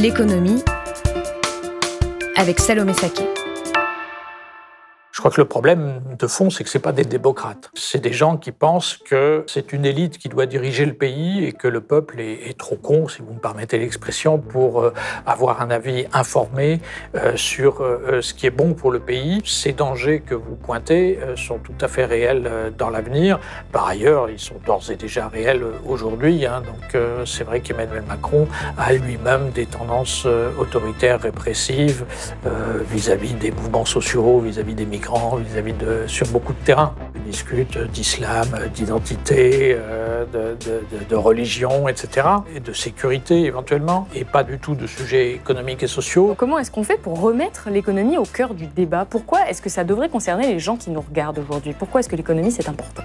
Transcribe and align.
L'économie 0.00 0.62
avec 2.36 2.58
Salomé 2.58 2.94
Saké. 2.94 3.39
Je 5.20 5.22
crois 5.22 5.32
que 5.32 5.40
le 5.42 5.48
problème 5.48 6.00
de 6.18 6.26
fond, 6.26 6.48
c'est 6.48 6.64
que 6.64 6.70
ce 6.70 6.78
pas 6.78 6.92
des 6.92 7.04
démocrates. 7.04 7.70
C'est 7.74 8.00
des 8.00 8.14
gens 8.14 8.38
qui 8.38 8.52
pensent 8.52 8.96
que 8.96 9.44
c'est 9.46 9.74
une 9.74 9.84
élite 9.84 10.16
qui 10.16 10.30
doit 10.30 10.46
diriger 10.46 10.86
le 10.86 10.94
pays 10.94 11.44
et 11.44 11.52
que 11.52 11.68
le 11.68 11.82
peuple 11.82 12.20
est, 12.20 12.56
trop 12.56 12.76
con, 12.76 13.06
si 13.06 13.20
vous 13.20 13.34
me 13.34 13.38
permettez 13.38 13.76
l'expression, 13.76 14.38
pour 14.38 14.80
euh, 14.80 14.94
avoir 15.26 15.60
un 15.60 15.70
avis 15.70 16.06
informé 16.14 16.80
euh, 17.16 17.36
sur 17.36 17.82
euh, 17.82 18.22
ce 18.22 18.32
qui 18.32 18.46
est 18.46 18.50
bon 18.50 18.72
pour 18.72 18.90
le 18.90 18.98
pays. 18.98 19.42
Ces 19.44 19.74
dangers 19.74 20.20
que 20.20 20.34
vous 20.34 20.56
pointez 20.56 21.18
sont 21.36 21.58
tout 21.58 21.74
à 21.82 21.88
fait 21.88 22.06
réels 22.06 22.72
dans 22.78 22.88
l'avenir. 22.88 23.40
Par 23.72 23.88
ailleurs, 23.88 24.30
ils 24.30 24.38
sont 24.38 24.56
d'ores 24.64 24.90
et 24.90 24.96
déjà 24.96 25.28
réels 25.28 25.66
aujourd'hui. 25.86 26.46
Hein. 26.46 26.62
donc 26.62 27.02
c'est 27.26 27.44
vrai 27.44 27.60
qu'Emmanuel 27.60 28.04
Macron 28.08 28.48
a 28.78 28.94
lui-même 28.94 29.50
des 29.50 29.66
tendances 29.66 30.26
autoritaires, 30.58 31.20
répressives 31.20 32.06
vis-à-vis 32.90 33.34
des 33.34 33.50
mouvements 33.50 33.84
sociaux, 33.84 34.40
vis-à-vis 34.40 34.74
des 34.74 34.86
migrants 34.86 35.09
vis-à-vis 35.38 35.72
de 35.72 36.04
sur 36.06 36.26
beaucoup 36.28 36.52
de 36.52 36.58
terrains. 36.58 36.94
On 37.16 37.28
discute 37.28 37.78
d'islam, 37.78 38.48
d'identité, 38.74 39.76
euh, 39.76 40.24
de, 40.24 41.16
religion, 41.16 41.88
etc. 41.88 42.26
Et 42.54 42.60
de 42.60 42.72
sécurité 42.72 43.44
éventuellement, 43.44 44.08
et 44.14 44.24
pas 44.24 44.42
du 44.42 44.58
tout 44.58 44.74
de 44.74 44.86
sujets 44.86 45.32
économiques 45.32 45.82
et 45.82 45.86
sociaux. 45.86 46.34
Comment 46.36 46.58
est-ce 46.58 46.70
qu'on 46.70 46.84
fait 46.84 47.00
pour 47.00 47.20
remettre 47.20 47.68
l'économie 47.70 48.18
au 48.18 48.24
cœur 48.24 48.54
du 48.54 48.66
débat? 48.66 49.04
Pourquoi 49.04 49.48
est-ce 49.48 49.60
que 49.60 49.68
ça 49.68 49.84
devrait 49.84 50.08
concerner 50.08 50.46
les 50.46 50.58
gens 50.58 50.76
qui 50.76 50.90
nous 50.90 51.00
regardent 51.00 51.38
aujourd'hui? 51.38 51.74
Pourquoi 51.78 52.00
est-ce 52.00 52.08
que 52.08 52.16
l'économie 52.16 52.52
c'est 52.52 52.68
important? 52.68 53.02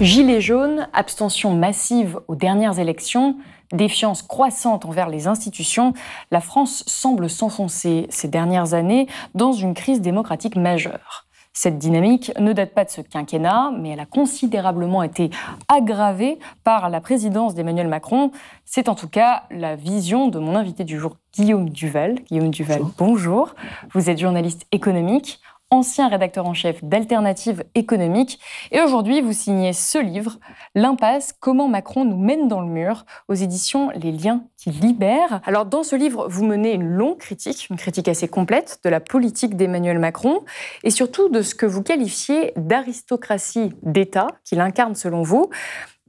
Gilets 0.00 0.40
jaunes, 0.40 0.88
abstention 0.92 1.54
massive 1.54 2.18
aux 2.26 2.34
dernières 2.34 2.80
élections, 2.80 3.36
défiance 3.74 4.22
croissante 4.22 4.84
envers 4.84 5.08
les 5.08 5.26
institutions, 5.26 5.92
la 6.30 6.40
France 6.40 6.84
semble 6.86 7.28
s'enfoncer 7.28 8.06
ces 8.10 8.28
dernières 8.28 8.74
années 8.74 9.06
dans 9.34 9.52
une 9.52 9.74
crise 9.74 10.00
démocratique 10.00 10.56
majeure. 10.56 11.24
Cette 11.56 11.78
dynamique 11.78 12.32
ne 12.40 12.52
date 12.52 12.74
pas 12.74 12.84
de 12.84 12.90
ce 12.90 13.00
quinquennat, 13.00 13.70
mais 13.78 13.90
elle 13.90 14.00
a 14.00 14.06
considérablement 14.06 15.04
été 15.04 15.30
aggravée 15.68 16.40
par 16.64 16.90
la 16.90 17.00
présidence 17.00 17.54
d'Emmanuel 17.54 17.86
Macron. 17.86 18.32
C'est 18.64 18.88
en 18.88 18.96
tout 18.96 19.08
cas 19.08 19.44
la 19.52 19.76
vision 19.76 20.26
de 20.26 20.40
mon 20.40 20.56
invité 20.56 20.82
du 20.82 20.98
jour, 20.98 21.16
Guillaume 21.32 21.70
Duval. 21.70 22.16
Guillaume 22.24 22.50
Duval, 22.50 22.82
bonjour. 22.98 23.54
Vous 23.92 24.10
êtes 24.10 24.18
journaliste 24.18 24.66
économique 24.72 25.40
ancien 25.70 26.08
rédacteur 26.08 26.46
en 26.46 26.54
chef 26.54 26.82
d'Alternative 26.84 27.64
économique. 27.74 28.38
Et 28.70 28.80
aujourd'hui, 28.80 29.20
vous 29.20 29.32
signez 29.32 29.72
ce 29.72 29.98
livre, 29.98 30.38
L'impasse, 30.74 31.32
comment 31.38 31.68
Macron 31.68 32.04
nous 32.04 32.16
mène 32.16 32.48
dans 32.48 32.60
le 32.60 32.68
mur, 32.68 33.04
aux 33.28 33.34
éditions 33.34 33.90
Les 33.94 34.12
liens 34.12 34.44
qui 34.56 34.70
libèrent. 34.70 35.40
Alors, 35.44 35.66
dans 35.66 35.82
ce 35.82 35.96
livre, 35.96 36.26
vous 36.28 36.44
menez 36.44 36.72
une 36.72 36.84
longue 36.84 37.18
critique, 37.18 37.68
une 37.70 37.76
critique 37.76 38.08
assez 38.08 38.28
complète 38.28 38.80
de 38.84 38.90
la 38.90 39.00
politique 39.00 39.56
d'Emmanuel 39.56 39.98
Macron 39.98 40.44
et 40.82 40.90
surtout 40.90 41.28
de 41.28 41.42
ce 41.42 41.54
que 41.54 41.66
vous 41.66 41.82
qualifiez 41.82 42.52
d'aristocratie 42.56 43.72
d'État 43.82 44.28
qu'il 44.44 44.60
incarne 44.60 44.94
selon 44.94 45.22
vous. 45.22 45.50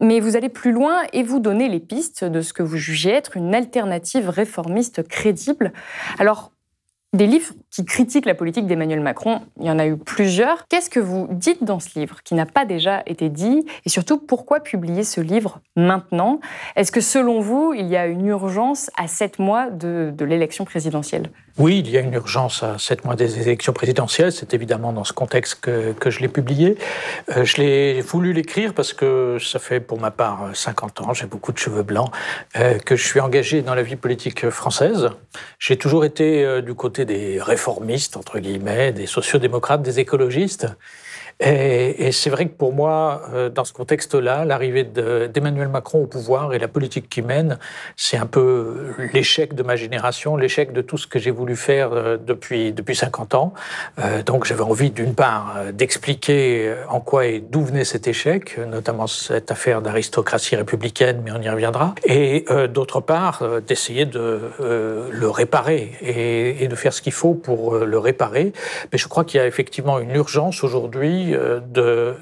Mais 0.01 0.19
vous 0.19 0.35
allez 0.35 0.49
plus 0.49 0.73
loin 0.73 1.03
et 1.13 1.23
vous 1.23 1.39
donnez 1.39 1.69
les 1.69 1.79
pistes 1.79 2.25
de 2.25 2.41
ce 2.41 2.51
que 2.51 2.63
vous 2.63 2.77
jugez 2.77 3.11
être 3.11 3.37
une 3.37 3.55
alternative 3.55 4.29
réformiste 4.29 5.07
crédible. 5.07 5.71
Alors, 6.19 6.51
des 7.15 7.27
livres 7.27 7.53
qui 7.71 7.85
critiquent 7.85 8.25
la 8.25 8.35
politique 8.35 8.67
d'Emmanuel 8.67 8.99
Macron, 8.99 9.41
il 9.59 9.65
y 9.65 9.71
en 9.71 9.79
a 9.79 9.87
eu 9.87 9.97
plusieurs. 9.97 10.67
Qu'est-ce 10.67 10.89
que 10.89 10.99
vous 10.99 11.27
dites 11.31 11.63
dans 11.63 11.79
ce 11.79 11.97
livre 11.97 12.21
qui 12.23 12.35
n'a 12.35 12.45
pas 12.45 12.65
déjà 12.65 13.03
été 13.05 13.29
dit 13.29 13.65
Et 13.85 13.89
surtout, 13.89 14.17
pourquoi 14.17 14.59
publier 14.59 15.03
ce 15.03 15.21
livre 15.21 15.59
maintenant? 15.75 16.39
Est-ce 16.75 16.91
que 16.91 17.01
selon 17.01 17.39
vous, 17.39 17.73
il 17.73 17.87
y 17.87 17.97
a 17.97 18.07
une 18.07 18.25
urgence 18.27 18.91
à 18.97 19.07
sept 19.07 19.39
mois 19.39 19.69
de, 19.69 20.13
l'élection 20.19 20.65
présidentielle? 20.65 21.29
Oui, 21.57 21.79
il 21.79 21.89
y 21.89 21.97
a 21.97 22.01
une 22.01 22.13
urgence 22.13 22.63
à 22.63 22.77
sept 22.77 23.05
mois 23.05 23.15
des 23.15 23.39
élections 23.39 23.71
présidentielles. 23.71 24.33
C'est 24.33 24.53
évidemment 24.53 24.91
dans 24.91 25.05
ce 25.05 25.13
contexte 25.13 25.61
que, 25.61 25.93
que 25.93 26.09
je 26.09 26.19
l'ai 26.19 26.27
publié. 26.27 26.77
Euh, 27.29 27.45
je 27.45 27.61
l'ai 27.61 28.01
voulu 28.01 28.33
l'écrire 28.33 28.73
parce 28.73 28.91
que 28.91 29.37
ça 29.39 29.57
fait 29.57 29.79
pour 29.79 29.97
ma 29.97 30.11
part 30.11 30.49
50 30.53 30.99
ans, 30.99 31.13
j'ai 31.13 31.27
beaucoup 31.27 31.53
de 31.53 31.57
cheveux 31.57 31.83
blancs, 31.83 32.11
euh, 32.57 32.77
que 32.79 32.97
je 32.97 33.07
suis 33.07 33.21
engagé 33.21 33.61
dans 33.61 33.73
la 33.73 33.83
vie 33.83 33.95
politique 33.95 34.49
française. 34.49 35.11
J'ai 35.57 35.77
toujours 35.77 36.03
été 36.03 36.43
euh, 36.43 36.59
du 36.59 36.73
côté 36.73 37.05
des 37.05 37.41
réformistes, 37.41 38.17
entre 38.17 38.39
guillemets, 38.39 38.91
des 38.91 39.05
sociodémocrates, 39.05 39.81
des 39.81 40.01
écologistes. 40.01 40.67
Et, 41.41 42.11
c'est 42.13 42.29
vrai 42.29 42.45
que 42.45 42.53
pour 42.53 42.71
moi, 42.71 43.23
euh, 43.33 43.49
dans 43.49 43.65
ce 43.65 43.73
contexte-là, 43.73 44.45
l'arrivée 44.45 44.85
d'Emmanuel 44.85 45.67
Macron 45.67 46.03
au 46.03 46.05
pouvoir 46.05 46.53
et 46.53 46.59
la 46.59 46.69
politique 46.69 47.09
qu'il 47.09 47.25
mène, 47.25 47.59
c'est 47.97 48.15
un 48.15 48.25
peu 48.25 48.93
l'échec 49.13 49.53
de 49.53 49.61
ma 49.61 49.75
génération, 49.75 50.37
l'échec 50.37 50.71
de 50.71 50.81
tout 50.81 50.97
ce 50.97 51.07
que 51.07 51.19
j'ai 51.19 51.31
voulu 51.31 51.57
faire 51.57 51.91
euh, 51.91 52.17
depuis, 52.17 52.71
depuis 52.71 52.95
50 52.95 53.35
ans. 53.35 53.53
Euh, 53.99 54.23
donc 54.23 54.45
j'avais 54.45 54.61
envie, 54.61 54.91
d'une 54.91 55.13
part, 55.13 55.57
d'expliquer 55.73 56.73
en 56.87 57.01
quoi 57.01 57.25
et 57.25 57.39
d'où 57.39 57.65
venait 57.65 57.83
cet 57.83 58.07
échec, 58.07 58.57
notamment 58.57 59.07
cette 59.07 59.51
affaire 59.51 59.81
d'aristocratie 59.81 60.55
républicaine, 60.55 61.21
mais 61.25 61.31
on 61.31 61.41
y 61.41 61.49
reviendra. 61.49 61.95
Et 62.05 62.45
d'autre 62.73 63.01
part, 63.01 63.43
d'essayer 63.65 64.05
de 64.05 64.39
le 64.59 65.29
réparer 65.29 65.91
et, 66.01 66.63
et 66.63 66.67
de 66.67 66.75
faire 66.75 66.93
ce 66.93 67.01
qu'il 67.01 67.13
faut 67.13 67.33
pour 67.33 67.75
le 67.75 67.97
réparer. 67.97 68.53
Mais 68.91 68.97
je 68.97 69.07
crois 69.07 69.25
qu'il 69.25 69.39
y 69.39 69.43
a 69.43 69.47
effectivement 69.47 69.99
une 69.99 70.15
urgence 70.15 70.63
aujourd'hui 70.63 71.24
euh, 71.33 71.59
de, 71.59 72.17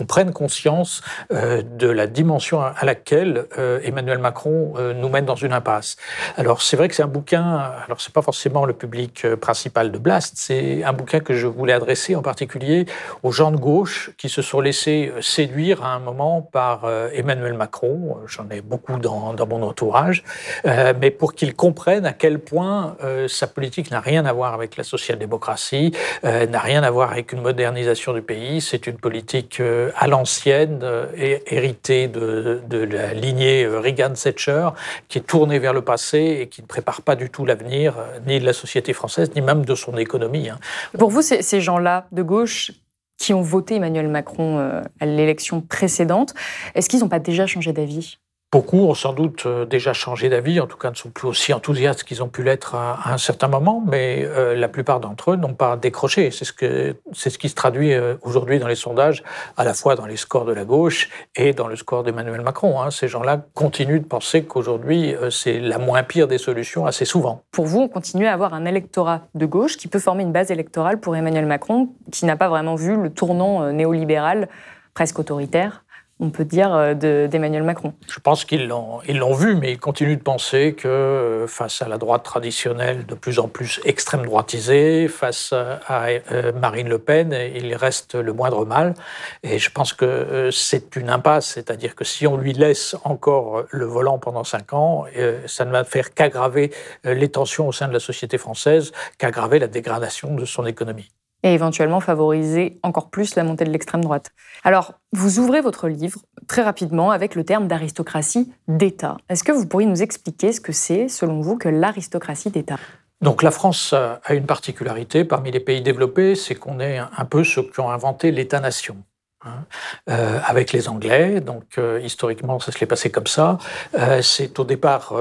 qu'on 0.00 0.06
prenne 0.06 0.32
conscience 0.32 1.02
euh, 1.30 1.62
de 1.62 1.86
la 1.86 2.06
dimension 2.06 2.62
à 2.62 2.84
laquelle 2.86 3.44
euh, 3.58 3.80
Emmanuel 3.84 4.16
Macron 4.16 4.72
euh, 4.78 4.94
nous 4.94 5.10
mène 5.10 5.26
dans 5.26 5.34
une 5.34 5.52
impasse. 5.52 5.96
Alors 6.38 6.62
c'est 6.62 6.78
vrai 6.78 6.88
que 6.88 6.94
c'est 6.94 7.02
un 7.02 7.06
bouquin, 7.06 7.70
alors 7.84 8.00
c'est 8.00 8.14
pas 8.14 8.22
forcément 8.22 8.64
le 8.64 8.72
public 8.72 9.26
principal 9.36 9.92
de 9.92 9.98
Blast, 9.98 10.34
c'est 10.36 10.82
un 10.84 10.94
bouquin 10.94 11.20
que 11.20 11.34
je 11.34 11.46
voulais 11.46 11.74
adresser 11.74 12.16
en 12.16 12.22
particulier 12.22 12.86
aux 13.22 13.30
gens 13.30 13.50
de 13.50 13.58
gauche 13.58 14.12
qui 14.16 14.30
se 14.30 14.40
sont 14.40 14.60
laissés 14.60 15.12
séduire 15.20 15.84
à 15.84 15.88
un 15.88 15.98
moment 15.98 16.40
par 16.40 16.88
Emmanuel 17.12 17.54
Macron. 17.54 18.16
J'en 18.26 18.48
ai 18.50 18.62
beaucoup 18.62 18.98
dans, 18.98 19.34
dans 19.34 19.46
mon 19.46 19.62
entourage, 19.62 20.24
mais 20.64 21.10
pour 21.10 21.34
qu'ils 21.34 21.54
comprennent 21.54 22.06
à 22.06 22.12
quel 22.12 22.38
point 22.38 22.96
sa 23.28 23.46
politique 23.46 23.90
n'a 23.90 24.00
rien 24.00 24.24
à 24.24 24.32
voir 24.32 24.54
avec 24.54 24.76
la 24.76 24.84
social-démocratie, 24.84 25.92
n'a 26.22 26.58
rien 26.58 26.82
à 26.82 26.90
voir 26.90 27.12
avec 27.12 27.32
une 27.32 27.42
modernisation 27.42 28.12
du 28.12 28.22
pays. 28.22 28.60
C'est 28.60 28.86
une 28.86 28.96
politique 28.96 29.60
à 29.96 30.06
l'ancienne, 30.06 30.80
euh, 30.82 31.06
hérité 31.46 32.08
de, 32.08 32.62
de, 32.68 32.78
la 32.78 33.14
lignée 33.14 33.64
euh, 33.64 33.80
Reagan-Thatcher, 33.80 34.70
qui 35.08 35.18
est 35.18 35.22
tournée 35.22 35.58
vers 35.58 35.72
le 35.72 35.82
passé 35.82 36.38
et 36.40 36.48
qui 36.48 36.62
ne 36.62 36.66
prépare 36.66 37.02
pas 37.02 37.16
du 37.16 37.30
tout 37.30 37.44
l'avenir, 37.44 37.98
euh, 37.98 38.18
ni 38.26 38.40
de 38.40 38.44
la 38.44 38.52
société 38.52 38.92
française, 38.92 39.30
ni 39.34 39.40
même 39.40 39.64
de 39.64 39.74
son 39.74 39.96
économie. 39.96 40.48
Hein. 40.48 40.58
Pour 40.98 41.10
vous, 41.10 41.22
ces 41.22 41.60
gens-là 41.60 42.06
de 42.12 42.22
gauche 42.22 42.72
qui 43.18 43.34
ont 43.34 43.42
voté 43.42 43.76
Emmanuel 43.76 44.08
Macron 44.08 44.82
à 44.98 45.06
l'élection 45.06 45.60
précédente, 45.60 46.32
est-ce 46.74 46.88
qu'ils 46.88 47.00
n'ont 47.00 47.08
pas 47.08 47.18
déjà 47.18 47.46
changé 47.46 47.72
d'avis? 47.72 48.18
Beaucoup 48.52 48.78
ont 48.78 48.94
sans 48.94 49.12
doute 49.12 49.46
euh, 49.46 49.64
déjà 49.64 49.92
changé 49.92 50.28
d'avis, 50.28 50.58
en 50.58 50.66
tout 50.66 50.76
cas 50.76 50.90
ne 50.90 50.96
sont 50.96 51.10
plus 51.10 51.28
aussi 51.28 51.52
enthousiastes 51.52 52.02
qu'ils 52.02 52.20
ont 52.20 52.28
pu 52.28 52.42
l'être 52.42 52.74
à, 52.74 53.12
un 53.12 53.16
certain 53.16 53.46
moment, 53.46 53.80
mais 53.86 54.24
euh, 54.24 54.56
la 54.56 54.66
plupart 54.66 54.98
d'entre 54.98 55.30
eux 55.30 55.36
n'ont 55.36 55.54
pas 55.54 55.76
décroché. 55.76 56.32
C'est 56.32 56.44
ce, 56.44 56.94
c'est 57.12 57.30
ce 57.30 57.38
qui 57.38 57.48
se 57.48 57.54
traduit 57.54 57.94
euh, 57.94 58.16
aujourd'hui 58.22 58.58
dans 58.58 58.66
les 58.66 58.74
sondages, 58.74 59.22
à 59.56 59.62
la 59.62 59.72
fois 59.72 59.94
dans 59.94 60.04
les 60.04 60.16
scores 60.16 60.46
de 60.46 60.52
la 60.52 60.64
gauche 60.64 61.10
et 61.36 61.52
dans 61.52 61.68
le 61.68 61.76
score 61.76 62.02
d'Emmanuel 62.02 62.40
Macron. 62.40 62.82
Hein. 62.82 62.90
Ces 62.90 63.06
gens-là 63.06 63.40
continuent 63.54 64.00
de 64.00 64.06
penser 64.06 64.42
qu'aujourd'hui, 64.42 65.14
c'est 65.30 65.60
la 65.60 65.78
moins 65.78 66.02
pire 66.02 66.26
des 66.26 66.38
solutions 66.38 66.86
assez 66.86 67.04
souvent. 67.04 67.44
Pour 67.52 67.66
vous, 67.66 67.82
on 67.82 67.88
continue 67.88 68.26
à 68.26 68.32
avoir 68.32 68.52
un 68.52 68.64
électorat 68.64 69.28
de 69.36 69.46
gauche 69.46 69.76
qui 69.76 69.86
peut 69.86 70.00
former 70.00 70.24
une 70.24 70.32
base 70.32 70.50
électorale 70.50 70.98
pour 70.98 71.14
Emmanuel 71.14 71.46
Macron, 71.46 71.90
qui 72.10 72.24
n'a 72.24 72.34
pas 72.34 72.48
vraiment 72.48 72.74
vu 72.74 73.00
le 73.00 73.10
tournant 73.10 73.70
néolibéral 73.70 74.48
presque 74.92 75.20
autoritaire 75.20 75.84
on 76.20 76.30
peut 76.30 76.44
dire, 76.44 76.72
euh, 76.74 76.94
d'Emmanuel 77.26 77.62
Macron. 77.62 77.94
Je 78.08 78.20
pense 78.20 78.44
qu'ils 78.44 78.68
l'ont, 78.68 79.00
l'ont 79.08 79.34
vu, 79.34 79.54
mais 79.54 79.72
ils 79.72 79.78
continuent 79.78 80.18
de 80.18 80.22
penser 80.22 80.74
que 80.74 80.86
euh, 80.86 81.46
face 81.46 81.80
à 81.80 81.88
la 81.88 81.96
droite 81.96 82.22
traditionnelle 82.22 83.06
de 83.06 83.14
plus 83.14 83.38
en 83.38 83.48
plus 83.48 83.80
extrême 83.84 84.24
droitisée, 84.24 85.08
face 85.08 85.52
à 85.52 86.06
euh, 86.32 86.52
Marine 86.52 86.88
Le 86.88 86.98
Pen, 86.98 87.34
il 87.54 87.74
reste 87.74 88.14
le 88.14 88.32
moindre 88.32 88.66
mal. 88.66 88.94
Et 89.42 89.58
je 89.58 89.70
pense 89.70 89.94
que 89.94 90.50
c'est 90.52 90.96
une 90.96 91.08
impasse, 91.08 91.46
c'est-à-dire 91.46 91.94
que 91.94 92.04
si 92.04 92.26
on 92.26 92.36
lui 92.36 92.52
laisse 92.52 92.94
encore 93.04 93.64
le 93.70 93.86
volant 93.86 94.18
pendant 94.18 94.44
cinq 94.44 94.74
ans, 94.74 95.06
ça 95.46 95.64
ne 95.64 95.70
va 95.70 95.84
faire 95.84 96.12
qu'aggraver 96.12 96.72
les 97.04 97.28
tensions 97.28 97.68
au 97.68 97.72
sein 97.72 97.88
de 97.88 97.92
la 97.92 98.00
société 98.00 98.36
française, 98.36 98.92
qu'aggraver 99.18 99.58
la 99.58 99.68
dégradation 99.68 100.34
de 100.34 100.44
son 100.44 100.66
économie 100.66 101.10
et 101.42 101.54
éventuellement 101.54 102.00
favoriser 102.00 102.78
encore 102.82 103.10
plus 103.10 103.34
la 103.34 103.44
montée 103.44 103.64
de 103.64 103.70
l'extrême 103.70 104.02
droite. 104.02 104.32
Alors, 104.64 104.94
vous 105.12 105.38
ouvrez 105.38 105.60
votre 105.60 105.88
livre 105.88 106.20
très 106.46 106.62
rapidement 106.62 107.10
avec 107.10 107.34
le 107.34 107.44
terme 107.44 107.68
d'aristocratie 107.68 108.52
d'État. 108.68 109.16
Est-ce 109.28 109.44
que 109.44 109.52
vous 109.52 109.66
pourriez 109.66 109.86
nous 109.86 110.02
expliquer 110.02 110.52
ce 110.52 110.60
que 110.60 110.72
c'est, 110.72 111.08
selon 111.08 111.40
vous, 111.40 111.56
que 111.56 111.68
l'aristocratie 111.68 112.50
d'État? 112.50 112.78
Donc 113.20 113.42
la 113.42 113.50
France 113.50 113.92
a 113.92 114.32
une 114.32 114.46
particularité 114.46 115.24
parmi 115.24 115.50
les 115.50 115.60
pays 115.60 115.82
développés, 115.82 116.34
c'est 116.34 116.54
qu'on 116.54 116.80
est 116.80 116.98
un 116.98 117.24
peu 117.26 117.44
ceux 117.44 117.62
qui 117.62 117.78
ont 117.80 117.90
inventé 117.90 118.30
l'État-nation. 118.30 118.96
Hein, 119.42 119.64
euh, 120.10 120.38
avec 120.44 120.70
les 120.70 120.90
Anglais. 120.90 121.40
Donc, 121.40 121.64
euh, 121.78 121.98
historiquement, 122.04 122.60
ça 122.60 122.72
se 122.72 122.78
l'est 122.78 122.86
passé 122.86 123.08
comme 123.08 123.26
ça. 123.26 123.56
Euh, 123.98 124.20
c'est 124.20 124.58
au 124.58 124.64
départ 124.64 125.14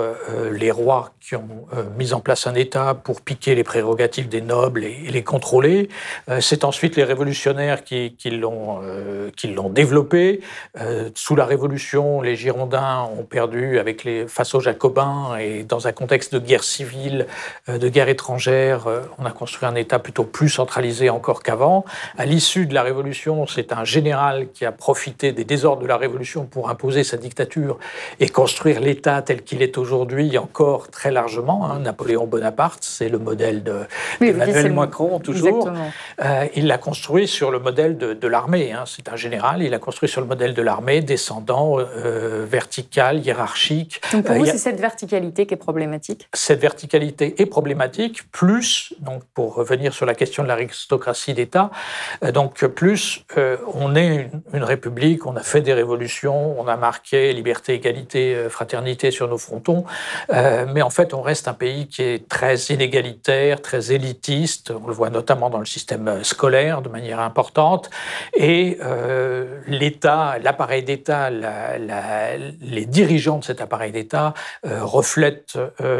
les 0.52 0.72
rois 0.72 1.12
qui 1.22 1.38
ont 1.38 1.68
mis 1.98 2.12
en 2.12 2.20
place 2.20 2.46
un 2.46 2.56
État 2.56 2.96
pour 2.96 3.22
piquer 3.22 3.56
les 3.56 3.64
prérogatives 3.64 4.28
des 4.28 4.42
nobles 4.42 4.84
et, 4.84 5.10
les 5.10 5.24
contrôler. 5.24 5.90
c'est 6.40 6.64
ensuite 6.64 6.96
les 6.96 7.04
révolutionnaires 7.04 7.84
qui, 7.84 8.16
qui 8.18 8.32
l'ont 8.32 8.82
développé. 9.70 10.42
sous 11.14 11.36
la 11.36 11.46
Révolution, 11.46 12.22
les 12.22 12.36
Girondins 12.36 13.08
ont 13.18 13.24
perdu 13.24 13.80
avec 13.80 14.04
les, 14.04 14.28
face 14.28 14.56
aux 14.56 14.60
Jacobins 14.60 15.38
et 15.38 15.64
dans 15.64 15.88
un 15.88 15.92
contexte 15.92 16.34
de 16.34 16.40
guerre 16.40 16.64
civile, 16.64 17.28
de 17.68 17.90
guerre 17.90 18.10
étrangère, 18.10 18.88
on 19.20 19.26
a 19.26 19.32
construit 19.32 19.68
un 19.68 19.76
État 19.76 20.00
plutôt 20.00 20.24
plus 20.24 20.50
centralisé 20.50 21.10
encore 21.10 21.44
qu'avant. 21.44 21.86
À 22.18 22.26
l'issue 22.26 22.66
de 22.66 22.74
la 22.74 22.82
Révolution, 22.82 23.46
c'est 23.46 23.72
un 23.72 23.84
général 23.84 24.09
qui 24.54 24.66
a 24.66 24.72
profité 24.72 25.32
des 25.32 25.44
désordres 25.44 25.82
de 25.82 25.88
la 25.88 25.98
Révolution 25.98 26.46
pour 26.46 26.70
imposer 26.70 27.04
sa 27.04 27.18
dictature 27.18 27.78
et 28.20 28.30
construire 28.30 28.80
l'État 28.80 29.22
tel 29.22 29.44
qu'il 29.44 29.62
est 29.62 29.78
aujourd'hui 29.78 30.38
encore 30.38 30.90
très 30.90 31.12
largement. 31.12 31.70
Hein. 31.70 31.80
Napoléon 31.80 32.28
Bonaparte, 32.28 32.84
c'est 32.84 33.10
le 33.10 33.20
modèle 33.20 33.64
de 33.64 33.82
Emmanuel 34.22 34.74
Macron 34.74 35.20
toujours. 35.20 35.72
Euh, 36.22 36.48
il 36.56 36.68
l'a 36.68 36.78
construit 36.78 37.28
sur 37.28 37.52
le 37.52 37.60
modèle 37.60 37.98
de, 37.98 38.28
l'armée. 38.28 38.72
Hein. 38.72 38.84
C'est 38.86 39.10
un 39.10 39.16
général. 39.16 39.62
Il 39.62 39.74
a 39.74 39.80
construit 39.80 40.10
sur 40.10 40.22
le 40.22 40.28
modèle 40.28 40.54
de 40.54 40.62
l'armée, 40.62 41.02
descendant, 41.02 41.80
euh, 41.80 42.46
vertical, 42.50 43.26
hiérarchique. 43.26 44.02
Donc 44.12 44.26
pour 44.26 44.36
vous, 44.36 44.44
euh, 44.44 44.52
c'est 44.52 44.58
cette 44.58 44.80
verticalité 44.80 45.46
qui 45.46 45.54
est 45.54 45.58
problématique? 45.58 46.28
Cette 46.34 46.62
verticalité 46.62 47.42
est 47.42 47.46
problématique, 47.46 48.32
plus, 48.32 48.94
donc 49.00 49.24
pour 49.34 49.56
revenir 49.56 49.94
sur 49.94 50.06
la 50.06 50.16
question 50.16 50.44
de 50.44 50.48
l'aristocratie 50.48 51.34
d'État, 51.34 51.72
donc 52.34 52.66
plus 52.66 53.26
on 53.74 53.96
est 53.96 53.99
une, 54.08 54.64
république, 54.64 55.26
on 55.26 55.36
a 55.36 55.42
fait 55.42 55.62
des 55.62 55.74
révolutions, 55.74 56.60
on 56.60 56.68
a 56.68 56.78
marqué 56.78 57.34
liberté, 57.34 57.74
égalité, 57.74 58.36
euh, 58.36 58.50
fraternité 58.50 59.12
sur 59.12 59.28
nos 59.28 59.38
frontons, 59.38 59.86
euh, 60.32 60.66
mais 60.74 60.82
en 60.82 60.90
fait 60.90 61.14
on 61.14 61.22
reste 61.22 61.48
un 61.48 61.54
pays 61.54 61.88
qui 61.88 62.04
est 62.04 62.28
très 62.28 62.56
inégalitaire, 62.56 63.62
très 63.62 63.92
élitiste, 63.92 64.72
on 64.72 64.88
le 64.88 64.94
voit 64.94 65.10
notamment 65.10 65.50
dans 65.50 65.60
le 65.60 65.66
système 65.66 66.08
euh, 66.08 66.24
scolaire 66.24 66.82
de 66.82 66.90
manière 66.90 67.20
importante, 67.20 67.90
et 68.34 68.78
l'État, 69.68 70.38
l'appareil 70.42 70.84
d'État, 70.84 71.30
les 71.30 72.86
dirigeants 72.86 73.40
de 73.40 73.44
cet 73.44 73.62
appareil 73.62 73.92
d'État 73.92 74.34
reflètent 74.64 75.58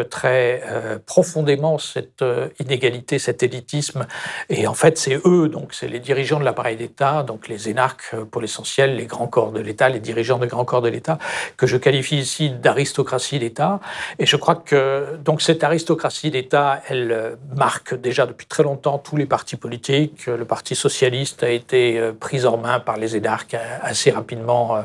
très 0.10 0.62
profondément 1.06 1.78
cette 1.78 2.24
inégalité, 2.60 3.20
cet 3.20 3.44
élitisme, 3.44 4.08
et 4.50 4.68
en 4.68 4.74
fait 4.74 4.98
c'est 4.98 5.20
eux, 5.26 5.50
donc 5.50 5.74
c'est 5.74 5.88
les 5.88 6.00
dirigeants 6.00 6.40
de 6.40 6.46
l'appareil 6.46 6.78
d'État, 6.78 7.24
donc 7.24 7.48
les 7.48 7.70
énarques, 7.70 7.89
euh, 8.14 8.26
pour 8.26 8.42
l'essentiel 8.42 8.96
les 8.96 9.06
grands 9.06 9.28
corps 9.28 9.52
de 9.52 9.60
l'État, 9.60 9.90
les 9.90 10.00
dirigeants 10.00 10.38
des 10.38 10.48
grands 10.48 10.66
corps 10.66 10.82
de 10.82 10.90
l'État, 10.90 11.18
que 11.58 11.68
je 11.68 11.78
qualifie 11.78 12.18
ici 12.18 12.50
d'aristocratie 12.50 13.40
d'État. 13.40 13.80
Et 14.18 14.26
je 14.26 14.36
crois 14.36 14.56
que 14.56 15.18
donc 15.24 15.42
cette 15.42 15.64
aristocratie 15.64 16.32
d'État, 16.32 16.82
elle 16.88 17.12
euh, 17.12 17.36
marque 17.56 17.94
déjà 17.94 18.26
depuis 18.26 18.48
très 18.48 18.64
longtemps 18.64 18.98
tous 18.98 19.18
les 19.18 19.26
partis 19.26 19.56
politiques. 19.56 20.28
Le 20.28 20.46
Parti 20.46 20.76
socialiste 20.76 21.44
a 21.44 21.50
été 21.50 22.00
euh, 22.00 22.12
pris 22.12 22.46
en 22.46 22.58
main 22.58 22.80
par 22.80 22.98
les 22.98 23.16
énarques 23.16 23.56
assez 23.82 24.12
rapidement 24.12 24.84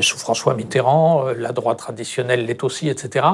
sous 0.00 0.18
François 0.18 0.54
Mitterrand. 0.54 1.26
La 1.36 1.52
droite 1.52 1.78
traditionnelle 1.78 2.44
l'est 2.44 2.62
aussi, 2.64 2.88
etc. 2.88 3.26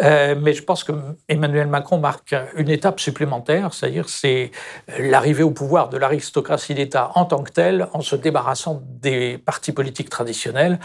Mais 0.00 0.52
je 0.52 0.62
pense 0.62 0.84
que 0.84 0.92
Emmanuel 1.28 1.66
Macron 1.66 1.98
marque 1.98 2.34
une 2.56 2.68
étape 2.70 3.00
supplémentaire, 3.00 3.74
c'est-à-dire 3.74 4.08
c'est 4.08 4.50
l'arrivée 4.98 5.42
au 5.42 5.50
pouvoir 5.50 5.88
de 5.88 5.96
l'aristocratie 5.96 6.74
d'État 6.74 7.10
en 7.14 7.24
tant 7.24 7.42
que 7.42 7.52
telle, 7.52 7.88
en 7.92 8.00
se 8.00 8.16
débarrassant 8.16 8.39
des 9.00 9.38
partis 9.38 9.72
politiques 9.72 10.10
traditionnels, 10.10 10.78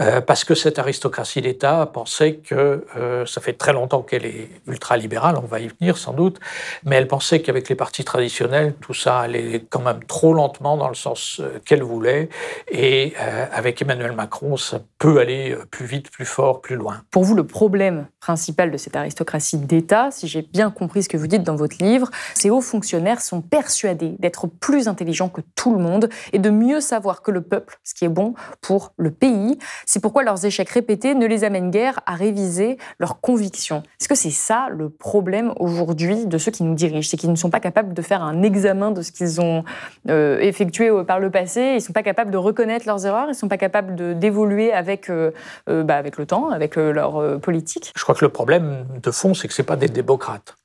euh, 0.00 0.20
parce 0.20 0.44
que 0.44 0.54
cette 0.54 0.78
aristocratie 0.78 1.40
d'État 1.40 1.86
pensait 1.92 2.34
que, 2.36 2.86
euh, 2.96 3.26
ça 3.26 3.40
fait 3.40 3.54
très 3.54 3.72
longtemps 3.72 4.02
qu'elle 4.02 4.26
est 4.26 4.48
ultra-libérale, 4.66 5.36
on 5.36 5.46
va 5.46 5.60
y 5.60 5.68
venir 5.68 5.96
sans 5.96 6.12
doute, 6.12 6.40
mais 6.84 6.96
elle 6.96 7.08
pensait 7.08 7.40
qu'avec 7.42 7.68
les 7.68 7.74
partis 7.74 8.04
traditionnels, 8.04 8.74
tout 8.80 8.94
ça 8.94 9.20
allait 9.20 9.64
quand 9.70 9.82
même 9.82 10.04
trop 10.04 10.34
lentement 10.34 10.76
dans 10.76 10.88
le 10.88 10.94
sens 10.94 11.40
euh, 11.40 11.58
qu'elle 11.64 11.82
voulait, 11.82 12.28
et 12.70 13.14
avec 13.52 13.82
Emmanuel 13.82 14.12
Macron, 14.12 14.56
ça 14.56 14.80
peut 15.02 15.18
aller 15.18 15.56
plus 15.72 15.84
vite, 15.84 16.12
plus 16.12 16.24
fort, 16.24 16.60
plus 16.60 16.76
loin. 16.76 17.02
Pour 17.10 17.24
vous, 17.24 17.34
le 17.34 17.44
problème 17.44 18.06
principal 18.20 18.70
de 18.70 18.76
cette 18.76 18.94
aristocratie 18.94 19.58
d'État, 19.58 20.12
si 20.12 20.28
j'ai 20.28 20.42
bien 20.42 20.70
compris 20.70 21.02
ce 21.02 21.08
que 21.08 21.16
vous 21.16 21.26
dites 21.26 21.42
dans 21.42 21.56
votre 21.56 21.82
livre, 21.82 22.08
ces 22.34 22.50
hauts 22.50 22.60
fonctionnaires 22.60 23.20
sont 23.20 23.40
persuadés 23.40 24.14
d'être 24.20 24.46
plus 24.46 24.86
intelligents 24.86 25.28
que 25.28 25.40
tout 25.56 25.74
le 25.74 25.82
monde 25.82 26.08
et 26.32 26.38
de 26.38 26.50
mieux 26.50 26.80
savoir 26.80 27.22
que 27.22 27.32
le 27.32 27.40
peuple, 27.40 27.80
ce 27.82 27.94
qui 27.94 28.04
est 28.04 28.08
bon 28.08 28.34
pour 28.60 28.92
le 28.96 29.10
pays. 29.10 29.58
C'est 29.86 30.00
pourquoi 30.00 30.22
leurs 30.22 30.46
échecs 30.46 30.68
répétés 30.68 31.16
ne 31.16 31.26
les 31.26 31.42
amènent 31.42 31.72
guère 31.72 31.98
à 32.06 32.14
réviser 32.14 32.78
leurs 33.00 33.20
convictions. 33.20 33.82
Est-ce 34.00 34.08
que 34.08 34.14
c'est 34.14 34.30
ça 34.30 34.68
le 34.70 34.88
problème 34.88 35.52
aujourd'hui 35.58 36.26
de 36.26 36.38
ceux 36.38 36.52
qui 36.52 36.62
nous 36.62 36.74
dirigent? 36.74 37.08
C'est 37.10 37.16
qu'ils 37.16 37.32
ne 37.32 37.36
sont 37.36 37.50
pas 37.50 37.58
capables 37.58 37.92
de 37.92 38.02
faire 38.02 38.22
un 38.22 38.44
examen 38.44 38.92
de 38.92 39.02
ce 39.02 39.10
qu'ils 39.10 39.40
ont 39.40 39.64
euh, 40.08 40.38
effectué 40.38 40.92
par 41.04 41.18
le 41.18 41.30
passé, 41.30 41.60
ils 41.60 41.74
ne 41.74 41.80
sont 41.80 41.92
pas 41.92 42.04
capables 42.04 42.30
de 42.30 42.38
reconnaître 42.38 42.86
leurs 42.86 43.04
erreurs, 43.04 43.24
ils 43.24 43.30
ne 43.30 43.32
sont 43.32 43.48
pas 43.48 43.58
capables 43.58 44.16
d'évoluer 44.16 44.72
avec, 44.72 44.91
euh, 45.10 45.30
euh, 45.68 45.82
bah, 45.82 45.96
avec 45.96 46.18
le 46.18 46.26
temps, 46.26 46.50
avec 46.50 46.76
leur 46.76 47.40
politique 47.40 47.92
Je 47.96 48.02
crois 48.02 48.14
que 48.14 48.24
le 48.24 48.30
problème 48.30 48.86
de 49.02 49.10
fond, 49.10 49.34
c'est 49.34 49.48
que 49.48 49.54
ce 49.54 49.62
pas 49.62 49.76
des 49.76 49.88
démocrates. 49.88 50.56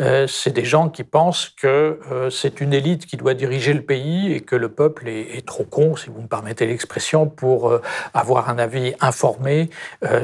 Euh, 0.00 0.26
c'est 0.26 0.50
des 0.50 0.64
gens 0.64 0.88
qui 0.88 1.04
pensent 1.04 1.50
que 1.50 2.00
euh, 2.10 2.30
c'est 2.30 2.60
une 2.60 2.72
élite 2.72 3.06
qui 3.06 3.16
doit 3.16 3.34
diriger 3.34 3.74
le 3.74 3.82
pays 3.82 4.32
et 4.32 4.40
que 4.40 4.56
le 4.56 4.70
peuple 4.70 5.08
est, 5.08 5.46
trop 5.46 5.64
con, 5.64 5.94
si 5.96 6.08
vous 6.08 6.22
me 6.22 6.26
permettez 6.26 6.66
l'expression, 6.66 7.26
pour 7.26 7.70
euh, 7.70 7.82
avoir 8.14 8.48
un 8.48 8.58
avis 8.58 8.94
informé 9.00 9.68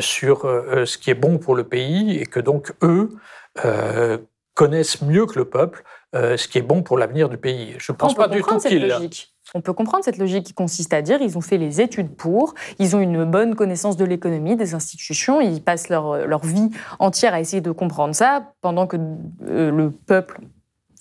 sur 0.00 0.42
ce 0.42 0.98
qui 0.98 1.10
est 1.10 1.14
bon 1.14 1.38
pour 1.38 1.54
le 1.54 1.64
pays 1.64 2.18
et 2.18 2.26
que 2.26 2.40
donc 2.40 2.72
eux 2.82 3.10
connaissent 4.54 5.02
mieux 5.02 5.26
que 5.26 5.38
le 5.38 5.44
peuple 5.44 5.82
ce 6.14 6.48
qui 6.48 6.58
est 6.58 6.62
bon 6.62 6.82
pour 6.82 6.98
l'avenir 6.98 7.28
du 7.28 7.36
pays. 7.36 7.74
Je 7.78 7.92
ne 7.92 7.96
pense 7.96 8.14
pas 8.14 8.28
du 8.28 8.42
tout 8.42 8.58
qu'ils 8.58 8.92
on 9.56 9.60
peut 9.62 9.72
comprendre 9.72 10.04
cette 10.04 10.18
logique 10.18 10.44
qui 10.44 10.52
consiste 10.52 10.92
à 10.92 11.02
dire 11.02 11.22
ils 11.22 11.38
ont 11.38 11.40
fait 11.40 11.56
les 11.56 11.80
études 11.80 12.14
pour, 12.14 12.54
ils 12.78 12.94
ont 12.94 13.00
une 13.00 13.24
bonne 13.24 13.54
connaissance 13.54 13.96
de 13.96 14.04
l'économie, 14.04 14.54
des 14.54 14.74
institutions, 14.74 15.40
ils 15.40 15.62
passent 15.62 15.88
leur, 15.88 16.26
leur, 16.26 16.44
vie 16.44 16.70
entière 16.98 17.32
à 17.32 17.40
essayer 17.40 17.62
de 17.62 17.70
comprendre 17.70 18.14
ça, 18.14 18.52
pendant 18.60 18.86
que 18.86 18.98
euh, 19.48 19.70
le 19.70 19.90
peuple 19.90 20.40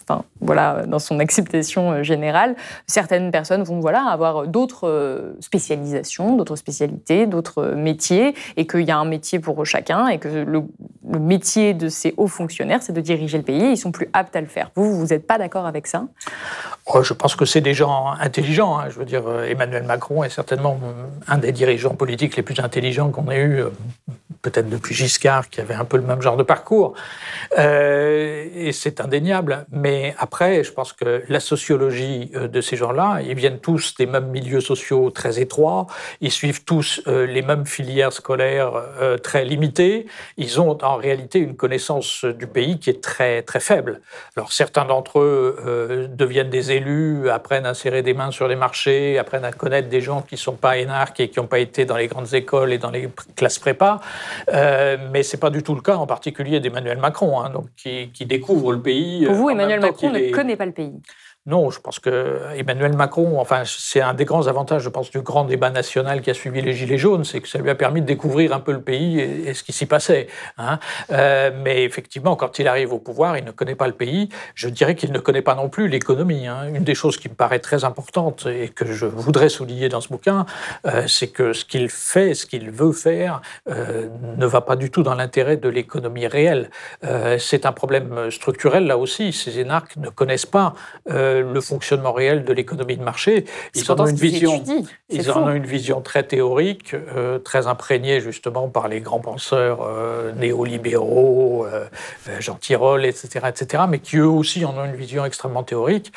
enfin 0.07 0.23
voilà, 0.39 0.85
dans 0.85 0.99
son 0.99 1.19
acceptation 1.19 1.91
euh, 1.91 2.03
générale, 2.03 2.55
certaines 2.87 3.31
personnes 3.31 3.63
vont 3.63 3.79
voilà 3.79 4.03
avoir 4.05 4.47
d'autres 4.47 4.87
euh, 4.87 5.33
spécialisations, 5.39 6.35
d'autres 6.35 6.55
spécialités, 6.55 7.25
d'autres 7.25 7.73
métiers, 7.75 8.35
et 8.55 8.67
qu'il 8.67 8.81
y 8.81 8.91
a 8.91 8.97
un 8.97 9.05
métier 9.05 9.39
pour 9.39 9.65
chacun, 9.65 10.07
et 10.07 10.19
que 10.19 10.27
le, 10.27 10.63
métier 11.19 11.73
de 11.73 11.87
ces 11.87 12.13
hauts 12.17 12.27
fonctionnaires, 12.27 12.81
c'est 12.81 12.93
de 12.93 13.01
diriger 13.01 13.37
le 13.37 13.43
pays, 13.43 13.71
ils 13.71 13.77
sont 13.77 13.91
plus 13.91 14.09
aptes 14.13 14.35
à 14.35 14.41
le 14.41 14.47
faire. 14.47 14.71
Vous, 14.75 14.97
vous 14.97 15.07
n'êtes 15.07 15.25
pas 15.25 15.37
d'accord 15.37 15.65
avec 15.65 15.87
ça? 15.87 16.07
Je 17.03 17.13
pense 17.13 17.35
que 17.35 17.45
c'est 17.45 17.61
des 17.61 17.73
gens 17.73 18.13
intelligents. 18.19 18.77
Hein. 18.77 18.89
Je 18.89 18.99
veux 18.99 19.05
dire, 19.05 19.27
euh, 19.27 19.45
Emmanuel 19.45 19.83
Macron 19.83 20.23
est 20.23 20.29
certainement 20.29 20.79
un 21.27 21.37
des 21.37 21.51
dirigeants 21.51 21.95
politiques 21.95 22.35
les 22.35 22.43
plus 22.43 22.59
intelligents 22.59 23.09
qu'on 23.09 23.29
ait 23.31 23.41
eu 23.41 23.63
peut-être 24.45 24.69
depuis 24.69 24.93
Giscard, 24.93 25.49
qui 25.49 25.59
avait 25.59 25.73
un 25.73 25.85
peu 25.85 25.97
le 25.97 26.03
même 26.03 26.21
genre 26.21 26.37
de 26.37 26.43
parcours. 26.43 26.93
Euh, 27.57 28.47
et 28.53 28.71
c'est 28.71 29.01
indéniable. 29.01 29.65
Mais 29.71 30.13
après, 30.19 30.63
je 30.63 30.71
pense 30.71 30.93
que 30.93 31.23
la 31.27 31.39
sociologie 31.39 32.31
euh, 32.35 32.47
de 32.47 32.61
ces 32.61 32.75
gens-là, 32.75 33.21
ils 33.27 33.33
viennent 33.33 33.59
tous 33.59 33.95
des 33.95 34.05
mêmes 34.05 34.27
milieux 34.27 34.61
sociaux 34.61 35.09
très 35.09 35.39
étroits, 35.39 35.87
ils 36.21 36.31
suivent 36.31 36.63
tous 36.63 37.01
euh, 37.07 37.25
les 37.25 37.41
mêmes 37.41 37.65
filières 37.65 38.13
scolaires 38.13 38.73
très 39.23 39.45
limitées, 39.45 40.05
ils 40.37 40.61
ont 40.61 40.77
en 40.83 40.95
réalité 40.95 41.39
une 41.39 41.55
connaissance 41.55 42.23
du 42.23 42.47
pays 42.47 42.79
qui 42.79 42.89
est 42.89 43.01
très, 43.01 43.41
très 43.41 43.59
faible. 43.59 44.01
Alors 44.35 44.51
certains 44.51 44.85
d'entre 44.85 45.19
eux 45.19 46.07
deviennent 46.11 46.49
des 46.49 46.74
élus, 46.75 47.29
apprennent 47.29 47.65
à 47.65 47.73
serrer 47.73 48.01
des 48.01 48.13
mains 48.13 48.31
sur 48.31 48.47
les 48.47 48.55
marchés, 48.55 49.17
apprennent 49.17 49.45
à 49.45 49.51
connaître 49.51 49.89
des 49.89 50.01
gens 50.01 50.21
qui 50.21 50.35
ne 50.35 50.39
sont 50.39 50.55
pas 50.55 50.77
énarques 50.77 51.19
et 51.19 51.29
qui 51.29 51.39
n'ont 51.39 51.47
pas 51.47 51.59
été 51.59 51.85
dans 51.85 51.97
les 51.97 52.07
grandes 52.07 52.33
écoles 52.33 52.73
et 52.73 52.77
dans 52.77 52.91
les 52.91 53.09
classes 53.35 53.59
prépa. 53.59 53.99
Euh, 54.53 54.97
mais 55.11 55.23
ce 55.23 55.35
n'est 55.35 55.39
pas 55.39 55.49
du 55.49 55.63
tout 55.63 55.75
le 55.75 55.81
cas, 55.81 55.95
en 55.95 56.07
particulier 56.07 56.59
d'Emmanuel 56.59 56.97
Macron, 56.97 57.41
hein, 57.41 57.49
donc, 57.49 57.67
qui, 57.75 58.09
qui, 58.13 58.25
découvre 58.25 58.71
le 58.71 58.81
pays. 58.81 59.25
Pour 59.25 59.35
vous, 59.35 59.49
Emmanuel 59.49 59.79
Macron 59.79 60.11
ne 60.11 60.31
connaît 60.31 60.55
pas 60.55 60.65
le 60.65 60.71
pays 60.71 61.01
non, 61.47 61.69
je 61.69 61.79
pense 61.79 61.99
que 61.99 62.41
Emmanuel 62.55 62.93
Macron, 62.93 63.39
enfin, 63.39 63.61
c'est 63.65 64.01
un 64.01 64.15
des 64.15 64.25
grands 64.25 64.47
avantages, 64.47 64.81
je 64.81 64.89
pense, 64.89 65.11
du 65.11 65.21
grand 65.21 65.43
débat 65.43 65.69
national 65.69 66.21
qui 66.21 66.31
a 66.31 66.33
suivi 66.33 66.59
les 66.59 66.73
Gilets 66.73 66.97
jaunes, 66.97 67.23
c'est 67.23 67.39
que 67.39 67.47
ça 67.47 67.59
lui 67.59 67.69
a 67.69 67.75
permis 67.75 68.01
de 68.01 68.07
découvrir 68.07 68.51
un 68.51 68.59
peu 68.59 68.71
le 68.71 68.81
pays 68.81 69.19
et, 69.19 69.53
ce 69.53 69.61
qui 69.61 69.71
s'y 69.71 69.85
passait. 69.85 70.25
Hein. 70.57 70.79
Euh, 71.11 71.51
mais 71.63 71.83
effectivement, 71.83 72.35
quand 72.35 72.57
il 72.57 72.67
arrive 72.67 72.93
au 72.93 72.97
pouvoir, 72.97 73.37
il 73.37 73.45
ne 73.45 73.51
connaît 73.51 73.75
pas 73.75 73.85
le 73.85 73.93
pays. 73.93 74.29
Je 74.55 74.69
dirais 74.69 74.95
qu'il 74.95 75.11
ne 75.11 75.19
connaît 75.19 75.43
pas 75.43 75.53
non 75.53 75.69
plus 75.69 75.87
l'économie. 75.87 76.47
Hein. 76.47 76.67
Une 76.73 76.83
des 76.83 76.95
choses 76.95 77.17
qui 77.17 77.29
me 77.29 77.35
paraît 77.35 77.59
très 77.59 77.83
importante 77.83 78.47
et 78.47 78.69
que 78.69 78.91
je 78.91 79.05
voudrais 79.05 79.49
souligner 79.49 79.87
dans 79.87 80.01
ce 80.01 80.09
bouquin, 80.09 80.47
euh, 80.87 81.05
c'est 81.07 81.27
que 81.27 81.53
ce 81.53 81.63
qu'il 81.63 81.89
fait, 81.89 82.33
ce 82.33 82.47
qu'il 82.47 82.71
veut 82.71 82.91
faire, 82.91 83.43
euh, 83.69 84.07
ne 84.35 84.47
va 84.47 84.61
pas 84.61 84.75
du 84.75 84.89
tout 84.89 85.03
dans 85.03 85.13
l'intérêt 85.13 85.57
de 85.57 85.69
l'économie 85.69 86.25
réelle. 86.25 86.71
c'est 87.37 87.67
un 87.67 87.71
problème 87.71 88.31
structurel 88.31 88.87
là 88.87 88.97
aussi. 88.97 89.31
Ces 89.31 89.59
énarques 89.59 89.95
ne 89.97 90.09
connaissent 90.09 90.47
pas 90.47 90.73
le 91.41 91.61
fonctionnement 91.61 92.13
réel 92.13 92.43
de 92.43 92.53
l'économie 92.53 92.97
de 92.97 93.03
marché. 93.03 93.45
Ils 93.73 93.91
en 93.91 93.99
ont 93.99 94.07
une 94.07 94.15
vision, 94.15 94.63
ils 95.09 95.31
en 95.31 95.43
ont 95.43 95.53
une 95.53 95.65
vision 95.65 96.01
très 96.01 96.23
théorique, 96.23 96.93
euh, 96.93 97.39
très 97.39 97.67
imprégnée 97.67 98.21
justement 98.21 98.67
par 98.69 98.87
les 98.87 99.01
grands 99.01 99.19
penseurs 99.19 99.79
euh, 99.81 100.31
néolibéraux, 100.33 101.65
euh, 101.65 101.85
Jean 102.39 102.55
Tirole, 102.55 103.05
etc., 103.05 103.45
etc., 103.47 103.83
mais 103.89 103.99
qui 103.99 104.17
eux 104.17 104.27
aussi 104.27 104.65
en 104.65 104.77
ont 104.77 104.85
une 104.85 104.95
vision 104.95 105.25
extrêmement 105.25 105.63
théorique. 105.63 106.11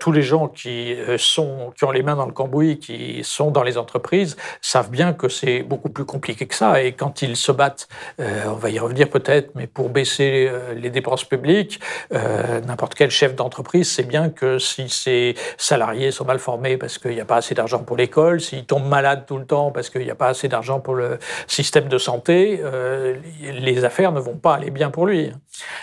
tous 0.00 0.12
les 0.12 0.22
gens 0.22 0.48
qui 0.48 0.96
sont, 1.18 1.72
qui 1.76 1.84
ont 1.84 1.90
les 1.90 2.02
mains 2.02 2.16
dans 2.16 2.26
le 2.26 2.32
cambouis, 2.32 2.78
qui 2.78 3.20
sont 3.22 3.50
dans 3.50 3.62
les 3.62 3.76
entreprises, 3.78 4.36
savent 4.60 4.90
bien 4.90 5.12
que 5.12 5.28
c'est 5.28 5.62
beaucoup 5.62 5.88
plus 5.88 6.04
compliqué 6.04 6.46
que 6.46 6.54
ça. 6.54 6.82
Et 6.82 6.92
quand 6.92 7.22
ils 7.22 7.36
se 7.36 7.52
battent, 7.52 7.88
on 8.18 8.54
va 8.54 8.70
y 8.70 8.78
revenir 8.78 9.08
peut-être, 9.08 9.50
mais 9.54 9.66
pour 9.66 9.88
baisser 9.90 10.50
les 10.76 10.90
dépenses 10.90 11.24
publiques, 11.24 11.80
n'importe 12.10 12.94
quel 12.94 13.10
chef 13.10 13.34
d'entreprise 13.34 13.90
sait 13.90 14.02
bien 14.02 14.30
que 14.38 14.58
si 14.58 14.88
ses 14.88 15.34
salariés 15.56 16.12
sont 16.12 16.24
mal 16.24 16.38
formés 16.38 16.76
parce 16.76 16.98
qu'il 16.98 17.12
n'y 17.12 17.20
a 17.20 17.24
pas 17.24 17.36
assez 17.36 17.54
d'argent 17.54 17.82
pour 17.82 17.96
l'école, 17.96 18.40
s'ils 18.40 18.66
tombent 18.66 18.88
malades 18.88 19.24
tout 19.26 19.38
le 19.38 19.46
temps 19.46 19.72
parce 19.72 19.90
qu'il 19.90 20.02
n'y 20.02 20.10
a 20.10 20.14
pas 20.14 20.28
assez 20.28 20.48
d'argent 20.48 20.80
pour 20.80 20.94
le 20.94 21.18
système 21.48 21.88
de 21.88 21.98
santé, 21.98 22.60
euh, 22.62 23.16
les 23.42 23.84
affaires 23.84 24.12
ne 24.12 24.20
vont 24.20 24.36
pas 24.36 24.54
aller 24.54 24.70
bien 24.70 24.90
pour 24.90 25.06
lui. 25.06 25.32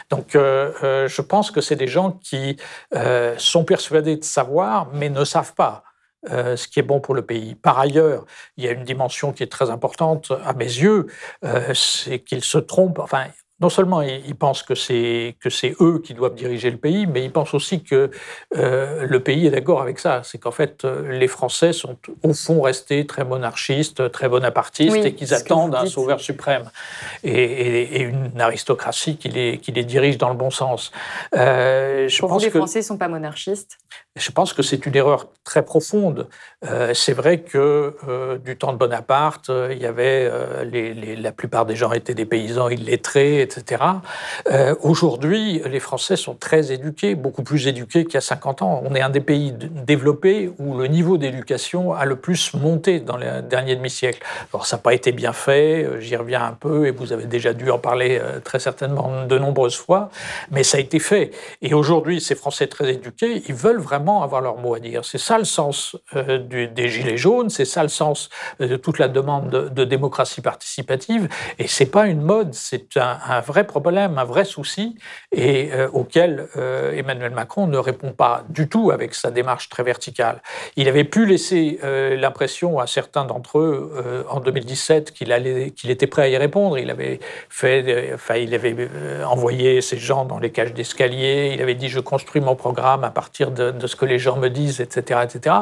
Donc 0.10 0.36
euh, 0.36 0.72
euh, 0.84 1.08
je 1.08 1.22
pense 1.22 1.52
que 1.52 1.60
c'est 1.60 1.76
des 1.76 1.88
gens 1.88 2.12
qui 2.12 2.58
sont 3.38 3.66
persuadés 3.66 4.16
de 4.16 4.24
savoir 4.24 4.88
mais 4.94 5.10
ne 5.10 5.26
savent 5.26 5.54
pas. 5.54 5.84
ce 6.28 6.68
qui 6.68 6.80
est 6.80 6.88
bon 6.94 7.00
pour 7.00 7.14
le 7.14 7.22
pays. 7.22 7.54
Par 7.54 7.78
ailleurs, 7.78 8.26
il 8.58 8.64
y 8.66 8.68
a 8.68 8.72
une 8.72 8.84
dimension 8.84 9.32
qui 9.32 9.44
est 9.44 9.52
très 9.52 9.70
importante 9.70 10.32
à 10.44 10.54
mes 10.54 10.66
yeux, 10.66 11.06
c'est 11.74 12.20
qu'ils 12.20 12.44
se 12.44 12.58
trompent. 12.58 13.02
Non 13.62 13.70
seulement 13.70 14.02
ils 14.02 14.36
pensent 14.36 14.64
que 14.64 14.76
c'est 14.76 15.36
que 15.40 15.50
c'est 15.50 15.76
eux 15.80 16.02
qui 16.04 16.14
doivent 16.14 16.36
diriger 16.36 16.70
le 16.70 16.78
pays, 16.78 17.08
mais 17.08 17.24
ils 17.24 17.32
pensent 17.32 17.54
aussi 17.54 17.84
que 17.84 18.12
euh, 18.56 19.06
le 19.08 19.20
pays 19.22 19.48
est 19.48 19.52
d'accord 19.52 19.82
avec 19.82 20.00
ça. 20.00 20.22
C'est 20.24 20.38
qu'en 20.38 20.52
fait, 20.52 20.84
euh, 20.84 21.18
les 21.18 21.30
Français 21.30 21.72
sont 21.72 21.98
au 22.24 22.34
fond 22.34 22.62
restés 22.62 23.06
très 23.08 23.24
monarchistes, 23.24 24.12
très 24.12 24.28
bonapartistes, 24.28 24.98
et 24.98 25.16
qu'ils 25.16 25.34
attendent 25.34 25.76
un 25.76 25.86
sauveur 25.86 26.20
suprême 26.20 26.70
et, 27.24 28.02
une 28.02 28.42
aristocratie 28.42 29.18
qui 29.18 29.30
les, 29.30 29.58
qui 29.58 29.72
les 29.72 29.86
dirige 29.86 30.18
dans 30.18 30.30
le 30.30 30.36
bon 30.36 30.50
sens. 30.50 30.92
Euh, 31.36 32.10
je 32.10 32.20
Pour 32.20 32.30
pense 32.30 32.42
vous, 32.42 32.46
les 32.46 32.52
Français 32.52 32.80
ne 32.80 32.84
sont 32.84 32.98
pas 32.98 33.08
monarchistes? 33.08 33.78
Je 34.16 34.32
pense 34.32 34.54
que 34.54 34.62
c'est 34.62 34.86
une 34.86 34.96
erreur 34.96 35.28
très 35.44 35.64
profonde. 35.64 36.28
Euh, 36.66 36.94
c'est 36.94 37.14
vrai 37.14 37.42
que 37.42 37.96
du 38.44 38.58
temps 38.58 38.74
de 38.74 38.78
Bonaparte, 38.78 39.52
il 39.72 39.78
y 39.78 39.86
avait 39.86 40.32
la 41.18 41.32
plupart 41.32 41.66
des 41.66 41.76
gens 41.76 41.92
étaient 41.92 42.14
des 42.14 42.26
paysans 42.26 42.70
illettrés 42.70 43.16
etc. 43.42 43.84
Euh, 44.52 44.76
aujourd'hui, 44.82 45.62
les 45.66 45.80
Français 45.80 46.16
sont 46.16 46.36
très 46.36 46.72
éduqués, 46.72 47.16
beaucoup 47.16 47.44
plus 47.44 47.68
éduqués 47.68 48.06
qu'il 48.06 48.16
y 48.16 48.18
a 48.18 48.22
50 48.22 48.62
ans. 48.62 48.82
On 48.86 48.96
est 48.96 49.02
un 49.02 49.10
des 49.10 49.22
pays 49.22 49.54
développés 49.54 50.52
où 50.60 50.78
le 50.78 50.88
niveau 50.88 51.18
d'éducation 51.18 51.94
a 51.94 52.06
le 52.06 52.16
plus 52.16 52.54
monté 52.54 53.00
dans 53.00 53.18
les 53.18 53.42
derniers 53.44 53.76
demi-siècle. 53.76 54.22
Alors, 54.54 54.66
ça 54.66 54.78
n'a 54.78 54.82
pas 54.82 54.94
été 54.94 55.12
bien 55.12 55.34
fait, 55.34 55.84
euh, 55.84 56.00
j'y 56.00 56.16
reviens 56.16 56.44
un 56.44 56.54
peu, 56.54 56.88
et 56.88 56.92
vous 56.92 57.14
avez 57.14 57.26
déjà 57.26 57.54
dû 57.54 57.70
en 57.70 57.80
parler 57.80 58.20
euh, 58.22 58.40
très 58.40 58.60
certainement 58.60 59.26
de 59.26 59.38
nombreuses 59.38 59.78
fois, 59.78 60.10
mais 60.52 60.64
ça 60.64 60.78
a 60.78 60.82
été 60.82 61.00
fait. 61.00 61.32
Et 61.62 61.74
aujourd'hui, 61.74 62.22
ces 62.22 62.36
Français 62.36 62.68
très 62.68 62.94
éduqués, 62.94 63.44
ils 63.48 63.56
veulent 63.56 63.80
vraiment 63.80 64.05
avoir 64.24 64.42
leur 64.42 64.58
mot 64.58 64.76
à 64.76 64.80
dire. 64.80 65.06
C'est 65.06 65.18
ça 65.18 65.38
le 65.38 65.46
sens 65.46 65.96
des 66.14 66.88
Gilets 66.88 67.18
jaunes, 67.18 67.50
c'est 67.50 67.66
ça 67.66 67.84
le 67.84 67.90
sens 67.90 68.30
de 68.60 68.76
toute 68.76 69.00
la 69.00 69.08
demande 69.08 69.50
de, 69.50 69.84
démocratie 69.86 70.42
participative, 70.42 71.30
et 71.60 71.68
c'est 71.68 71.86
pas 71.86 72.08
une 72.08 72.22
mode, 72.22 72.54
c'est 72.54 72.98
un, 72.98 73.40
vrai 73.42 73.66
problème, 73.66 74.18
un 74.18 74.24
vrai 74.24 74.46
souci, 74.46 74.98
et 75.32 75.72
euh, 75.74 75.88
auquel 75.94 76.48
euh, 76.58 76.94
Emmanuel 76.94 77.32
Macron 77.32 77.68
ne 77.68 77.78
répond 77.78 78.12
pas 78.12 78.44
du 78.50 78.68
tout 78.68 78.92
avec 78.92 79.14
sa 79.14 79.32
démarche 79.32 79.70
très 79.70 79.84
verticale. 79.84 80.42
Il 80.76 80.88
avait 80.88 81.04
pu 81.04 81.26
laisser 81.26 81.80
euh, 81.84 82.16
l'impression 82.16 82.80
à 82.80 82.88
certains 82.88 83.26
d'entre 83.26 83.60
eux 83.60 84.26
en 84.30 84.40
2017 84.40 85.12
qu'il 85.12 85.32
allait, 85.32 85.72
qu'il 85.72 85.92
était 85.92 86.08
prêt 86.08 86.24
à 86.24 86.28
y 86.28 86.38
répondre. 86.38 86.78
Il 86.78 86.90
avait 86.90 87.20
fait, 87.50 88.16
il 88.42 88.54
avait 88.54 88.76
envoyé 89.26 89.82
ces 89.82 89.98
gens 89.98 90.26
dans 90.26 90.40
les 90.40 90.52
cages 90.52 90.74
d'escalier. 90.74 91.52
Il 91.54 91.62
avait 91.62 91.76
dit 91.76 91.90
je 91.90 92.00
construis 92.00 92.42
mon 92.42 92.56
programme 92.56 93.04
à 93.04 93.12
partir 93.12 93.52
de, 93.52 93.72
de, 93.72 93.88
ce 93.88 93.95
que 93.96 94.06
les 94.06 94.20
gens 94.20 94.38
me 94.38 94.50
disent, 94.50 94.82
etc., 94.82 95.22
etc. 95.24 95.56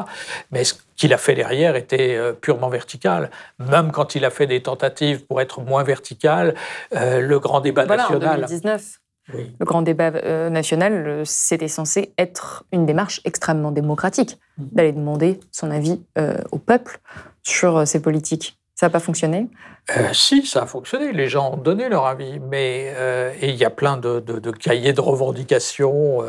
Mais 0.50 0.64
ce 0.64 0.74
qu'il 0.96 1.12
a 1.12 1.18
fait 1.18 1.34
derrière 1.34 1.76
était 1.76 2.18
purement 2.40 2.68
vertical. 2.68 3.30
Même 3.58 3.90
quand 3.90 4.14
il 4.14 4.24
a 4.24 4.30
fait 4.30 4.46
des 4.46 4.62
tentatives 4.62 5.24
pour 5.26 5.40
être 5.40 5.60
moins 5.60 5.82
vertical, 5.82 6.54
le 6.92 7.36
grand 7.38 7.60
débat 7.60 7.86
national. 7.86 8.28
En 8.28 8.46
2019. 8.46 9.00
Le 9.32 9.64
grand 9.64 9.82
débat 9.82 10.12
euh, 10.14 10.50
national, 10.50 11.06
euh, 11.06 11.22
c'était 11.24 11.68
censé 11.68 12.12
être 12.18 12.64
une 12.72 12.84
démarche 12.84 13.20
extrêmement 13.24 13.72
démocratique, 13.72 14.38
mm. 14.58 14.64
d'aller 14.72 14.92
demander 14.92 15.40
son 15.50 15.70
avis 15.70 16.02
euh, 16.18 16.36
au 16.52 16.58
peuple 16.58 16.98
sur 17.42 17.86
ces 17.86 18.02
politiques. 18.02 18.58
Ça 18.84 18.88
n'a 18.88 18.92
pas 18.92 19.00
fonctionné? 19.00 19.48
Euh, 19.96 20.14
si, 20.14 20.46
ça 20.46 20.62
a 20.62 20.66
fonctionné. 20.66 21.12
Les 21.12 21.28
gens 21.28 21.52
ont 21.52 21.56
donné 21.58 21.90
leur 21.90 22.06
avis, 22.06 22.38
mais 22.38 22.92
euh, 22.96 23.32
il 23.42 23.54
y 23.54 23.64
a 23.66 23.70
plein 23.70 23.98
de, 23.98 24.20
cahiers 24.50 24.94
de 24.94 25.00
revendications, 25.00 26.24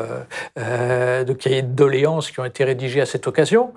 euh, 0.58 1.24
de 1.24 1.32
cahiers 1.32 1.62
de 1.62 1.72
doléances 1.72 2.30
qui 2.30 2.40
ont 2.40 2.44
été 2.44 2.64
rédigés 2.64 3.00
à 3.00 3.06
cette 3.06 3.26
occasion. 3.26 3.72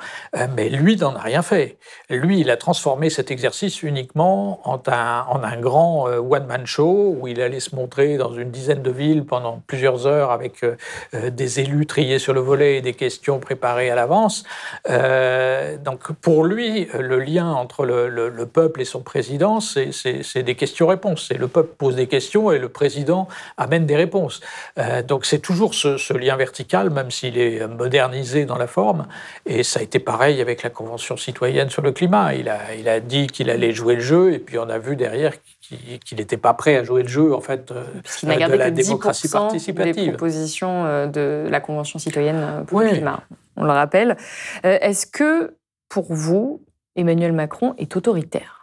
mais 0.56 0.70
lui 0.70 0.98
n'en 0.98 1.16
a 1.16 1.22
rien 1.22 1.42
fait. 1.42 1.78
Lui, 2.10 2.42
il 2.42 2.50
a 2.52 2.58
transformé 2.58 3.10
cet 3.10 3.32
exercice 3.32 3.82
uniquement 3.82 4.60
en 4.70 4.82
un, 4.88 5.58
grand 5.60 6.06
one-man 6.06 6.66
show 6.66 7.16
où 7.20 7.28
il 7.28 7.42
allait 7.42 7.60
se 7.60 7.76
montrer 7.76 8.18
dans 8.18 8.34
une 8.34 8.52
dizaine 8.52 8.82
de 8.82 8.92
villes 8.92 9.26
pendant 9.26 9.62
plusieurs 9.66 10.08
heures 10.08 10.32
avec 10.32 10.66
des 11.14 11.60
élus 11.60 11.86
triés 11.86 12.20
sur 12.20 12.34
le 12.34 12.42
volet 12.42 12.78
et 12.78 12.82
des 12.82 12.94
questions 12.94 13.40
préparées 13.40 13.90
à 13.90 13.96
l'avance. 13.96 14.44
donc 14.88 16.12
pour 16.22 16.44
lui, 16.44 16.88
le 16.94 17.20
lien 17.20 17.52
entre 17.52 17.86
le 17.86 18.46
peuple 18.46 18.69
et 18.78 18.86
son 18.86 19.02
président 19.02 19.60
c'est 19.60 20.44
des 20.44 20.56
questions-réponses. 20.56 21.28
C'est 21.28 21.38
le 21.38 21.48
peuple 21.48 21.74
pose 21.78 21.96
des 21.96 22.08
questions 22.08 22.52
et 22.52 22.60
le 22.60 22.70
président 22.70 23.28
amène 23.58 23.86
des 23.86 23.96
réponses. 23.96 24.42
Euh, 24.78 25.02
donc 25.02 25.26
c'est 25.26 25.40
toujours 25.40 25.74
ce, 25.74 26.14
lien 26.14 26.36
vertical, 26.36 26.90
même 26.90 27.12
s'il 27.12 27.38
est 27.38 27.66
modernisé 27.68 28.46
dans 28.46 28.58
la 28.58 28.68
forme. 28.68 29.08
Et 29.46 29.64
ça 29.64 29.80
a 29.80 29.84
été 29.84 30.00
pareil 30.00 30.42
avec 30.42 30.64
la 30.64 30.70
Convention 30.70 31.18
citoyenne 31.18 31.70
sur 31.70 31.82
le 31.82 31.92
climat. 31.92 32.36
Il 32.36 32.50
a, 32.50 32.76
il 32.78 32.90
a 32.90 33.00
dit 33.00 33.28
qu'il 33.28 33.50
allait 33.50 33.72
jouer 33.72 33.96
le 33.96 34.02
jeu, 34.02 34.34
et 34.34 34.40
puis 34.40 34.58
on 34.58 34.70
a 34.70 34.78
vu 34.78 34.96
derrière 34.96 35.34
qu'il 35.62 36.18
n'était 36.18 36.38
pas 36.38 36.54
prêt 36.54 36.76
à 36.76 36.84
jouer 36.84 37.04
le 37.04 37.10
jeu 37.10 37.34
en 37.34 37.42
fait 37.42 37.72
euh, 37.72 37.84
de 38.24 38.56
la 38.56 38.72
démocratie 38.72 39.30
participative. 39.30 39.96
Des 39.96 40.10
propositions 40.10 40.86
euh, 40.86 41.08
de 41.08 41.48
la 41.50 41.60
Convention 41.60 42.00
citoyenne 42.00 42.66
pour 42.68 42.82
le 42.82 42.90
climat, 42.90 43.24
on 43.56 43.64
le 43.64 43.72
rappelle. 43.72 44.18
Est-ce 44.64 45.06
que 45.06 45.56
pour 45.90 46.14
vous, 46.14 46.62
Emmanuel 46.96 47.34
Macron 47.34 47.76
est 47.78 47.96
autoritaire? 47.96 48.59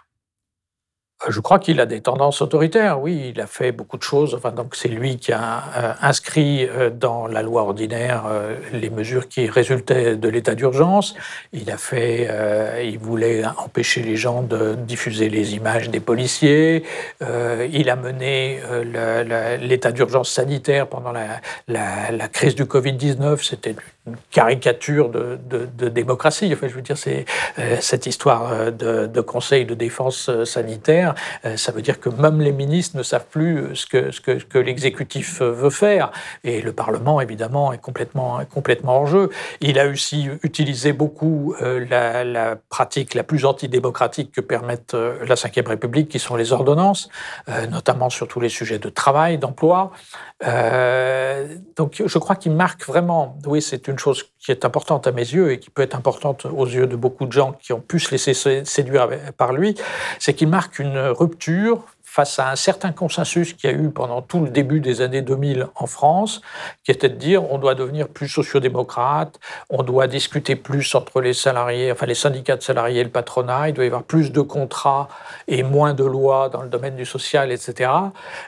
Je 1.28 1.40
crois 1.40 1.58
qu'il 1.58 1.80
a 1.80 1.86
des 1.86 2.00
tendances 2.00 2.42
autoritaires, 2.42 3.00
oui, 3.00 3.32
il 3.34 3.40
a 3.40 3.46
fait 3.46 3.72
beaucoup 3.72 3.96
de 3.96 4.02
choses. 4.02 4.34
Enfin, 4.34 4.52
donc 4.52 4.76
c'est 4.76 4.88
lui 4.88 5.16
qui 5.16 5.32
a 5.32 5.62
euh, 5.76 5.92
inscrit 6.02 6.66
euh, 6.68 6.90
dans 6.90 7.26
la 7.26 7.42
loi 7.42 7.62
ordinaire 7.62 8.24
les 8.72 8.90
mesures 8.90 9.28
qui 9.28 9.48
résultaient 9.48 10.16
de 10.16 10.28
l'état 10.28 10.54
d'urgence. 10.54 11.14
Il 11.52 11.70
a 11.70 11.76
fait, 11.76 12.28
il 12.84 12.98
voulait 12.98 13.44
empêcher 13.44 14.02
les 14.02 14.16
gens 14.16 14.42
de 14.42 14.74
diffuser 14.74 15.28
les 15.28 15.54
images 15.54 15.90
des 15.90 16.00
policiers. 16.00 16.84
il 17.20 17.90
a 17.90 17.96
mené 17.96 18.60
l'état 19.60 19.92
d'urgence 19.92 20.30
sanitaire 20.30 20.86
pendant 20.86 21.12
la, 21.12 22.28
crise 22.28 22.54
du 22.54 22.64
Covid-19. 22.64 23.42
C'était 23.42 23.76
une 24.06 24.16
caricature 24.30 25.08
de, 25.08 25.88
démocratie. 25.88 26.50
Enfin, 26.52 26.68
je 26.68 26.74
veux 26.74 26.82
dire, 26.82 26.96
euh, 27.06 27.76
cette 27.80 28.06
histoire 28.06 28.52
euh, 28.52 29.06
de, 29.06 29.20
conseil 29.20 29.64
de 29.64 29.74
défense 29.74 30.28
euh, 30.28 30.44
sanitaire. 31.06 31.58
ça 31.58 31.72
veut 31.72 31.82
dire 31.82 32.00
que 32.00 32.08
même 32.08 32.40
les 32.40 32.52
ministres 32.52 32.96
ne 32.96 33.02
savent 33.02 33.26
plus 33.26 33.74
ce 33.74 33.86
que, 33.86 34.10
ce 34.10 34.20
que, 34.20 34.58
l'exécutif 34.58 35.40
veut 35.42 35.70
faire. 35.70 36.10
Et 36.44 36.62
le 36.62 36.72
Parlement, 36.72 37.20
évidemment, 37.20 37.72
est 37.72 37.78
complètement, 37.78 38.40
complètement 38.52 39.00
en 39.00 39.06
jeu. 39.06 39.30
Il 39.60 39.78
a 39.78 39.86
aussi 39.86 40.28
utilisé 40.42 40.92
beaucoup 40.92 41.54
la, 41.60 42.24
la, 42.24 42.56
pratique 42.68 43.14
la 43.14 43.22
plus 43.22 43.44
antidémocratique 43.44 44.32
que 44.32 44.40
permettent 44.40 44.94
la 44.94 45.34
Ve 45.34 45.68
République, 45.68 46.08
qui 46.08 46.18
sont 46.18 46.36
les 46.36 46.52
ordonnances, 46.52 47.08
notamment 47.70 48.10
sur 48.10 48.28
tous 48.28 48.40
les 48.40 48.48
sujets 48.48 48.78
de 48.78 48.88
travail, 48.88 49.38
d'emploi. 49.38 49.92
donc, 51.76 52.02
je 52.04 52.18
crois 52.18 52.36
qu'il 52.36 52.52
marque 52.52 52.86
vraiment, 52.86 53.38
oui, 53.46 53.62
c'est 53.62 53.88
une 53.88 53.98
chose 53.98 54.24
qui 54.38 54.52
est 54.52 54.64
importante 54.64 55.06
à 55.06 55.12
mes 55.12 55.22
yeux 55.22 55.52
et 55.52 55.58
qui 55.58 55.70
peut 55.70 55.82
être 55.82 55.96
importante 55.96 56.46
aux 56.46 56.66
yeux 56.66 56.86
de 56.86 56.96
beaucoup 56.96 57.26
de 57.26 57.32
gens 57.32 57.52
qui 57.52 57.72
ont 57.72 57.80
pu 57.80 57.98
se 57.98 58.10
laisser 58.10 58.34
séduire 58.64 59.08
par 59.36 59.52
lui, 59.52 59.74
c'est 60.18 60.34
qu'il 60.34 60.48
marque 60.48 60.78
une 60.78 60.95
rupture 60.98 61.84
face 62.16 62.38
à 62.38 62.50
un 62.50 62.56
certain 62.56 62.92
consensus 62.92 63.52
qu'il 63.52 63.68
y 63.68 63.74
a 63.74 63.76
eu 63.76 63.90
pendant 63.90 64.22
tout 64.22 64.40
le 64.40 64.48
début 64.48 64.80
des 64.80 65.02
années 65.02 65.20
2000 65.20 65.66
en 65.74 65.86
France, 65.86 66.40
qui 66.82 66.90
était 66.90 67.10
de 67.10 67.16
dire 67.16 67.52
on 67.52 67.58
doit 67.58 67.74
devenir 67.74 68.08
plus 68.08 68.28
sociodémocrate, 68.28 69.38
on 69.68 69.82
doit 69.82 70.06
discuter 70.06 70.56
plus 70.56 70.94
entre 70.94 71.20
les 71.20 71.34
salariés, 71.34 71.92
enfin 71.92 72.06
les 72.06 72.14
syndicats 72.14 72.56
de 72.56 72.62
salariés 72.62 73.00
et 73.00 73.04
le 73.04 73.10
patronat, 73.10 73.68
il 73.68 73.74
doit 73.74 73.84
y 73.84 73.88
avoir 73.88 74.04
plus 74.04 74.32
de 74.32 74.40
contrats 74.40 75.08
et 75.46 75.62
moins 75.62 75.92
de 75.92 76.04
lois 76.04 76.48
dans 76.48 76.62
le 76.62 76.70
domaine 76.70 76.96
du 76.96 77.04
social, 77.04 77.52
etc. 77.52 77.90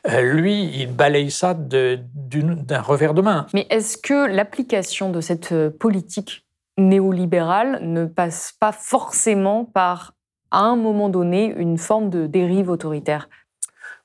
Euh, 0.08 0.22
lui, 0.22 0.70
il 0.74 0.90
balaye 0.90 1.30
ça 1.30 1.52
d'un 1.52 2.80
revers 2.80 3.12
de 3.12 3.20
main. 3.20 3.46
Mais 3.52 3.66
est-ce 3.68 3.98
que 3.98 4.28
l'application 4.28 5.10
de 5.10 5.20
cette 5.20 5.52
euh, 5.52 5.68
politique 5.68 6.46
néolibérale 6.78 7.80
ne 7.82 8.06
passe 8.06 8.54
pas 8.58 8.72
forcément 8.72 9.66
par 9.66 10.14
à 10.50 10.60
un 10.60 10.76
moment 10.76 11.08
donné 11.08 11.54
une 11.56 11.78
forme 11.78 12.10
de 12.10 12.26
dérive 12.26 12.70
autoritaire 12.70 13.28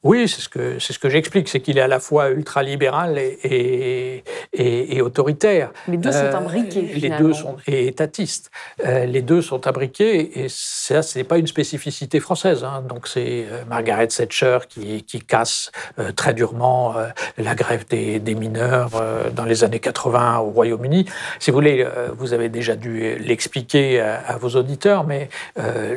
oui, 0.03 0.27
c'est 0.27 0.41
ce 0.41 0.50
que, 0.50 0.79
c'est 0.79 0.91
ce 0.91 1.00
que 1.00 1.10
j'explique, 1.10 1.48
c'est 1.48 1.62
qu'il 1.62 1.77
est 1.77 1.81
à 1.81 1.88
la 1.88 2.01
fois 2.01 2.29
ultralibéral 2.29 3.17
et, 3.17 4.24
et, 4.51 4.98
et, 4.98 5.01
autoritaire. 5.01 5.72
Les 5.88 5.95
deux 5.95 6.12
sont 6.12 6.17
euh, 6.17 6.36
imbriqués. 6.36 6.81
les 6.81 7.10
deux 7.10 7.33
sont 7.33 7.55
et 7.67 7.88
étatistes. 7.88 8.51
Euh, 8.86 9.05
les 9.05 9.22
deux 9.22 9.41
sont 9.41 9.65
imbriqués 9.65 10.43
et 10.43 10.48
ça, 10.50 11.03
ce 11.03 11.17
n'est 11.17 11.24
pas 11.24 11.38
une 11.38 11.48
spécificité 11.48 12.19
française. 12.19 12.65
Hein. 12.65 12.83
Donc 12.88 13.07
c'est 13.07 13.45
euh, 13.50 13.63
Margaret 13.69 14.07
Thatcher 14.07 14.60
qui, 14.67 15.03
qui 15.03 15.22
casse 15.22 15.72
très 16.17 16.33
durement 16.33 16.95
la 17.38 17.55
grève 17.55 17.86
des, 17.88 18.19
des 18.19 18.36
mineurs 18.36 18.91
dans 19.33 19.45
les 19.45 19.63
années 19.63 19.79
80 19.79 20.39
au 20.39 20.50
Royaume-Uni. 20.50 21.05
Si 21.39 21.51
vous 21.51 21.55
voulez, 21.55 21.88
vous 22.17 22.33
avez 22.33 22.50
déjà 22.50 22.75
dû 22.75 23.17
l'expliquer 23.19 24.01
à, 24.01 24.38
vos 24.38 24.50
auditeurs, 24.50 25.05
mais 25.05 25.29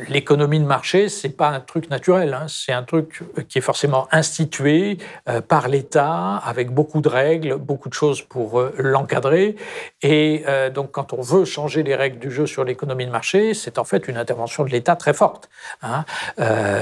l'économie 0.09 0.61
de 0.61 0.65
marché, 0.65 1.09
c'est 1.09 1.31
pas 1.31 1.49
un 1.49 1.61
truc 1.61 1.91
naturel. 1.91 2.35
Hein. 2.35 2.47
C'est 2.49 2.73
un 2.73 2.83
truc 2.83 3.23
qui 3.49 3.59
est 3.59 3.63
forcément 3.63 3.96
institué 4.13 4.99
euh, 5.29 5.41
par 5.41 5.69
l'État 5.69 6.37
avec 6.37 6.71
beaucoup 6.71 7.01
de 7.01 7.09
règles, 7.09 7.57
beaucoup 7.57 7.89
de 7.89 7.95
choses 7.95 8.23
pour 8.23 8.61
euh, 8.61 8.75
l'encadrer. 8.79 9.57
Et 10.03 10.45
euh, 10.47 10.71
donc, 10.71 10.91
quand 10.93 11.13
on 11.13 11.21
veut 11.21 11.45
changer 11.45 11.83
les 11.83 11.95
règles 11.95 12.19
du 12.19 12.31
jeu 12.31 12.47
sur 12.47 12.65
l'économie 12.65 13.07
de 13.07 13.11
marché, 13.11 13.55
c'est 13.55 13.79
en 13.79 13.85
fait 13.85 14.09
une 14.09 14.17
intervention 14.17 14.65
de 14.65 14.71
l'État 14.71 14.97
très 14.97 15.15
forte. 15.15 15.49
Hein. 15.83 16.05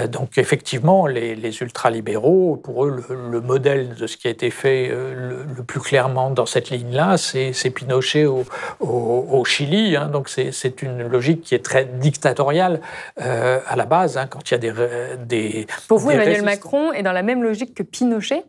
donc, 0.09 0.39
effectivement, 0.39 1.07
les, 1.07 1.61
ultralibéraux, 1.61 2.57
pour 2.57 2.85
eux, 2.85 3.05
le, 3.09 3.41
modèle 3.41 3.95
de 3.95 4.07
ce 4.07 4.17
qui 4.17 4.27
a 4.29 4.31
été 4.31 4.51
fait 4.51 4.89
le, 4.89 5.63
plus 5.67 5.81
clairement 5.81 6.31
dans 6.31 6.47
cette 6.47 6.71
ligne-là, 6.71 7.17
c'est 7.17 7.71
Pinochet 7.71 8.27
au, 8.27 8.45
au, 8.81 9.45
Chili. 9.45 9.97
Hein. 9.97 10.07
donc, 10.07 10.29
c'est 10.29 10.83
une 10.83 11.07
logique 11.07 11.43
qui 11.43 11.55
est 11.55 11.65
très 11.65 11.85
dictatoriale 11.85 12.81
à 13.17 13.77
la 13.77 13.87
base, 13.87 14.17
hein, 14.17 14.27
quand 14.29 14.51
il 14.51 14.55
y 14.55 14.55
a 14.55 14.59
des... 14.59 14.73
des 15.19 15.67
pour 15.89 15.99
vous, 15.99 16.11
Emmanuel 16.11 16.43
Macron 16.43 16.93
est 16.93 17.03
dans 17.05 17.13
la 17.13 17.23
même 17.23 17.45
logique 17.45 17.75
que 17.75 17.85
Pinochet 17.85 18.43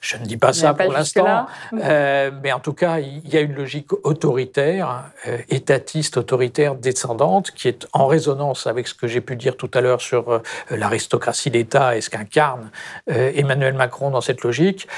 je 0.00 0.16
ne 0.16 0.24
dis 0.24 0.36
pas 0.36 0.52
ça 0.52 0.74
pour 0.74 0.92
l'instant, 0.92 1.46
euh, 1.74 2.30
mais 2.42 2.52
en 2.52 2.60
tout 2.60 2.72
cas, 2.72 2.98
il 2.98 3.28
y 3.28 3.36
a 3.36 3.40
une 3.40 3.54
logique 3.54 3.92
autoritaire, 4.04 5.04
euh, 5.26 5.38
étatiste, 5.48 6.16
autoritaire, 6.16 6.74
descendante, 6.74 7.50
qui 7.50 7.68
est 7.68 7.86
en 7.92 8.06
résonance 8.06 8.66
avec 8.66 8.88
ce 8.88 8.94
que 8.94 9.06
j'ai 9.06 9.20
pu 9.20 9.36
dire 9.36 9.56
tout 9.56 9.70
à 9.74 9.80
l'heure 9.80 10.00
sur 10.00 10.30
euh, 10.30 10.42
l'aristocratie 10.70 11.50
d'État 11.50 11.96
et 11.96 12.00
ce 12.00 12.10
qu'incarne 12.10 12.70
Emmanuel 13.06 13.74
Macron 13.74 14.10
dans 14.10 14.20
cette 14.20 14.42
logique, 14.42 14.88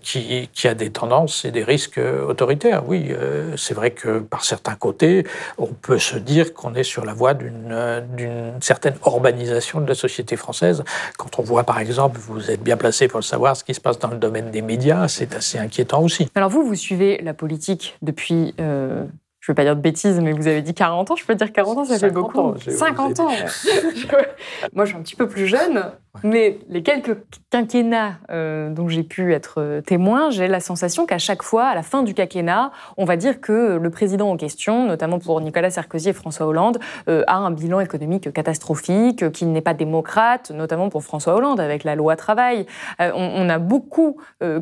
qui, 0.00 0.48
qui, 0.52 0.68
a 0.68 0.74
des 0.74 0.90
tendances 0.90 1.44
et 1.44 1.50
des 1.50 1.62
risques 1.62 2.00
autoritaires. 2.28 2.82
Oui, 2.86 3.12
c'est 3.56 3.74
vrai 3.74 3.90
que 3.90 4.18
par 4.18 4.44
certains 4.44 4.74
côtés, 4.74 5.26
on 5.58 5.66
peut 5.66 5.98
se 5.98 6.16
dire 6.16 6.54
qu'on 6.54 6.74
est 6.74 6.82
sur 6.82 7.04
la 7.04 7.12
voie 7.12 7.34
d'une 7.34 8.54
certaine 8.60 8.94
urbanisation 9.06 9.80
de 9.80 9.88
la 9.88 9.94
société 9.94 10.36
française. 10.36 10.84
Quand 11.18 11.38
on 11.38 11.42
voit, 11.42 11.64
par 11.64 11.78
exemple, 11.78 12.18
vous 12.18 12.50
êtes 12.50 12.62
bien 12.62 12.76
placé 12.76 13.08
pour 13.08 13.18
le 13.18 13.24
savoir, 13.24 13.56
ce 13.56 13.64
qui 13.64 13.74
se 13.74 13.80
passe 13.84 13.98
dans 13.98 14.08
le 14.08 14.16
domaine 14.16 14.50
des 14.50 14.62
médias, 14.62 15.06
c'est 15.08 15.34
assez 15.36 15.58
inquiétant 15.58 16.02
aussi. 16.02 16.26
Alors 16.34 16.48
vous, 16.48 16.64
vous 16.64 16.74
suivez 16.74 17.20
la 17.22 17.34
politique 17.34 17.96
depuis 18.02 18.54
euh, 18.58 19.04
je 19.44 19.52
ne 19.52 19.52
veux 19.52 19.56
pas 19.56 19.64
dire 19.64 19.76
de 19.76 19.82
bêtises, 19.82 20.20
mais 20.20 20.32
vous 20.32 20.46
avez 20.46 20.62
dit 20.62 20.72
40 20.72 21.10
ans, 21.10 21.16
je 21.16 21.24
peux 21.26 21.34
dire 21.34 21.52
40 21.52 21.76
ans, 21.76 21.84
ça 21.84 21.98
fait 21.98 22.10
beaucoup. 22.10 22.54
50 22.66 23.20
ans 23.20 23.28
Moi, 24.72 24.86
je 24.86 24.90
suis 24.90 24.98
un 24.98 25.02
petit 25.02 25.16
peu 25.16 25.28
plus 25.28 25.46
jeune, 25.46 25.84
mais 26.22 26.58
les 26.70 26.82
quelques 26.82 27.18
quinquennats 27.50 28.14
euh, 28.30 28.70
dont 28.70 28.88
j'ai 28.88 29.02
pu 29.02 29.34
être 29.34 29.56
euh, 29.60 29.80
témoin, 29.82 30.30
j'ai 30.30 30.48
la 30.48 30.60
sensation 30.60 31.04
qu'à 31.04 31.18
chaque 31.18 31.42
fois, 31.42 31.66
à 31.66 31.74
la 31.74 31.82
fin 31.82 32.02
du 32.02 32.14
quinquennat, 32.14 32.72
on 32.96 33.04
va 33.04 33.16
dire 33.16 33.42
que 33.42 33.76
le 33.76 33.90
président 33.90 34.30
en 34.30 34.38
question, 34.38 34.86
notamment 34.86 35.18
pour 35.18 35.38
Nicolas 35.42 35.68
Sarkozy 35.68 36.08
et 36.08 36.12
François 36.14 36.46
Hollande, 36.46 36.78
euh, 37.10 37.22
a 37.26 37.36
un 37.36 37.50
bilan 37.50 37.80
économique 37.80 38.32
catastrophique, 38.32 39.30
qu'il 39.32 39.52
n'est 39.52 39.60
pas 39.60 39.74
démocrate, 39.74 40.52
notamment 40.52 40.88
pour 40.88 41.04
François 41.04 41.34
Hollande 41.34 41.60
avec 41.60 41.84
la 41.84 41.96
loi 41.96 42.16
travail. 42.16 42.64
on, 42.98 43.12
on, 43.14 43.50
a 43.50 43.58
beaucoup 43.58 44.16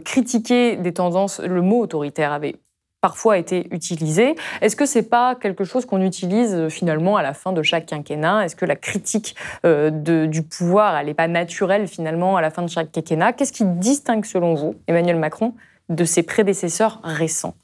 critiqué 0.05 0.75
des 0.75 0.92
tendances, 0.92 1.38
le 1.38 1.62
mot 1.62 1.83
autoritaire 1.83 2.33
avait 2.33 2.57
parfois 3.02 3.36
été 3.36 3.66
utilisé. 3.74 4.36
Est-ce 4.62 4.76
que 4.76 4.86
c'est 4.86 5.02
pas 5.02 5.34
quelque 5.34 5.64
chose 5.64 5.84
qu'on 5.84 6.00
utilise 6.00 6.54
euh, 6.54 6.68
finalement 6.70 7.16
à 7.16 7.22
la 7.22 7.34
fin 7.34 7.52
de 7.52 7.62
chaque 7.62 7.86
quinquennat? 7.86 8.44
Est-ce 8.44 8.56
que 8.56 8.64
la 8.64 8.76
critique 8.76 9.34
euh, 9.66 9.90
du 9.90 10.42
pouvoir, 10.42 11.04
n'est 11.04 11.12
pas 11.12 11.28
naturelle 11.28 11.88
finalement 11.88 12.36
à 12.36 12.40
la 12.40 12.50
fin 12.50 12.62
de 12.62 12.68
chaque 12.68 12.92
quinquennat? 12.92 13.32
Qu'est-ce 13.32 13.52
qui 13.52 13.64
distingue 13.64 14.24
selon 14.24 14.54
vous 14.54 14.76
Emmanuel 14.86 15.16
Macron 15.16 15.52
de 15.88 16.04
ses 16.04 16.22
prédécesseurs 16.22 17.00
récents? 17.02 17.56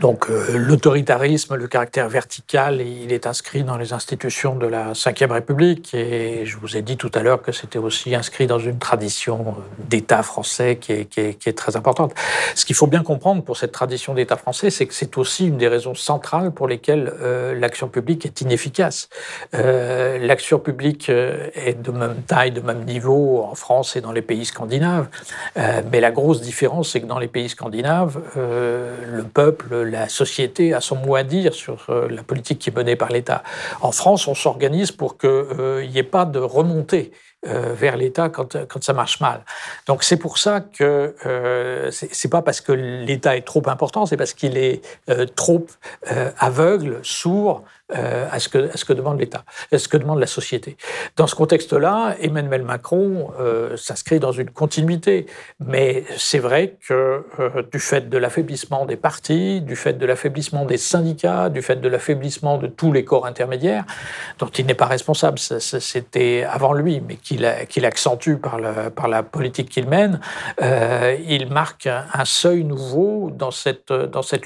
Donc 0.00 0.30
euh, 0.30 0.56
l'autoritarisme, 0.56 1.56
le 1.56 1.66
caractère 1.66 2.08
vertical, 2.08 2.80
il 2.80 3.12
est 3.12 3.26
inscrit 3.26 3.64
dans 3.64 3.76
les 3.76 3.92
institutions 3.92 4.54
de 4.54 4.66
la 4.68 4.92
Ve 4.92 5.30
République 5.32 5.92
et 5.92 6.46
je 6.46 6.56
vous 6.56 6.76
ai 6.76 6.82
dit 6.82 6.96
tout 6.96 7.10
à 7.14 7.22
l'heure 7.24 7.42
que 7.42 7.50
c'était 7.50 7.80
aussi 7.80 8.14
inscrit 8.14 8.46
dans 8.46 8.60
une 8.60 8.78
tradition 8.78 9.56
d'État 9.78 10.22
français 10.22 10.76
qui 10.76 10.92
est, 10.92 11.58
très 11.58 11.76
importante. 11.76 12.14
Ce 12.54 12.64
qu'il 12.64 12.76
faut 12.76 12.86
bien 12.86 13.02
comprendre 13.02 13.42
pour 13.42 13.56
cette 13.56 13.72
tradition 13.72 14.14
d'État 14.14 14.36
français, 14.36 14.70
c'est 14.70 14.86
que 14.86 14.94
c'est 14.94 15.18
aussi 15.18 15.48
une 15.48 15.56
des 15.56 15.66
raisons 15.66 15.96
centrales 15.96 16.52
pour 16.52 16.68
lesquelles 16.68 17.12
euh, 17.20 17.58
l'action 17.58 17.88
publique 17.88 18.24
est 18.24 18.40
inefficace. 18.40 19.08
Euh, 19.54 20.18
l'action 20.18 20.60
publique 20.60 21.10
euh, 21.10 21.48
est 21.54 21.80
de 21.82 21.90
même 21.90 22.22
taille, 22.26 22.52
de 22.52 22.60
même 22.60 22.84
niveau 22.84 23.42
en 23.42 23.56
France 23.56 23.96
et 23.96 24.00
dans 24.00 24.12
les 24.12 24.22
pays 24.22 24.44
scandinaves, 24.44 25.08
mais 25.56 26.00
la 26.00 26.10
grosse 26.10 26.40
différence, 26.40 26.90
c'est 26.90 27.00
que 27.00 27.06
dans 27.06 27.18
les 27.18 27.28
pays 27.28 27.48
scandinaves, 27.48 28.20
le 28.36 29.22
peuple 29.22 29.87
la 29.88 30.08
société 30.08 30.74
a 30.74 30.80
son 30.80 30.96
mot 30.96 31.16
à 31.16 31.22
dire 31.22 31.54
sur 31.54 31.86
euh, 31.88 32.08
la 32.08 32.22
politique 32.22 32.58
qui 32.58 32.70
est 32.70 32.76
menée 32.76 32.96
par 32.96 33.10
l'État. 33.10 33.42
En 33.80 33.92
France, 33.92 34.28
on 34.28 34.34
s'organise 34.34 34.92
pour 34.92 35.18
qu'il 35.18 35.30
n'y 35.30 35.60
euh, 35.60 35.94
ait 35.94 36.02
pas 36.02 36.24
de 36.24 36.38
remontée 36.38 37.12
vers 37.44 37.96
l'État 37.96 38.28
quand, 38.28 38.56
quand 38.66 38.82
ça 38.82 38.92
marche 38.92 39.20
mal. 39.20 39.44
Donc 39.86 40.02
c'est 40.02 40.16
pour 40.16 40.38
ça 40.38 40.60
que 40.60 41.14
euh, 41.24 41.90
c'est 41.90 42.28
pas 42.28 42.42
parce 42.42 42.60
que 42.60 42.72
l'État 42.72 43.36
est 43.36 43.46
trop 43.46 43.62
important, 43.66 44.06
c'est 44.06 44.16
parce 44.16 44.34
qu'il 44.34 44.56
est 44.56 44.82
trop 45.36 45.66
aveugle, 46.38 47.00
sourd 47.02 47.64
euh, 47.96 48.28
à, 48.30 48.38
ce 48.38 48.50
que, 48.50 48.70
à 48.70 48.76
ce 48.76 48.84
que 48.84 48.92
demande 48.92 49.18
l'État, 49.18 49.44
à 49.72 49.78
ce 49.78 49.88
que 49.88 49.96
demande 49.96 50.20
la 50.20 50.26
société. 50.26 50.76
Dans 51.16 51.26
ce 51.26 51.34
contexte-là, 51.34 52.16
Emmanuel 52.20 52.62
Macron 52.62 53.32
euh, 53.40 53.78
s'inscrit 53.78 54.20
dans 54.20 54.30
une 54.30 54.50
continuité, 54.50 55.24
mais 55.58 56.04
c'est 56.18 56.38
vrai 56.38 56.76
que 56.86 57.24
euh, 57.40 57.62
du 57.72 57.78
fait 57.78 58.10
de 58.10 58.18
l'affaiblissement 58.18 58.84
des 58.84 58.96
partis, 58.96 59.62
du 59.62 59.74
fait 59.74 59.94
de 59.94 60.04
l'affaiblissement 60.04 60.66
des 60.66 60.76
syndicats, 60.76 61.48
du 61.48 61.62
fait 61.62 61.76
de 61.76 61.88
l'affaiblissement 61.88 62.58
de 62.58 62.66
tous 62.66 62.92
les 62.92 63.06
corps 63.06 63.24
intermédiaires, 63.24 63.86
dont 64.38 64.48
il 64.48 64.66
n'est 64.66 64.74
pas 64.74 64.84
responsable, 64.84 65.38
c'était 65.38 66.44
avant 66.46 66.74
lui, 66.74 67.00
mais 67.00 67.16
qu'il 67.28 67.84
accentue 67.84 68.36
par, 68.36 68.58
la 69.08 69.22
politique 69.22 69.70
qu'il 69.70 69.88
mène, 69.88 70.20
il 70.60 71.48
marque 71.50 71.86
un, 71.86 72.24
seuil 72.24 72.64
nouveau 72.64 73.30
dans 73.30 73.50
cette, 73.50 73.90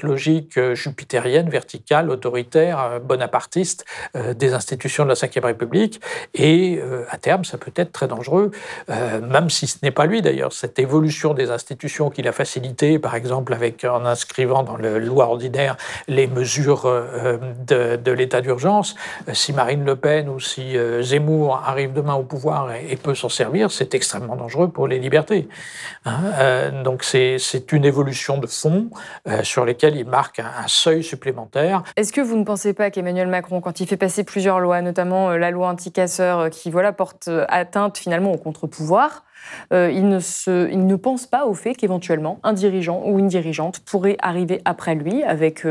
logique 0.01 0.59
jupitérienne, 0.73 1.49
verticale, 1.49 2.09
autoritaire, 2.09 2.99
Bonaparte 3.03 3.43
artiste 3.43 3.85
euh, 4.15 4.33
des 4.33 4.53
institutions 4.53 5.03
de 5.03 5.09
la 5.09 5.15
Ve 5.15 5.45
République. 5.45 6.01
Et 6.33 6.79
euh, 6.81 7.05
à 7.09 7.17
terme, 7.17 7.43
ça 7.43 7.57
peut 7.57 7.73
être 7.75 7.91
très 7.91 8.07
dangereux, 8.07 8.51
euh, 8.89 9.21
même 9.21 9.49
si 9.49 9.67
ce 9.67 9.77
n'est 9.83 9.91
pas 9.91 10.05
lui 10.05 10.21
d'ailleurs. 10.21 10.53
Cette 10.53 10.79
évolution 10.79 11.33
des 11.33 11.51
institutions 11.51 12.09
qu'il 12.09 12.27
a 12.27 12.31
facilité, 12.31 12.99
par 12.99 13.15
exemple 13.15 13.53
en 13.89 14.05
inscrivant 14.05 14.63
dans 14.63 14.77
la 14.77 14.99
loi 14.99 15.25
ordinaire 15.25 15.75
les 16.07 16.27
mesures 16.27 16.83
de, 17.67 18.11
l'état 18.11 18.41
d'urgence, 18.41 18.95
si 19.33 19.53
Marine 19.53 19.83
Le 19.83 19.95
Pen 19.95 20.29
ou 20.29 20.39
si 20.39 20.75
Zemmour 21.01 21.61
arrive 21.65 21.93
demain 21.93 22.15
au 22.15 22.23
pouvoir 22.23 22.72
et, 22.75 22.95
peut 22.95 23.15
s'en 23.15 23.29
servir, 23.29 23.71
c'est 23.71 23.93
extrêmement 23.95 24.35
dangereux 24.35 24.69
pour 24.69 24.87
les 24.87 24.99
libertés. 24.99 25.47
Hein. 26.05 26.83
donc 26.83 27.03
c'est 27.03 27.71
une 27.71 27.85
évolution 27.85 28.37
de 28.37 28.47
fond 28.47 28.89
sur 29.43 29.65
lesquelles 29.65 29.95
il 29.95 30.05
marque 30.05 30.39
un, 30.39 30.67
seuil 30.67 31.03
supplémentaire. 31.03 31.83
Est-ce 31.95 32.13
que 32.13 32.21
vous 32.21 32.37
ne 32.37 32.43
pensez 32.43 32.73
pas 32.73 32.89
qu'Emmanuel 32.91 33.27
Macron, 33.27 33.61
quand 33.61 33.79
il 33.79 33.87
fait 33.87 33.97
passer 33.97 34.23
plusieurs 34.23 34.59
lois, 34.59 34.81
notamment 34.81 35.31
euh, 35.31 35.37
la 35.37 35.51
loi 35.51 35.69
anti-casseurs, 35.69 36.39
euh, 36.39 36.49
qui 36.49 36.71
voilà, 36.71 36.93
porte 36.93 37.27
euh, 37.27 37.45
atteinte 37.49 37.97
finalement 37.97 38.31
au 38.31 38.37
contre-pouvoir, 38.37 39.23
il, 39.71 40.07
ne 40.07 40.19
il 40.71 40.87
ne 40.87 40.95
pense 40.95 41.27
pas 41.27 41.45
au 41.45 41.53
fait 41.53 41.73
qu'éventuellement 41.75 42.39
un 42.43 42.53
dirigeant 42.53 43.01
ou 43.05 43.19
une 43.19 43.27
dirigeante 43.27 43.81
pourrait 43.81 44.15
arriver 44.21 44.61
après 44.63 44.95
lui 44.95 45.21
avec 45.21 45.67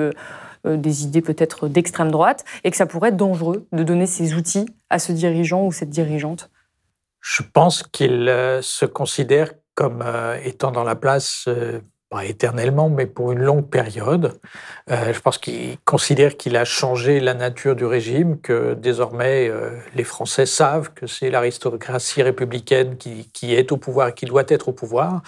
des 0.66 1.04
idées 1.04 1.22
peut-être 1.22 1.68
d'extrême 1.68 2.10
droite 2.10 2.44
et 2.64 2.70
que 2.70 2.76
ça 2.76 2.84
pourrait 2.84 3.08
être 3.08 3.16
dangereux 3.16 3.66
de 3.72 3.82
donner 3.82 4.06
ces 4.06 4.34
outils 4.34 4.66
à 4.90 4.98
ce 4.98 5.12
dirigeant 5.12 5.64
ou 5.64 5.72
cette 5.72 5.88
dirigeante? 5.88 6.50
Je 7.22 7.42
pense 7.42 7.82
qu'il 7.84 8.26
se 8.62 8.84
considère 8.84 9.52
comme 9.74 10.04
étant 10.44 10.72
dans 10.72 10.84
la 10.84 10.96
place 10.96 11.48
pas 12.12 12.26
éternellement, 12.26 12.90
mais 12.90 13.06
pour 13.06 13.32
une 13.32 13.40
longue 13.40 13.66
période. 13.66 14.38
Euh, 14.90 15.12
je 15.12 15.20
pense 15.20 15.38
qu'il 15.38 15.78
considère 15.84 16.36
qu'il 16.36 16.56
a 16.56 16.64
changé 16.64 17.20
la 17.20 17.32
nature 17.32 17.74
du 17.74 17.86
régime, 17.86 18.38
que 18.40 18.74
désormais 18.74 19.48
euh, 19.48 19.70
les 19.94 20.04
Français 20.04 20.44
savent 20.44 20.90
que 20.94 21.06
c'est 21.06 21.30
l'aristocratie 21.30 22.22
républicaine 22.22 22.96
qui, 22.98 23.54
est 23.54 23.72
au 23.72 23.78
pouvoir 23.78 24.14
qui 24.14 24.26
doit 24.26 24.44
être 24.48 24.68
au 24.68 24.72
pouvoir, 24.72 25.22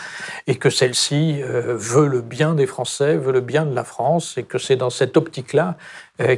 et 0.47 0.57
que 0.57 0.69
celle-ci 0.69 1.41
euh, 1.43 1.75
veut 1.77 2.07
le 2.07 2.21
bien 2.21 2.55
des 2.55 2.67
Français, 2.67 3.17
veut 3.17 3.33
le 3.33 3.41
bien 3.41 3.65
de 3.65 3.75
la 3.75 3.85
France, 3.85 4.37
et 4.37 4.43
que 4.43 4.59
c'est 4.59 4.77
dans 4.77 4.91
cette 4.91 5.17
optique-là 5.17 5.77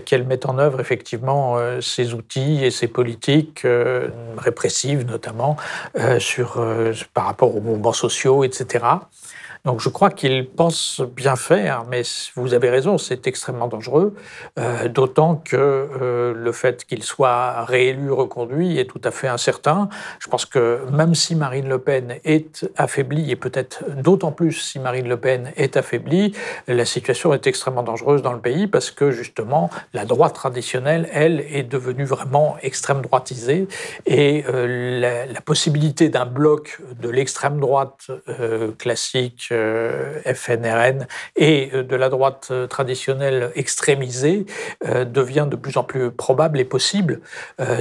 qu'elle 0.06 0.24
met 0.24 0.46
en 0.46 0.58
œuvre 0.58 0.80
effectivement 0.80 1.58
ses 1.82 2.14
outils 2.14 2.64
et 2.64 2.70
ses 2.70 2.88
politiques 2.88 3.66
répressives, 4.38 5.04
notamment 5.04 5.58
par 7.12 7.26
rapport 7.26 7.54
aux 7.54 7.60
mouvements 7.60 7.92
sociaux, 7.92 8.42
etc. 8.42 8.86
Donc 9.66 9.80
je 9.80 9.88
crois 9.88 10.10
qu'il 10.10 10.48
pense 10.48 11.00
bien 11.00 11.34
faire, 11.34 11.82
mais 11.90 12.02
vous 12.36 12.54
avez 12.54 12.70
raison, 12.70 12.98
c'est 12.98 13.26
extrêmement 13.26 13.66
dangereux, 13.66 14.14
euh, 14.60 14.86
d'autant 14.86 15.42
que 15.44 15.56
euh, 15.56 16.32
le 16.32 16.52
fait 16.52 16.84
qu'il 16.84 17.02
soit 17.02 17.64
réélu, 17.64 18.12
reconduit 18.12 18.78
est 18.78 18.84
tout 18.84 19.00
à 19.02 19.10
fait 19.10 19.26
incertain. 19.26 19.88
Je 20.20 20.28
pense 20.28 20.46
que 20.46 20.82
même 20.92 21.16
si 21.16 21.34
Marine 21.34 21.68
Le 21.68 21.80
Pen 21.80 22.14
est 22.24 22.70
affaiblie, 22.76 23.32
et 23.32 23.34
peut-être 23.34 23.82
d'autant 24.00 24.30
plus 24.30 24.52
si 24.52 24.78
Marine 24.78 25.08
Le 25.08 25.16
Pen 25.16 25.50
est 25.56 25.76
affaiblie, 25.76 26.32
la 26.68 26.84
situation 26.84 27.34
est 27.34 27.48
extrêmement 27.48 27.82
dangereuse 27.82 28.22
dans 28.22 28.34
le 28.34 28.40
pays 28.40 28.68
parce 28.68 28.92
que 28.92 29.10
justement 29.10 29.68
la 29.94 30.04
droite 30.04 30.34
traditionnelle, 30.34 31.08
elle, 31.12 31.40
est 31.40 31.64
devenue 31.64 32.04
vraiment 32.04 32.56
extrême 32.62 33.02
droitisée 33.02 33.66
et 34.06 34.44
euh, 34.48 35.26
la, 35.26 35.40
possibilité 35.40 36.08
d'un 36.08 36.24
bloc 36.24 36.80
de 37.00 37.08
l'extrême 37.08 37.58
droite 37.60 38.10
classique 38.78 39.52
FNRN 40.34 41.06
et 41.36 41.70
euh, 41.72 41.82
de 41.82 41.96
la 41.96 42.08
droite 42.08 42.48
euh, 42.50 42.66
traditionnelle 42.66 43.50
extrémisée 43.54 44.46
devient 44.84 45.46
de 45.48 45.56
plus 45.56 45.76
en 45.76 45.84
plus 45.84 46.10
probable 46.10 46.60
et 46.60 46.64
possible. 46.64 47.20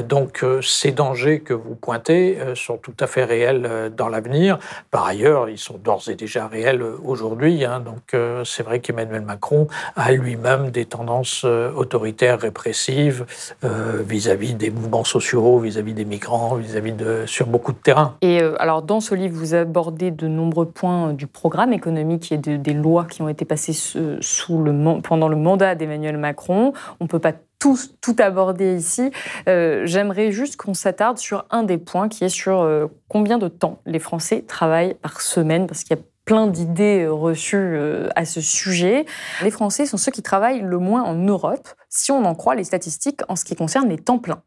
donc 0.07 0.43
ces 0.61 0.91
dangers 0.91 1.39
que 1.39 1.53
vous 1.53 1.75
pointez 1.75 2.37
sont 2.55 2.77
tout 2.77 2.95
à 2.99 3.07
fait 3.07 3.23
réels 3.23 3.91
dans 3.95 4.09
l'avenir. 4.09 4.59
Par 4.91 5.05
ailleurs, 5.05 5.49
ils 5.49 5.57
sont 5.57 5.77
d'ores 5.77 6.09
et 6.09 6.15
déjà 6.15 6.47
réels 6.47 6.83
aujourd'hui. 7.03 7.65
Hein. 7.65 7.79
donc 7.79 8.15
c'est 8.45 8.63
vrai 8.63 8.79
qu'Emmanuel 8.79 9.21
Macron 9.21 9.67
a 9.95 10.11
lui-même 10.11 10.71
des 10.71 10.85
tendances 10.85 11.43
autoritaires, 11.43 12.39
répressives 12.39 13.25
vis-à-vis 13.63 14.53
des 14.53 14.69
mouvements 14.69 15.03
sociaux, 15.03 15.59
vis-à-vis 15.59 15.93
des 15.93 16.05
migrants, 16.05 16.55
vis-à-vis 16.55 16.93
de 16.93 17.25
sur 17.25 17.47
beaucoup 17.47 17.71
de 17.71 17.77
terrains. 17.77 18.15
Et 18.21 18.41
alors 18.59 18.81
dans 18.81 18.99
ce 18.99 19.15
livre, 19.15 19.35
vous 19.35 19.53
abordez 19.53 20.11
de 20.11 20.27
nombreux 20.27 20.67
points 20.67 21.13
du 21.13 21.27
programme 21.27 21.64
économique 21.71 22.31
et 22.31 22.37
des 22.37 22.73
lois 22.73 23.05
qui 23.05 23.21
ont 23.21 23.29
été 23.29 23.45
passées 23.45 23.73
sous 23.73 24.65
pendant 25.03 25.27
le 25.27 25.35
mandat 25.35 25.75
d'Emmanuel 25.75 26.17
Macron. 26.17 26.73
On 26.99 27.05
ne 27.05 27.09
peut 27.09 27.19
pas 27.19 27.33
tout, 27.59 27.77
tout 28.01 28.15
aborder 28.19 28.75
ici. 28.75 29.11
Euh, 29.47 29.85
j'aimerais 29.85 30.31
juste 30.31 30.55
qu'on 30.57 30.73
s'attarde 30.73 31.17
sur 31.17 31.45
un 31.49 31.63
des 31.63 31.77
points 31.77 32.09
qui 32.09 32.23
est 32.23 32.29
sur 32.29 32.61
euh, 32.61 32.87
combien 33.07 33.37
de 33.37 33.47
temps 33.47 33.79
les 33.85 33.99
Français 33.99 34.43
travaillent 34.47 34.95
par 34.95 35.21
semaine, 35.21 35.67
parce 35.67 35.83
qu'il 35.83 35.97
y 35.97 35.99
a 35.99 36.03
plein 36.25 36.47
d'idées 36.47 37.05
euh, 37.05 37.13
reçues 37.13 37.77
à 38.15 38.25
ce 38.25 38.41
sujet. 38.41 39.05
Les 39.41 39.51
Français 39.51 39.85
sont 39.85 39.97
ceux 39.97 40.11
qui 40.11 40.21
travaillent 40.21 40.61
le 40.61 40.79
moins 40.79 41.03
en 41.03 41.15
Europe, 41.15 41.69
si 41.89 42.11
on 42.11 42.25
en 42.25 42.35
croit 42.35 42.55
les 42.55 42.63
statistiques 42.63 43.21
en 43.29 43.35
ce 43.35 43.45
qui 43.45 43.55
concerne 43.55 43.89
les 43.89 43.97
temps 43.97 44.19
pleins. 44.19 44.43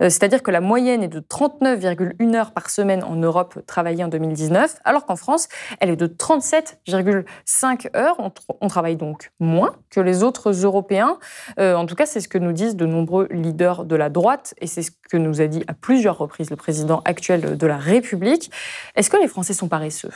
Euh, 0.00 0.10
c'est-à-dire 0.10 0.42
que 0.42 0.50
la 0.50 0.60
moyenne 0.60 1.02
est 1.02 1.08
de 1.08 1.20
39,1 1.20 2.34
heures 2.34 2.52
par 2.52 2.70
semaine 2.70 3.02
en 3.04 3.16
Europe 3.16 3.58
travaillées 3.66 4.04
en 4.04 4.08
2019, 4.08 4.76
alors 4.84 5.06
qu'en 5.06 5.16
France, 5.16 5.48
elle 5.80 5.90
est 5.90 5.96
de 5.96 6.06
37,5 6.06 7.96
heures. 7.96 8.16
On, 8.60 8.68
travaille 8.68 8.96
donc 8.96 9.32
moins 9.38 9.74
que 9.90 10.00
les 10.00 10.22
autres 10.22 10.50
Européens. 10.50 11.18
Euh, 11.58 11.74
en 11.74 11.86
tout 11.86 11.94
cas, 11.94 12.06
c'est 12.06 12.20
ce 12.20 12.28
que 12.28 12.38
nous 12.38 12.52
disent 12.52 12.76
de 12.76 12.86
nombreux 12.86 13.28
leaders 13.30 13.84
de 13.84 13.96
la 13.96 14.08
droite, 14.08 14.54
et 14.60 14.66
c'est 14.66 14.82
ce 14.82 14.90
que 14.90 15.16
nous 15.16 15.40
a 15.40 15.46
dit 15.46 15.62
à 15.68 15.74
plusieurs 15.74 16.18
reprises 16.18 16.50
le 16.50 16.56
président 16.56 17.02
actuel 17.04 17.56
de 17.56 17.66
la 17.66 17.76
République. 17.76 18.50
Est-ce 18.96 19.10
que 19.10 19.16
les 19.16 19.28
Français 19.28 19.54
sont 19.54 19.68
paresseux? 19.68 20.10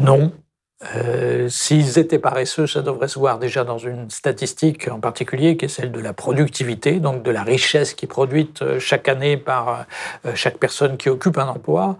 Non, 0.00 0.32
euh, 0.84 1.48
s'ils 1.48 1.98
étaient 1.98 2.18
paresseux, 2.18 2.66
ça 2.66 2.82
devrait 2.82 3.08
se 3.08 3.18
voir 3.18 3.38
déjà 3.38 3.64
dans 3.64 3.78
une 3.78 4.10
statistique 4.10 4.88
en 4.88 5.00
particulier, 5.00 5.56
qui 5.56 5.64
est 5.64 5.68
celle 5.68 5.90
de 5.90 6.00
la 6.00 6.12
productivité, 6.12 7.00
donc 7.00 7.22
de 7.22 7.30
la 7.30 7.42
richesse 7.42 7.94
qui 7.94 8.04
est 8.04 8.08
produite 8.08 8.60
euh, 8.60 8.78
chaque 8.78 9.08
année 9.08 9.38
par 9.38 9.86
euh, 10.26 10.32
chaque 10.34 10.58
personne 10.58 10.98
qui 10.98 11.08
occupe 11.08 11.38
un 11.38 11.48
emploi. 11.48 11.96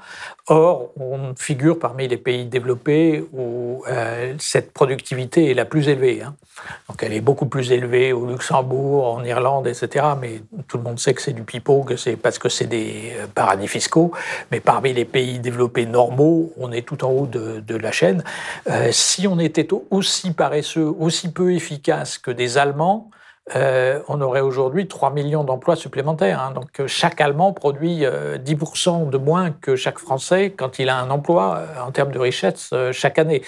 Or, 0.48 0.90
on 1.00 1.34
figure 1.36 1.78
parmi 1.78 2.06
les 2.06 2.18
pays 2.18 2.44
développés 2.44 3.24
où 3.32 3.82
cette 4.38 4.72
productivité 4.72 5.50
est 5.50 5.54
la 5.54 5.64
plus 5.64 5.88
élevée. 5.88 6.22
Hein. 6.22 6.36
Donc, 6.88 7.02
elle 7.02 7.12
est 7.12 7.20
beaucoup 7.20 7.46
plus 7.46 7.72
élevée 7.72 8.12
au 8.12 8.26
Luxembourg, 8.26 9.12
en 9.12 9.24
Irlande, 9.24 9.66
etc. 9.66 10.06
Mais 10.20 10.42
tout 10.68 10.76
le 10.78 10.84
monde 10.84 11.00
sait 11.00 11.14
que 11.14 11.22
c'est 11.22 11.32
du 11.32 11.42
pipeau, 11.42 11.82
que 11.82 11.96
c'est 11.96 12.14
parce 12.14 12.38
que 12.38 12.48
c'est 12.48 12.66
des 12.68 13.12
paradis 13.34 13.66
fiscaux. 13.66 14.12
Mais 14.52 14.60
parmi 14.60 14.92
les 14.92 15.04
pays 15.04 15.40
développés 15.40 15.84
normaux, 15.84 16.52
on 16.58 16.70
est 16.70 16.86
tout 16.86 17.04
en 17.04 17.10
haut 17.10 17.26
de, 17.26 17.58
de 17.58 17.76
la 17.76 17.90
chaîne. 17.90 18.22
Euh, 18.68 18.90
si 18.90 19.28
on 19.28 19.38
était 19.38 19.68
aussi 19.90 20.32
paresseux, 20.32 20.92
aussi 20.98 21.30
peu 21.30 21.52
efficace 21.52 22.18
que 22.18 22.30
des 22.30 22.58
Allemands, 22.58 23.10
euh, 23.54 24.00
on 24.08 24.20
aurait 24.20 24.40
aujourd'hui 24.40 24.88
3 24.88 25.12
millions 25.12 25.44
d'emplois 25.44 25.76
supplémentaires. 25.76 26.40
Hein. 26.40 26.50
Donc 26.50 26.80
euh, 26.80 26.88
chaque 26.88 27.20
Allemand 27.20 27.52
produit 27.52 28.04
10% 28.04 29.08
de 29.08 29.18
moins 29.18 29.52
que 29.52 29.76
chaque 29.76 29.98
Français 29.98 30.50
quand 30.56 30.80
il 30.80 30.88
a 30.88 30.98
un 30.98 31.10
emploi 31.10 31.62
en 31.84 31.92
termes 31.92 32.10
de 32.10 32.18
richesse 32.18 32.72
chaque 32.92 33.18
année. 33.18 33.42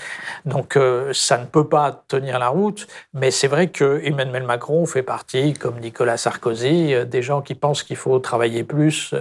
Donc 0.44 0.78
ça 1.12 1.38
ne 1.38 1.44
peut 1.44 1.66
pas 1.68 2.04
tenir 2.08 2.38
la 2.38 2.48
route, 2.48 2.86
mais 3.14 3.30
c'est 3.30 3.48
vrai 3.48 3.68
que 3.68 4.00
Emmanuel 4.04 4.44
Macron 4.44 4.86
fait 4.86 5.02
partie, 5.02 5.52
comme 5.52 5.78
Nicolas 5.80 6.16
Sarkozy, 6.16 6.94
des 7.06 7.22
gens 7.22 7.42
qui 7.42 7.54
pensent 7.54 7.82
qu'il 7.82 7.96
faut 7.96 8.18
travailler 8.18 8.64
plus 8.64 9.14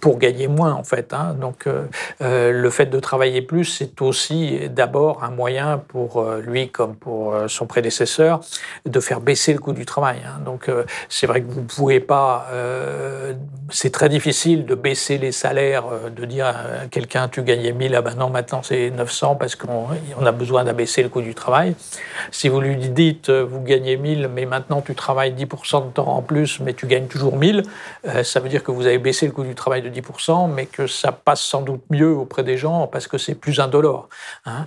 pour 0.00 0.18
gagner 0.18 0.48
moins 0.48 0.72
en 0.72 0.84
fait. 0.84 1.12
Hein. 1.12 1.34
Donc 1.40 1.66
le 2.20 2.70
fait 2.70 2.86
de 2.86 3.00
travailler 3.00 3.42
plus, 3.42 3.64
c'est 3.64 4.00
aussi 4.02 4.68
d'abord 4.68 5.24
un 5.24 5.30
moyen 5.30 5.78
pour 5.78 6.24
lui 6.24 6.70
comme 6.70 6.96
pour 6.96 7.34
son 7.48 7.66
prédécesseur 7.66 8.40
de 8.84 9.00
faire 9.00 9.20
baisser 9.20 9.52
le 9.52 9.58
coût 9.58 9.72
du 9.72 9.86
travail 9.86 9.99
Hein. 10.08 10.40
Donc 10.44 10.68
euh, 10.68 10.84
c'est 11.08 11.26
vrai 11.26 11.42
que 11.42 11.50
vous 11.50 11.60
ne 11.60 11.66
pouvez 11.66 12.00
pas, 12.00 12.46
euh, 12.52 13.34
c'est 13.70 13.90
très 13.90 14.08
difficile 14.08 14.66
de 14.66 14.74
baisser 14.74 15.18
les 15.18 15.32
salaires, 15.32 15.84
euh, 15.92 16.10
de 16.10 16.24
dire 16.24 16.46
à 16.46 16.86
quelqu'un 16.90 17.28
tu 17.28 17.42
gagnais 17.42 17.72
1000, 17.72 17.94
ah 17.94 18.02
ben 18.02 18.14
non 18.14 18.30
maintenant 18.30 18.62
c'est 18.62 18.90
900 18.90 19.36
parce 19.36 19.56
qu'on 19.56 19.86
on 20.18 20.26
a 20.26 20.32
besoin 20.32 20.64
d'abaisser 20.64 21.02
le 21.02 21.08
coût 21.08 21.22
du 21.22 21.34
travail. 21.34 21.74
Si 22.30 22.48
vous 22.48 22.60
lui 22.60 22.76
dites 22.76 23.30
vous 23.30 23.60
gagnez 23.60 23.96
1000 23.96 24.28
mais 24.28 24.46
maintenant 24.46 24.80
tu 24.80 24.94
travailles 24.94 25.32
10% 25.34 25.88
de 25.88 25.92
temps 25.92 26.08
en 26.08 26.22
plus 26.22 26.60
mais 26.60 26.74
tu 26.74 26.86
gagnes 26.86 27.06
toujours 27.06 27.36
1000, 27.36 27.62
ça 28.22 28.40
veut 28.40 28.48
dire 28.48 28.62
que 28.64 28.70
vous 28.70 28.86
avez 28.86 28.98
baissé 28.98 29.26
le 29.26 29.32
coût 29.32 29.44
du 29.44 29.54
travail 29.54 29.82
de 29.82 29.90
10% 29.90 30.50
mais 30.50 30.66
que 30.66 30.86
ça 30.86 31.12
passe 31.12 31.40
sans 31.40 31.62
doute 31.62 31.82
mieux 31.90 32.12
auprès 32.12 32.42
des 32.42 32.56
gens 32.56 32.86
parce 32.86 33.06
que 33.06 33.18
c'est 33.18 33.34
plus 33.34 33.60
indolore. 33.60 34.08
Hein. 34.46 34.66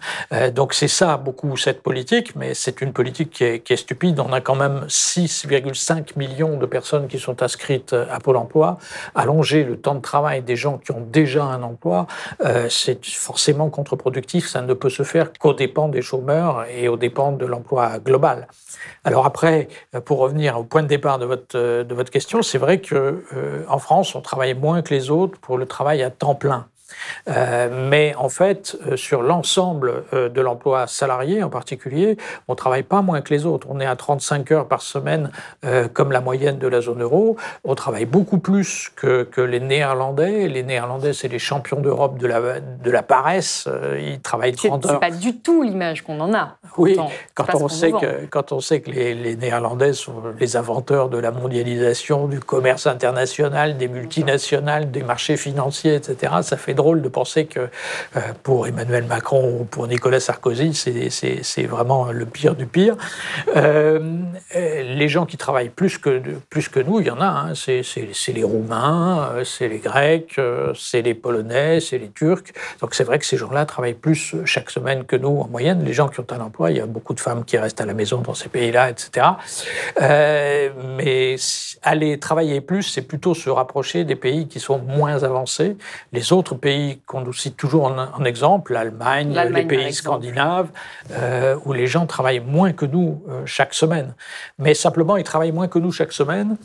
donc 0.52 0.74
c'est 0.74 0.88
ça 0.88 1.17
beaucoup 1.17 1.58
cette 1.58 1.82
politique, 1.82 2.36
mais 2.36 2.54
c'est 2.54 2.82
une 2.82 2.93
politique 2.93 3.32
qui 3.32 3.43
est, 3.43 3.76
stupide. 3.76 4.19
On 4.19 4.32
a 4.34 4.41
quand 4.41 4.56
même 4.56 4.86
6,5 5.26 6.18
millions 6.18 6.58
de 6.58 6.66
personnes 6.66 7.08
qui 7.08 7.20
sont 7.20 7.42
inscrites 7.42 7.94
à 7.94 8.20
Pôle 8.20 8.38
emploi. 8.38 8.78
Allonger 9.16 9.64
le 9.64 9.78
temps 9.78 9.96
de 9.96 10.02
travail 10.02 10.42
des 10.42 10.56
gens 10.56 10.78
qui 10.78 10.92
ont 10.92 11.06
déjà 11.12 11.44
un 11.44 11.64
emploi, 11.64 12.08
euh, 12.42 12.68
c'est 12.70 13.06
forcément 13.06 13.70
contre-productif. 13.70 14.48
Ça 14.48 14.62
ne 14.62 14.74
peut 14.74 14.90
se 14.90 15.04
faire 15.04 15.32
qu'aux 15.34 15.54
dépens 15.54 15.90
des 15.90 16.02
chômeurs 16.02 16.66
et 16.70 16.88
aux 16.88 16.98
dépens 16.98 17.32
de 17.32 17.46
l'emploi 17.46 18.00
global. 18.00 18.48
Alors 19.04 19.26
après, 19.26 19.68
pour 20.06 20.20
revenir 20.20 20.60
au 20.60 20.64
point 20.64 20.84
de 20.84 20.88
départ 20.88 21.20
de 21.20 21.26
votre, 21.26 21.84
de 21.84 21.96
votre 21.96 22.12
question, 22.12 22.42
c'est 22.42 22.58
vrai 22.58 22.82
qu'en 22.82 22.96
euh, 22.96 23.64
en 23.68 23.80
France, 23.80 24.16
on 24.16 24.22
travaille 24.22 24.54
moins 24.54 24.82
que 24.82 24.94
les 24.94 25.10
autres 25.10 25.40
pour 25.40 25.58
le 25.58 25.66
travail 25.66 26.04
à 26.04 26.10
temps 26.10 26.36
plein. 26.36 26.68
Euh, 27.28 27.70
mais 27.90 28.14
en 28.18 28.30
fait, 28.30 28.78
euh, 28.88 28.98
sur 28.98 29.22
l'ensemble 29.22 30.04
euh, 30.14 30.30
de 30.30 30.42
l'emploi 30.42 30.88
salarié 30.88 31.44
en 31.44 31.50
particulier, 31.50 32.18
on 32.48 32.54
ne 32.54 32.58
travaille 32.58 32.84
pas 32.84 33.02
moins 33.02 33.22
que 33.22 33.34
les 33.34 33.46
autres. 33.46 33.68
On 33.70 33.80
est 33.80 33.86
à 33.86 33.96
35 33.96 34.52
heures 34.52 34.68
par 34.68 34.82
semaine 34.82 35.32
comme 35.94 36.12
la 36.12 36.22
moyenne 36.22 36.58
de 36.58 36.68
la 36.68 36.82
zone 36.82 37.02
euro. 37.02 37.38
On 37.64 37.76
travaille 37.76 38.06
beaucoup 38.06 38.38
plus 38.38 38.92
que, 38.96 39.24
que 39.24 39.42
les 39.42 39.60
Néerlandais. 39.60 40.48
Les 40.48 40.64
Néerlandais, 40.64 41.14
c'est 41.14 41.28
les 41.28 41.40
champions 41.40 41.80
d'Europe 41.80 42.18
de 42.18 42.28
la, 42.28 42.60
de 42.60 42.92
la 42.92 43.04
paresse. 43.04 43.68
Ils 44.00 44.20
travaillent 44.20 44.54
30 44.54 44.86
heures. 44.86 44.92
C'est 44.94 45.00
pas 45.00 45.16
du 45.16 45.38
tout 45.40 45.64
l'image 45.64 46.04
qu'on 46.04 46.20
en 46.20 46.34
a. 46.34 46.58
Oui, 46.78 46.98
quand 47.34 47.46
on, 47.56 47.68
sait 47.68 47.92
que, 47.92 48.26
quand 48.30 48.52
on 48.52 48.60
sait 48.60 48.82
que 48.82 48.92
les, 48.92 49.14
les, 49.14 49.36
Néerlandais 49.36 49.94
sont 49.94 50.22
les 50.40 50.56
inventeurs 50.56 51.10
de 51.10 51.18
la 51.18 51.32
mondialisation, 51.32 52.28
du 52.28 52.40
commerce 52.40 52.88
international, 52.88 53.78
des 53.78 53.88
multinationales, 53.88 54.92
des 54.92 55.04
marchés 55.04 55.38
financiers, 55.38 55.96
etc., 55.96 56.34
ça 56.42 56.58
fait 56.58 56.74
drôle 56.74 56.83
de 56.91 57.08
penser 57.08 57.46
que 57.46 57.60
euh, 57.60 58.19
pour 58.43 58.67
Emmanuel 58.67 59.06
Macron 59.06 59.60
ou 59.60 59.63
pour 59.63 59.88
Nicolas 59.88 60.19
Sarkozy, 60.19 60.74
c'est 60.74 61.63
vraiment 61.63 62.12
le 62.12 62.26
pire 62.26 62.56
du 62.56 62.65
pire. 62.65 62.96
Euh, 63.56 64.00
les 64.54 65.08
gens 65.08 65.26
qui 65.26 65.38
travaillent 65.38 65.69
plus 65.69 65.98
que, 65.98 66.22
plus 66.50 66.67
que 66.67 66.80
nous, 66.80 67.00
il 67.00 67.08
y 67.08 67.12
en 67.12 67.22
a. 67.22 67.26
Hein. 67.26 67.54
c'est 67.56 68.34
les 68.34 68.43
Roumains, 68.43 69.30
euh, 69.36 69.43
c'est 69.43 69.69
les 69.69 69.80
Grecs, 69.80 70.39
c'est 70.76 71.02
les 71.02 71.13
Polonais, 71.13 71.80
c'est 71.80 71.98
les 71.98 72.10
Turcs. 72.10 72.52
Donc 72.82 72.93
c'est 72.93 73.04
vrai 73.04 73.19
que 73.19 73.26
ces 73.26 73.38
gens-là 73.38 73.65
travaillent 73.65 73.93
plus 73.93 74.36
chaque 74.46 74.69
semaine 74.69 75.06
que 75.06 75.15
nous 75.15 75.39
en 75.39 75.48
moyenne. 75.48 75.84
Les 75.84 75.93
gens 75.93 76.10
qui 76.10 76.19
ont 76.19 76.28
un 76.32 76.41
emploi, 76.41 76.72
il 76.72 76.78
y 76.78 76.82
a 76.82 76.86
beaucoup 76.86 77.13
de 77.13 77.19
femmes 77.19 77.46
qui 77.46 77.58
restent 77.58 77.82
à 77.82 77.86
la 77.86 77.93
maison 77.93 78.19
dans 78.19 78.34
ces 78.34 78.50
pays-là, 78.50 78.89
etc. 78.89 79.28
mais 80.98 81.38
aller 81.84 82.19
travailler 82.19 82.62
plus, 82.62 82.84
c'est 82.84 83.02
plutôt 83.02 83.34
se 83.34 83.50
rapprocher 83.50 84.04
des 84.04 84.15
pays 84.15 84.48
qui 84.48 84.60
sont 84.60 84.80
moins 84.80 85.24
avancés. 85.24 85.78
Les 86.12 86.34
autres 86.34 86.56
pays 86.63 87.02
qu'on 87.06 87.21
nous 87.21 87.34
cite 87.34 87.58
toujours 87.58 87.84
en, 87.86 88.23
exemple, 88.23 88.71
l'Allemagne, 88.71 89.38
les 89.52 89.65
pays 89.65 89.93
scandinaves, 89.93 90.69
euh, 91.12 91.58
où 91.65 91.73
les 91.73 91.88
gens 91.88 92.06
travaillent 92.06 92.39
moins 92.39 92.71
que 92.71 92.86
nous 92.86 93.21
euh, 93.28 93.45
chaque 93.45 93.73
semaine. 93.73 94.15
Mais 94.60 94.73
simplement, 94.73 95.17
ils 95.17 95.26
travaillent 95.26 95.52
moins 95.52 95.67
que 95.67 95.78
nous 95.78 95.91
chaque 95.91 96.13
semaine 96.13 96.56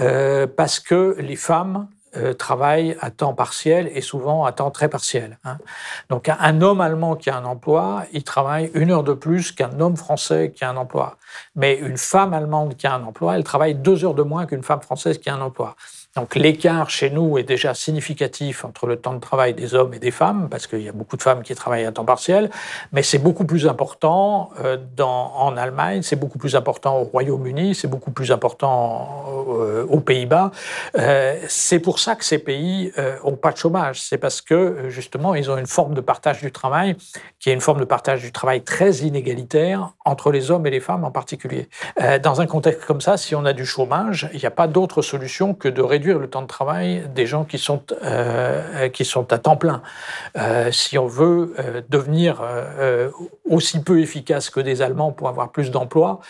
euh, 0.00 0.46
parce 0.46 0.80
que 0.80 1.16
les 1.18 1.36
femmes 1.36 1.86
travaillent 2.38 2.94
à 3.00 3.10
temps 3.10 3.32
partiel 3.32 3.90
et 3.94 4.02
souvent 4.02 4.44
à 4.44 4.52
temps 4.52 4.70
très 4.70 4.90
partiel. 4.90 5.38
Hein. 5.44 5.56
Donc 6.10 6.28
un 6.28 6.60
homme 6.60 6.82
allemand 6.82 7.16
qui 7.16 7.30
a 7.30 7.38
un 7.38 7.46
emploi, 7.46 8.04
il 8.12 8.22
travaille 8.22 8.70
une 8.74 8.90
heure 8.90 9.02
de 9.02 9.14
plus 9.14 9.50
qu'un 9.50 9.80
homme 9.80 9.96
français 9.96 10.52
qui 10.54 10.62
a 10.62 10.68
un 10.68 10.76
emploi. 10.76 11.16
Mais 11.56 11.74
une 11.78 11.96
femme 11.96 12.34
allemande 12.34 12.76
qui 12.76 12.86
a 12.86 12.92
un 12.92 13.02
emploi, 13.02 13.36
elle 13.36 13.44
travaille 13.44 13.74
deux 13.74 14.04
heures 14.04 14.12
de 14.12 14.22
moins 14.22 14.44
qu'une 14.44 14.62
femme 14.62 14.82
française 14.82 15.16
qui 15.16 15.30
a 15.30 15.34
un 15.34 15.40
emploi. 15.40 15.74
Donc 16.14 16.34
l'écart 16.34 16.90
chez 16.90 17.08
nous 17.08 17.38
est 17.38 17.42
déjà 17.42 17.72
significatif 17.72 18.66
entre 18.66 18.86
le 18.86 18.96
temps 18.96 19.14
de 19.14 19.20
travail 19.20 19.54
des 19.54 19.74
hommes 19.74 19.94
et 19.94 19.98
des 19.98 20.10
femmes, 20.10 20.48
parce 20.50 20.66
qu'il 20.66 20.82
y 20.82 20.88
a 20.88 20.92
beaucoup 20.92 21.16
de 21.16 21.22
femmes 21.22 21.42
qui 21.42 21.54
travaillent 21.54 21.86
à 21.86 21.92
temps 21.92 22.04
partiel, 22.04 22.50
mais 22.92 23.02
c'est 23.02 23.18
beaucoup 23.18 23.46
plus 23.46 23.66
important 23.66 24.50
euh, 24.62 24.76
en 25.00 25.56
Allemagne, 25.56 26.02
c'est 26.02 26.16
beaucoup 26.16 26.36
plus 26.36 26.54
important 26.54 26.98
au 26.98 27.04
Royaume-Uni, 27.04 27.74
c'est 27.74 27.88
beaucoup 27.88 28.10
plus 28.10 28.30
important 28.30 29.24
euh, 29.48 29.86
aux 29.88 30.00
Pays-Bas. 30.00 30.50
Euh, 30.98 31.40
c'est 31.48 31.78
pour 31.78 31.98
ça 31.98 32.14
que 32.14 32.26
ces 32.26 32.38
pays 32.38 32.92
n'ont 33.24 33.36
pas 33.36 33.52
de 33.52 33.56
chômage, 33.56 34.02
c'est 34.02 34.18
parce 34.18 34.42
que 34.42 34.88
justement 34.90 35.34
ils 35.34 35.50
ont 35.50 35.56
une 35.56 35.66
forme 35.66 35.94
de 35.94 36.02
partage 36.02 36.42
du 36.42 36.52
travail 36.52 36.94
qui 37.40 37.48
est 37.48 37.54
une 37.54 37.60
forme 37.60 37.80
de 37.80 37.86
partage 37.86 38.20
du 38.20 38.32
travail 38.32 38.62
très 38.62 38.96
inégalitaire 38.96 39.92
entre 40.04 40.30
les 40.30 40.50
hommes 40.50 40.66
et 40.66 40.70
les 40.70 40.80
femmes 40.80 41.04
en 41.04 41.10
particulier. 41.10 41.68
dans 42.22 42.40
un 42.40 42.46
contexte 42.46 42.84
comme 42.84 43.00
ça, 43.00 43.16
si 43.16 43.34
on 43.34 43.44
a 43.46 43.52
du 43.54 43.64
chômage, 43.64 44.28
il 44.34 44.40
n'y 44.40 44.46
a 44.46 44.50
pas 44.50 44.66
d'autre 44.66 45.00
solution 45.00 45.54
que 45.54 45.68
de 45.68 45.80
réduire 45.80 46.01
réduire 46.02 46.18
le 46.18 46.28
temps 46.28 46.42
de 46.42 46.48
travail 46.48 47.08
des 47.14 47.26
gens 47.26 47.44
qui 47.44 47.58
sont, 47.58 47.80
euh, 48.02 48.88
qui 48.88 49.04
sont 49.04 49.32
à 49.32 49.38
temps 49.38 49.56
plein. 49.56 49.82
Euh, 50.36 50.72
si 50.72 50.98
on 50.98 51.06
veut 51.06 51.54
euh, 51.60 51.80
devenir 51.88 52.42
aussi 53.48 53.80
peu 53.82 54.00
efficace 54.00 54.50
que 54.50 54.58
des 54.58 54.82
Allemands 54.82 55.12
pour 55.12 55.28
avoir 55.28 55.52
plus 55.52 55.70
d'emplois, 55.70 56.20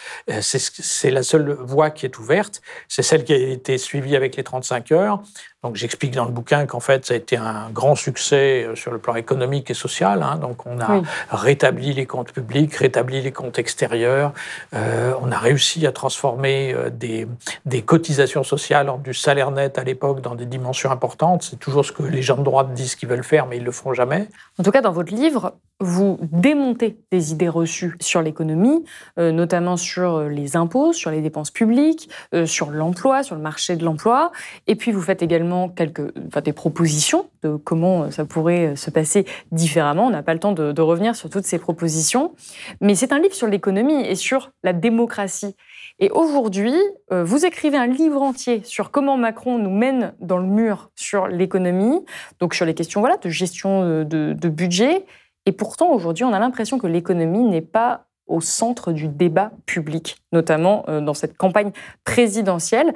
c'est 0.40 1.10
la 1.10 1.22
seule 1.22 1.52
voie 1.52 1.90
qui 1.90 2.04
est 2.04 2.18
ouverte. 2.18 2.60
C'est 2.88 3.02
celle 3.02 3.24
qui 3.24 3.32
a 3.32 3.36
été 3.36 3.78
suivie 3.78 4.14
avec 4.14 4.36
les 4.36 4.44
35 4.44 4.92
heures. 4.92 5.22
Donc 5.62 5.76
j'explique 5.76 6.12
dans 6.12 6.24
le 6.24 6.32
bouquin 6.32 6.66
qu'en 6.66 6.80
fait 6.80 7.06
ça 7.06 7.14
a 7.14 7.16
été 7.16 7.36
un 7.36 7.70
grand 7.70 7.94
succès 7.94 8.64
euh, 8.64 8.74
sur 8.74 8.90
le 8.90 8.98
plan 8.98 9.14
économique 9.14 9.70
et 9.70 9.74
social. 9.74 10.20
Hein. 10.22 10.36
Donc 10.36 10.66
on 10.66 10.80
a 10.80 11.02
rétabli 11.30 11.92
les 11.92 12.04
comptes 12.04 12.32
publics, 12.32 12.74
rétabli 12.74 13.22
les 13.22 13.30
comptes 13.30 13.60
extérieurs. 13.60 14.32
Euh, 14.74 15.12
on 15.22 15.30
a 15.30 15.38
réussi 15.38 15.86
à 15.86 15.92
transformer 15.92 16.74
euh, 16.74 16.90
des, 16.90 17.28
des, 17.64 17.82
cotisations 17.82 18.42
sociales 18.42 18.88
en 18.88 18.98
du 18.98 19.14
salaire 19.14 19.52
net 19.52 19.78
à 19.78 19.84
l'époque 19.84 20.20
dans 20.20 20.34
des 20.34 20.46
dimensions 20.46 20.90
importantes. 20.90 21.44
C'est 21.44 21.60
toujours 21.60 21.84
ce 21.84 21.92
que 21.92 22.02
les 22.02 22.22
gens 22.22 22.38
de 22.38 22.44
droite 22.44 22.72
disent 22.72 22.96
qu'ils 22.96 23.08
veulent 23.08 23.22
faire, 23.22 23.46
mais 23.46 23.58
ils 23.58 23.64
le 23.64 23.72
feront 23.72 23.94
jamais. 23.94 24.28
En 24.58 24.64
tout 24.64 24.72
cas, 24.72 24.80
dans 24.80 24.92
votre 24.92 25.14
livre, 25.14 25.54
vous 25.82 26.18
démontez 26.30 26.98
des 27.10 27.32
idées 27.32 27.48
reçues 27.48 27.96
sur 28.00 28.22
l'économie, 28.22 28.84
euh, 29.18 29.32
notamment 29.32 29.76
sur 29.76 30.22
les 30.22 30.56
impôts, 30.56 30.92
sur 30.92 31.10
les 31.10 31.20
dépenses 31.20 31.50
publiques, 31.50 32.08
euh, 32.34 32.46
sur 32.46 32.70
l'emploi, 32.70 33.22
sur 33.24 33.34
le 33.34 33.42
marché 33.42 33.74
de 33.76 33.84
l'emploi. 33.84 34.30
Et 34.68 34.76
puis 34.76 34.92
vous 34.92 35.02
faites 35.02 35.22
également 35.22 35.51
quelques, 35.68 36.12
des 36.42 36.52
propositions 36.52 37.26
de 37.42 37.56
comment 37.56 38.10
ça 38.10 38.24
pourrait 38.24 38.76
se 38.76 38.90
passer 38.90 39.24
différemment. 39.50 40.06
On 40.06 40.10
n'a 40.10 40.22
pas 40.22 40.34
le 40.34 40.40
temps 40.40 40.52
de, 40.52 40.80
revenir 40.82 41.14
sur 41.14 41.30
toutes 41.30 41.44
ces 41.44 41.58
propositions. 41.58 42.34
Mais 42.80 42.94
c'est 42.94 43.12
un 43.12 43.18
livre 43.18 43.34
sur 43.34 43.46
l'économie 43.46 44.04
et 44.04 44.14
sur 44.14 44.50
la 44.62 44.72
démocratie. 44.72 45.54
Et 45.98 46.10
aujourd'hui, 46.10 46.74
vous 47.10 47.46
écrivez 47.46 47.76
un 47.76 47.86
livre 47.86 48.20
entier 48.20 48.62
sur 48.64 48.90
comment 48.90 49.16
Macron 49.16 49.58
nous 49.58 49.70
mène 49.70 50.14
dans 50.20 50.38
le 50.38 50.46
mur 50.46 50.90
sur 50.96 51.28
l'économie, 51.28 52.04
donc 52.40 52.54
sur 52.54 52.66
les 52.66 52.74
questions 52.74 53.00
voilà, 53.00 53.16
de 53.16 53.28
gestion 53.28 54.04
de, 54.04 54.04
de 54.04 54.48
budget. 54.48 55.04
Et 55.46 55.52
pourtant, 55.52 55.90
aujourd'hui, 55.92 56.24
on 56.24 56.32
a 56.32 56.38
l'impression 56.38 56.78
que 56.78 56.86
l'économie 56.86 57.44
n'est 57.44 57.60
pas 57.60 58.06
au 58.26 58.40
centre 58.40 58.92
du 58.92 59.08
débat 59.08 59.50
public, 59.66 60.16
notamment 60.32 60.84
euh, 60.88 61.00
dans 61.00 61.14
cette 61.14 61.36
campagne 61.36 61.72
présidentielle. 62.04 62.94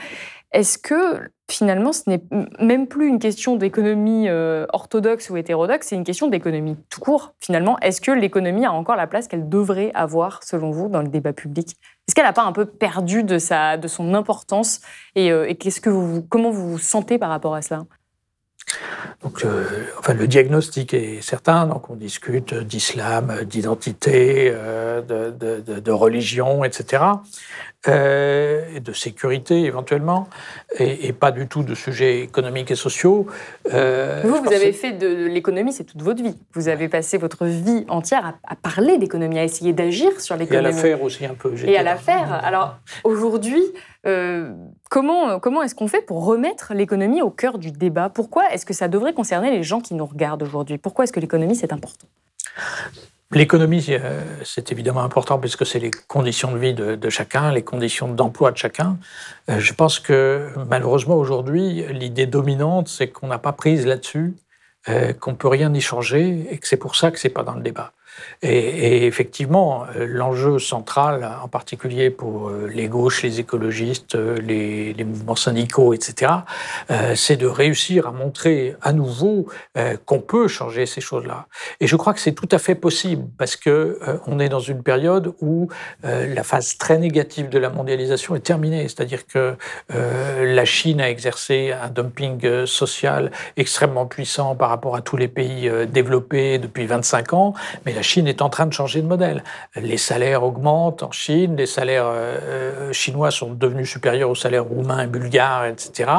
Est-ce 0.52 0.78
que 0.78 1.28
finalement, 1.50 1.92
ce 1.92 2.02
n'est 2.08 2.22
même 2.60 2.86
plus 2.86 3.08
une 3.08 3.18
question 3.18 3.56
d'économie 3.56 4.28
euh, 4.28 4.66
orthodoxe 4.72 5.30
ou 5.30 5.36
hétérodoxe, 5.36 5.88
c'est 5.88 5.96
une 5.96 6.04
question 6.04 6.28
d'économie 6.28 6.76
tout 6.90 7.00
court. 7.00 7.34
Finalement, 7.40 7.78
est-ce 7.80 8.00
que 8.00 8.10
l'économie 8.10 8.66
a 8.66 8.72
encore 8.72 8.96
la 8.96 9.06
place 9.06 9.28
qu'elle 9.28 9.48
devrait 9.48 9.92
avoir, 9.94 10.42
selon 10.42 10.70
vous, 10.70 10.88
dans 10.88 11.02
le 11.02 11.08
débat 11.08 11.32
public? 11.32 11.76
Est-ce 12.08 12.14
qu'elle 12.14 12.24
n'a 12.24 12.32
pas 12.32 12.44
un 12.44 12.52
peu 12.52 12.66
perdu 12.66 13.22
de, 13.22 13.38
sa, 13.38 13.76
de 13.76 13.88
son 13.88 14.14
importance? 14.14 14.80
Et, 15.14 15.30
euh, 15.30 15.52
qu'est-ce 15.54 15.80
que 15.80 15.90
vous, 15.90 16.22
comment 16.22 16.50
vous 16.50 16.70
vous 16.70 16.78
sentez 16.78 17.18
par 17.18 17.30
rapport 17.30 17.54
à 17.54 17.62
cela? 17.62 17.84
Donc, 19.22 19.44
euh, 19.44 19.64
enfin, 19.98 20.14
le 20.14 20.26
diagnostic 20.26 20.92
est 20.92 21.22
certain. 21.22 21.66
Donc, 21.66 21.88
on 21.88 21.94
discute 21.94 22.54
d'islam, 22.54 23.44
d'identité, 23.44 24.52
euh, 24.52 25.00
de, 25.00 25.90
religion, 25.90 26.64
etc. 26.64 27.02
Euh, 27.88 28.64
et 28.74 28.80
de 28.80 28.92
sécurité 28.92 29.62
éventuellement, 29.64 30.28
et, 30.78 31.12
pas 31.12 31.30
du 31.30 31.46
tout 31.46 31.62
de 31.62 31.74
sujets 31.74 32.20
économiques 32.20 32.72
et 32.72 32.76
sociaux. 32.76 33.26
vous, 33.64 33.72
vous 33.72 34.52
avez 34.52 34.72
fait 34.72 34.92
de 34.92 35.26
l'économie, 35.26 35.72
c'est 35.72 35.84
toute 35.84 36.02
votre 36.02 36.22
vie. 36.22 36.36
Vous 36.52 36.68
avez 36.68 36.88
passé 36.88 37.16
votre 37.16 37.46
vie 37.46 37.84
entière 37.88 38.34
à, 38.44 38.56
parler 38.56 38.98
d'économie, 38.98 39.38
à 39.38 39.44
essayer 39.44 39.72
d'agir 39.72 40.20
sur 40.20 40.36
l'économie. 40.36 40.66
Et 40.66 40.68
à 40.68 40.72
la 40.72 40.82
faire 40.82 41.02
aussi 41.02 41.24
un 41.24 41.34
peu. 41.34 41.54
Et 41.64 41.78
à 41.78 41.82
la 41.84 41.96
faire. 41.96 42.32
Alors 42.44 42.76
aujourd'hui, 43.04 43.62
comment, 44.88 45.40
comment 45.40 45.62
est-ce 45.62 45.74
qu'on 45.74 45.88
fait 45.88 46.00
pour 46.00 46.24
remettre 46.24 46.74
l'économie 46.74 47.22
au 47.22 47.30
cœur 47.30 47.58
du 47.58 47.70
débat? 47.70 48.08
Pourquoi 48.08 48.50
est-ce 48.52 48.66
que 48.66 48.74
ça 48.74 48.88
devrait 48.88 49.12
concerner 49.12 49.50
les 49.50 49.62
gens 49.62 49.80
qui 49.80 49.94
nous 49.94 50.06
regardent 50.06 50.42
aujourd'hui? 50.42 50.78
Pourquoi 50.78 51.04
est-ce 51.04 51.12
que 51.12 51.20
l'économie, 51.20 51.56
c'est 51.56 51.72
important? 51.72 52.06
L'économie, 53.32 53.84
euh, 53.88 54.22
c'est 54.44 54.70
évidemment 54.70 55.02
important 55.02 55.38
puisque 55.40 55.66
c'est 55.66 55.80
les 55.80 55.90
conditions 55.90 56.52
de 56.52 56.58
vie 56.58 56.74
de, 56.74 57.10
chacun, 57.10 57.50
les 57.50 57.62
conditions 57.62 58.08
d'emploi 58.08 58.52
de 58.52 58.56
chacun. 58.56 58.98
Euh, 59.50 59.58
je 59.58 59.72
pense 59.72 59.98
que 59.98 60.48
malheureusement 60.68 61.16
aujourd'hui, 61.16 61.84
l'idée 61.92 62.26
dominante, 62.26 62.86
c'est 62.86 63.08
qu'on 63.08 63.26
n'a 63.26 63.38
pas 63.38 63.52
prise 63.52 63.84
là-dessus, 63.84 64.36
euh, 64.88 65.12
qu'on 65.12 65.34
peut 65.34 65.48
rien 65.48 65.74
y 65.74 65.80
changer 65.80 66.46
et 66.50 66.58
que 66.58 66.68
c'est 66.68 66.76
pour 66.76 66.94
ça 66.94 67.10
que 67.10 67.18
c'est 67.18 67.28
pas 67.28 67.42
dans 67.42 67.54
le 67.54 67.62
débat. 67.62 67.92
Et, 68.42 69.06
effectivement, 69.06 69.84
euh, 69.96 70.06
l'enjeu 70.06 70.58
central, 70.58 71.28
en 71.42 71.48
particulier 71.48 72.10
pour 72.10 72.48
euh, 72.48 72.70
les 72.72 72.88
gauches, 72.88 73.22
les 73.22 73.40
écologistes, 73.40 74.14
euh, 74.14 74.36
les, 74.38 74.94
mouvements 75.04 75.36
syndicaux, 75.36 75.94
etc., 75.94 76.32
c'est 77.14 77.36
de 77.36 77.46
réussir 77.46 78.08
à 78.08 78.12
montrer 78.12 78.74
à 78.82 78.92
nouveau 78.92 79.46
qu'on 80.04 80.20
peut 80.20 80.48
changer 80.48 80.84
ces 80.84 81.00
choses-là. 81.00 81.46
Et 81.80 81.86
je 81.86 81.94
crois 81.94 82.12
que 82.12 82.18
c'est 82.18 82.32
tout 82.32 82.48
à 82.50 82.58
fait 82.58 82.74
possible 82.74 83.28
parce 83.38 83.54
que 83.54 84.00
on 84.26 84.40
est 84.40 84.48
dans 84.48 84.60
une 84.60 84.82
période 84.82 85.32
où 85.40 85.68
la 86.02 86.42
phase 86.42 86.76
très 86.76 86.98
négative 86.98 87.48
de 87.48 87.58
la 87.58 87.70
mondialisation 87.70 88.34
est 88.34 88.40
terminée. 88.40 88.82
C'est-à-dire 88.82 89.26
que 89.26 89.54
la 89.90 90.64
Chine 90.64 91.00
a 91.00 91.08
exercé 91.08 91.72
un 91.72 91.88
dumping 91.88 92.66
social 92.66 93.30
extrêmement 93.56 94.06
puissant 94.06 94.56
par 94.56 94.70
rapport 94.70 94.96
à 94.96 95.02
tous 95.02 95.16
les 95.16 95.28
pays 95.28 95.70
développés 95.86 96.58
depuis 96.58 96.86
25 96.86 97.32
ans, 97.32 97.54
mais 97.84 97.92
la 97.92 98.02
Chine 98.06 98.28
est 98.28 98.40
en 98.40 98.48
train 98.48 98.66
de 98.66 98.72
changer 98.72 99.02
de 99.02 99.06
modèle. 99.06 99.42
Les 99.74 99.98
salaires 99.98 100.44
augmentent 100.44 101.02
en 101.02 101.10
Chine, 101.10 101.56
les 101.56 101.66
salaires 101.66 102.06
euh, 102.06 102.92
chinois 102.92 103.30
sont 103.30 103.50
devenus 103.52 103.90
supérieurs 103.90 104.30
aux 104.30 104.34
salaires 104.34 104.64
roumains 104.64 105.02
et 105.02 105.06
bulgares, 105.06 105.66
etc. 105.66 106.10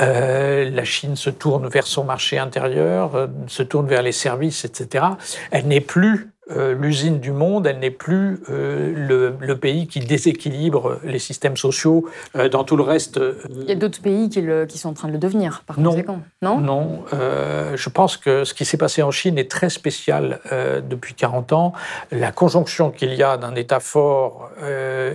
Euh, 0.00 0.68
la 0.70 0.84
Chine 0.84 1.16
se 1.16 1.30
tourne 1.30 1.68
vers 1.68 1.86
son 1.86 2.04
marché 2.04 2.38
intérieur, 2.38 3.14
euh, 3.14 3.26
se 3.46 3.62
tourne 3.62 3.86
vers 3.86 4.02
les 4.02 4.12
services, 4.12 4.64
etc. 4.64 5.04
Elle 5.52 5.68
n'est 5.68 5.80
plus 5.80 6.32
euh, 6.56 6.74
l'usine 6.74 7.20
du 7.20 7.32
monde, 7.32 7.66
elle 7.66 7.78
n'est 7.78 7.90
plus 7.90 8.42
euh, 8.50 9.36
le, 9.40 9.56
pays 9.56 9.86
qui 9.86 10.00
déséquilibre 10.00 10.98
les 11.04 11.18
systèmes 11.18 11.56
sociaux 11.56 12.08
euh, 12.34 12.48
dans 12.48 12.64
tout 12.64 12.76
le 12.76 12.82
reste. 12.82 13.20
Il 13.50 13.68
y 13.68 13.72
a 13.72 13.74
d'autres 13.74 14.00
pays 14.00 14.28
qui, 14.28 14.42
qui, 14.68 14.78
sont 14.78 14.88
en 14.88 14.94
train 14.94 15.08
de 15.08 15.12
le 15.12 15.18
devenir, 15.18 15.62
par 15.66 15.78
non, 15.78 15.90
conséquent. 15.90 16.20
Non, 16.42 16.60
non 16.60 17.04
je 17.12 17.88
pense 17.88 18.16
que 18.16 18.44
ce 18.44 18.54
qui 18.54 18.64
s'est 18.64 18.76
passé 18.76 19.02
en 19.02 19.10
Chine 19.10 19.38
est 19.38 19.50
très 19.50 19.70
spécial 19.70 20.40
depuis 20.88 21.14
40 21.14 21.52
ans. 21.52 21.72
La 22.10 22.32
conjonction 22.32 22.90
qu'il 22.90 23.14
y 23.14 23.22
a 23.22 23.36
d'un 23.36 23.54
État 23.54 23.80
fort 23.80 24.50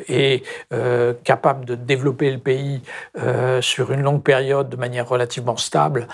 et 0.08 0.44
capable 1.24 1.66
de 1.66 1.76
développer 1.76 2.32
le 2.32 2.38
pays 2.38 2.82
sur 3.62 3.92
une 3.92 4.02
longue 4.02 4.24
période 4.24 4.70
de 4.70 4.76
manière 4.76 5.08
relativement 5.08 5.58
stable, 5.58 6.08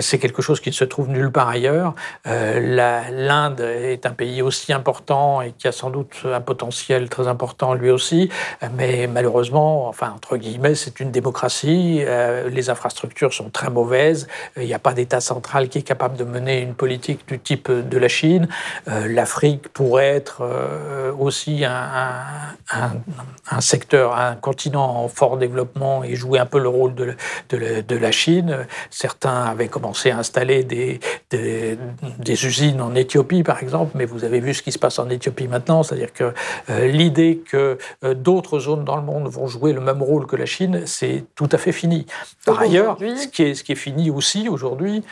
c'est 0.00 0.18
quelque 0.18 0.42
chose 0.42 0.60
qui 0.60 0.70
ne 0.70 0.74
se 0.74 0.84
trouve 0.84 1.08
nulle 1.08 1.32
part 1.32 1.48
ailleurs. 1.48 1.94
L'Inde 2.24 3.60
est 3.60 4.06
un 4.06 4.12
pays 4.12 4.42
aussi 4.42 4.67
important 4.72 5.40
et 5.42 5.52
qui 5.52 5.68
a 5.68 5.72
sans 5.72 5.90
doute 5.90 6.22
un 6.24 6.40
potentiel 6.40 7.08
très 7.08 7.28
important 7.28 7.74
lui 7.74 7.90
aussi, 7.90 8.30
mais 8.74 9.06
malheureusement, 9.06 9.88
enfin 9.88 10.12
entre 10.14 10.36
guillemets, 10.36 10.74
c'est 10.74 11.00
une 11.00 11.10
démocratie. 11.10 12.00
Euh, 12.00 12.48
les 12.48 12.70
infrastructures 12.70 13.32
sont 13.32 13.50
très 13.50 13.70
mauvaises. 13.70 14.26
Il 14.56 14.64
n'y 14.64 14.74
a 14.74 14.78
pas 14.78 14.92
d'État 14.92 15.20
central 15.20 15.68
qui 15.68 15.78
est 15.78 15.82
capable 15.82 16.16
de 16.16 16.24
mener 16.24 16.60
une 16.60 16.74
politique 16.74 17.26
du 17.28 17.38
type 17.38 17.70
de 17.70 17.98
la 17.98 18.08
Chine. 18.08 18.48
Euh, 18.88 19.08
L'Afrique 19.08 19.68
pourrait 19.68 20.08
être 20.08 20.42
euh, 20.42 21.12
aussi 21.18 21.64
un, 21.64 23.60
secteur, 23.60 24.16
un 24.16 24.34
continent 24.34 25.04
en 25.04 25.08
fort 25.08 25.36
développement 25.36 26.04
et 26.04 26.14
jouer 26.14 26.38
un 26.38 26.46
peu 26.46 26.58
le 26.58 26.68
rôle 26.68 26.94
de, 26.94 27.96
la 27.96 28.10
Chine. 28.12 28.66
Certains 28.90 29.44
avaient 29.44 29.68
commencé 29.68 30.10
à 30.10 30.18
installer 30.18 30.64
des, 30.64 31.00
des 31.30 32.46
usines 32.46 32.80
en 32.80 32.94
Éthiopie, 32.94 33.42
par 33.42 33.62
exemple, 33.62 33.92
mais 33.94 34.04
vous 34.04 34.24
avez 34.24 34.40
vu 34.40 34.54
ce 34.58 34.62
qui 34.62 34.72
se 34.72 34.78
passe 34.78 34.98
en 34.98 35.08
Éthiopie 35.08 35.48
maintenant, 35.48 35.82
c'est-à-dire 35.82 36.12
que 36.12 36.34
euh, 36.68 36.86
l'idée 36.88 37.42
que 37.48 37.78
euh, 38.04 38.14
d'autres 38.14 38.58
zones 38.58 38.84
dans 38.84 38.96
le 38.96 39.02
monde 39.02 39.28
vont 39.28 39.46
jouer 39.46 39.72
le 39.72 39.80
même 39.80 40.02
rôle 40.02 40.26
que 40.26 40.36
la 40.36 40.46
Chine, 40.46 40.82
c'est 40.84 41.24
tout 41.34 41.48
à 41.52 41.58
fait 41.58 41.72
fini. 41.72 42.06
Par 42.44 42.60
ailleurs, 42.60 42.98
ce 42.98 43.28
qui, 43.28 43.44
est, 43.44 43.54
ce 43.54 43.64
qui 43.64 43.72
est 43.72 43.76
fini 43.76 44.10
aussi 44.10 44.48
aujourd'hui, 44.48 45.04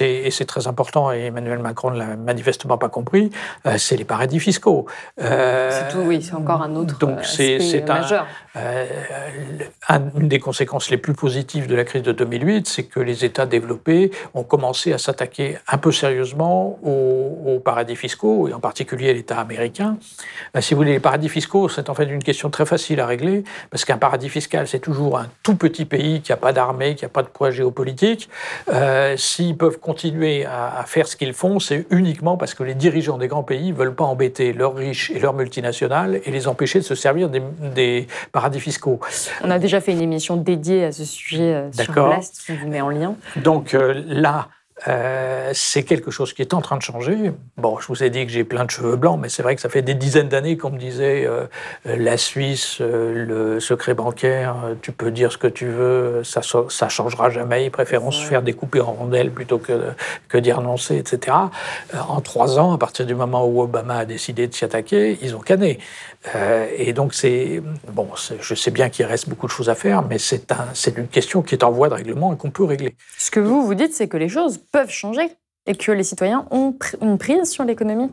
et 0.00 0.30
c'est 0.30 0.44
très 0.44 0.66
important, 0.66 1.12
et 1.12 1.26
Emmanuel 1.26 1.60
Macron 1.60 1.90
ne 1.92 1.98
l'a 1.98 2.16
manifestement 2.16 2.76
pas 2.76 2.88
compris, 2.88 3.30
euh, 3.66 3.78
c'est 3.78 3.96
les 3.96 4.04
paradis 4.04 4.40
fiscaux. 4.40 4.86
c'est 5.16 5.88
tout, 5.90 6.00
oui, 6.04 6.20
c'est 6.20 6.34
encore 6.34 6.62
un 6.62 6.74
autre 6.74 6.98
donc 6.98 7.24
c'est 7.24 7.84
majeur. 7.86 8.26
une 10.16 10.28
des 10.28 10.40
conséquences 10.40 10.90
les 10.90 10.98
plus 10.98 11.14
positives 11.14 11.68
de 11.68 11.76
la 11.76 11.84
crise 11.84 12.02
de 12.02 12.12
2008, 12.12 12.66
c'est 12.66 12.84
que 12.84 13.00
les 13.00 13.24
États 13.24 13.46
développés 13.46 14.10
ont 14.34 14.42
commencé 14.42 14.92
à 14.92 14.98
s'attaquer 14.98 15.58
un 15.68 15.78
peu 15.78 15.92
sérieusement 15.92 16.78
aux, 16.82 17.38
aux 17.46 17.60
paradis 17.60 17.96
fiscaux, 17.96 18.48
et 18.48 18.52
en 18.52 18.60
particulier 18.60 18.87
particulier 18.88 19.12
l'État 19.12 19.38
américain. 19.38 19.98
Euh, 20.56 20.60
si 20.60 20.72
vous 20.72 20.80
voulez, 20.80 20.92
les 20.92 21.00
paradis 21.00 21.28
fiscaux, 21.28 21.68
c'est 21.68 21.90
en 21.90 21.94
fait 21.94 22.04
une 22.04 22.22
question 22.22 22.48
très 22.48 22.64
facile 22.64 23.00
à 23.00 23.06
régler, 23.06 23.44
parce 23.70 23.84
qu'un 23.84 23.98
paradis 23.98 24.30
fiscal, 24.30 24.66
c'est 24.66 24.78
toujours 24.78 25.18
un 25.18 25.26
tout 25.42 25.56
petit 25.56 25.84
pays 25.84 26.22
qui 26.22 26.32
n'a 26.32 26.36
pas 26.36 26.52
d'armée, 26.52 26.94
qui 26.94 27.04
n'a 27.04 27.10
pas 27.10 27.22
de 27.22 27.28
poids 27.28 27.50
géopolitique. 27.50 28.30
Euh, 28.72 29.14
s'ils 29.16 29.56
peuvent 29.56 29.78
continuer 29.78 30.46
à, 30.46 30.84
faire 30.86 31.06
ce 31.06 31.16
qu'ils 31.16 31.34
font, 31.34 31.58
c'est 31.58 31.86
uniquement 31.90 32.36
parce 32.38 32.54
que 32.54 32.62
les 32.62 32.74
dirigeants 32.74 33.18
des 33.18 33.28
grands 33.28 33.42
pays 33.42 33.72
ne 33.72 33.76
veulent 33.76 33.94
pas 33.94 34.04
embêter 34.04 34.52
leurs 34.54 34.74
riches 34.74 35.10
et 35.10 35.18
leurs 35.18 35.34
multinationales 35.34 36.20
et 36.24 36.30
les 36.30 36.48
empêcher 36.48 36.78
de 36.78 36.84
se 36.84 36.94
servir 36.94 37.28
des, 37.28 38.06
paradis 38.32 38.60
fiscaux. 38.60 39.00
On 39.42 39.50
a 39.50 39.58
déjà 39.58 39.80
fait 39.80 39.92
une 39.92 40.00
émission 40.00 40.36
dédiée 40.36 40.84
à 40.84 40.92
ce 40.92 41.04
sujet 41.04 41.54
euh, 41.54 41.72
sur 41.72 41.92
Blast, 41.92 42.42
on 42.48 42.54
vous 42.54 42.68
met 42.68 42.80
en 42.80 42.90
lien. 42.90 43.16
Donc 43.36 43.76
là, 44.06 44.48
euh, 44.86 45.50
c'est 45.54 45.82
quelque 45.82 46.10
chose 46.10 46.32
qui 46.32 46.42
est 46.42 46.54
en 46.54 46.60
train 46.60 46.76
de 46.76 46.82
changer. 46.82 47.32
Bon, 47.56 47.78
je 47.80 47.86
vous 47.88 48.02
ai 48.04 48.10
dit 48.10 48.24
que 48.26 48.32
j'ai 48.32 48.44
plein 48.44 48.64
de 48.64 48.70
cheveux 48.70 48.96
blancs, 48.96 49.18
mais 49.20 49.28
c'est 49.28 49.42
vrai 49.42 49.56
que 49.56 49.60
ça 49.60 49.68
fait 49.68 49.82
des 49.82 49.94
dizaines 49.94 50.28
d'années 50.28 50.56
qu'on 50.56 50.70
me 50.70 50.78
disait 50.78 51.26
euh, 51.26 51.46
la 51.84 52.16
Suisse, 52.16 52.78
euh, 52.80 53.26
le 53.26 53.60
secret 53.60 53.94
bancaire, 53.94 54.56
tu 54.82 54.92
peux 54.92 55.10
dire 55.10 55.32
ce 55.32 55.38
que 55.38 55.48
tu 55.48 55.66
veux, 55.66 56.22
ça 56.22 56.42
ça 56.68 56.88
changera 56.88 57.30
jamais. 57.30 57.70
Préférons 57.70 58.10
se 58.10 58.24
faire 58.24 58.42
découper 58.42 58.80
en 58.80 58.92
rondelles 58.92 59.32
plutôt 59.32 59.58
que 59.58 59.92
que 60.28 60.38
d'y 60.38 60.52
renoncer, 60.52 60.96
etc. 60.96 61.36
en 62.08 62.20
trois 62.20 62.58
ans, 62.58 62.72
à 62.72 62.78
partir 62.78 63.06
du 63.06 63.14
moment 63.14 63.46
où 63.46 63.62
Obama 63.62 63.98
a 63.98 64.04
décidé 64.04 64.46
de 64.46 64.54
s'y 64.54 64.64
attaquer, 64.64 65.18
ils 65.22 65.34
ont 65.34 65.40
canné. 65.40 65.78
et 66.76 66.92
donc 66.92 67.14
c'est 67.14 67.62
bon, 67.92 68.08
je 68.40 68.54
sais 68.54 68.70
bien 68.70 68.88
qu'il 68.88 69.06
reste 69.06 69.28
beaucoup 69.28 69.46
de 69.46 69.52
choses 69.52 69.68
à 69.68 69.74
faire, 69.74 70.02
mais 70.02 70.18
c'est 70.18 70.52
un, 70.52 70.66
c'est 70.74 70.96
une 70.98 71.08
question 71.08 71.42
qui 71.42 71.54
est 71.54 71.64
en 71.64 71.70
voie 71.70 71.88
de 71.88 71.94
règlement 71.94 72.32
et 72.32 72.36
qu'on 72.36 72.50
peut 72.50 72.64
régler. 72.64 72.94
Ce 73.18 73.30
que 73.30 73.40
vous 73.40 73.64
vous 73.64 73.74
dites, 73.74 73.94
c'est 73.94 74.08
que 74.08 74.16
les 74.16 74.28
choses 74.28 74.60
peuvent 74.72 74.90
changer 74.90 75.28
et 75.66 75.74
que 75.74 75.92
les 75.92 76.04
citoyens 76.04 76.46
ont 76.50 76.74
une 77.00 77.18
prise 77.18 77.50
sur 77.50 77.64
l'économie 77.64 78.10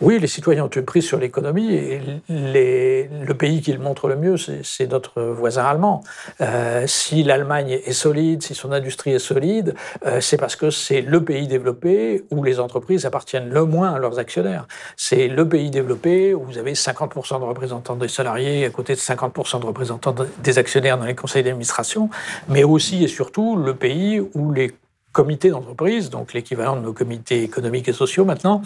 oui, 0.00 0.18
les 0.18 0.26
citoyens 0.26 0.64
ont 0.64 0.68
une 0.68 0.84
prise 0.84 1.04
sur 1.04 1.18
l'économie 1.18 1.74
et 1.74 2.00
le 2.28 3.32
pays 3.32 3.60
qui 3.60 3.72
le 3.72 3.78
montre 3.78 4.08
le 4.08 4.16
mieux, 4.16 4.36
c'est 4.36 4.86
notre 4.86 5.22
voisin 5.22 5.64
allemand. 5.64 6.02
Euh, 6.40 6.86
si 6.86 7.22
l'Allemagne 7.22 7.80
est 7.84 7.92
solide, 7.92 8.42
si 8.42 8.54
son 8.54 8.72
industrie 8.72 9.12
est 9.12 9.18
solide, 9.18 9.74
euh, 10.06 10.20
c'est 10.20 10.36
parce 10.36 10.56
que 10.56 10.70
c'est 10.70 11.00
le 11.00 11.22
pays 11.22 11.46
développé 11.48 12.24
où 12.30 12.42
les 12.42 12.60
entreprises 12.60 13.06
appartiennent 13.06 13.48
le 13.48 13.64
moins 13.64 13.94
à 13.94 13.98
leurs 13.98 14.18
actionnaires. 14.18 14.66
C'est 14.96 15.28
le 15.28 15.48
pays 15.48 15.70
développé 15.70 16.34
où 16.34 16.44
vous 16.44 16.58
avez 16.58 16.74
50% 16.74 17.40
de 17.40 17.44
représentants 17.44 17.96
des 17.96 18.08
salariés 18.08 18.64
à 18.64 18.70
côté 18.70 18.94
de 18.94 19.00
50% 19.00 19.60
de 19.60 19.66
représentants 19.66 20.14
des 20.42 20.58
actionnaires 20.58 20.98
dans 20.98 21.06
les 21.06 21.14
conseils 21.14 21.42
d'administration, 21.42 22.10
mais 22.48 22.64
aussi 22.64 23.04
et 23.04 23.08
surtout 23.08 23.56
le 23.56 23.74
pays 23.74 24.20
où 24.34 24.52
les 24.52 24.72
comités 25.12 25.50
d'entreprise, 25.50 26.08
donc 26.08 26.32
l'équivalent 26.32 26.76
de 26.76 26.82
nos 26.82 26.92
comités 26.92 27.42
économiques 27.42 27.88
et 27.88 27.92
sociaux 27.92 28.24
maintenant, 28.24 28.62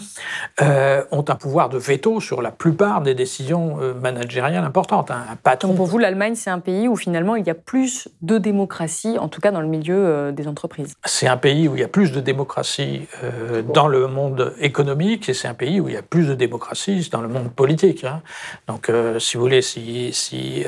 euh, 0.61 1.03
ont 1.11 1.25
un 1.27 1.35
pouvoir 1.35 1.69
de 1.69 1.79
veto 1.79 2.19
sur 2.19 2.41
la 2.41 2.51
plupart 2.51 3.01
des 3.01 3.15
décisions 3.15 3.77
euh, 3.81 3.93
managériales 3.95 4.63
importantes. 4.63 5.09
Hein. 5.09 5.23
Un 5.31 5.35
patron. 5.37 5.73
pour 5.73 5.87
vous, 5.87 5.97
l'Allemagne, 5.97 6.35
c'est 6.35 6.51
un 6.51 6.59
pays 6.59 6.87
où 6.87 6.95
finalement 6.95 7.35
il 7.35 7.47
y 7.47 7.49
a 7.49 7.55
plus 7.55 8.09
de 8.21 8.37
démocratie, 8.37 9.17
en 9.17 9.27
tout 9.27 9.41
cas 9.41 9.51
dans 9.51 9.61
le 9.61 9.67
milieu 9.67 9.95
euh, 9.97 10.31
des 10.31 10.47
entreprises. 10.47 10.93
C'est 11.05 11.27
un 11.27 11.37
pays 11.37 11.67
où 11.67 11.75
il 11.75 11.81
y 11.81 11.83
a 11.83 11.87
plus 11.87 12.11
de 12.11 12.19
démocratie 12.19 13.07
dans 13.73 13.87
le 13.87 14.07
monde 14.07 14.53
économique 14.59 15.29
et 15.29 15.33
c'est 15.33 15.47
un 15.47 15.53
pays 15.53 15.79
où 15.79 15.87
il 15.87 15.95
y 15.95 15.97
a 15.97 16.03
plus 16.03 16.27
de 16.27 16.35
démocratie 16.35 17.09
dans 17.11 17.21
le 17.21 17.27
monde 17.27 17.51
politique. 17.51 18.03
Hein. 18.03 18.21
Donc, 18.67 18.91
si 19.19 19.37
vous 19.37 19.43
voulez, 19.43 19.61
si, 19.61 20.11
si 20.13 20.63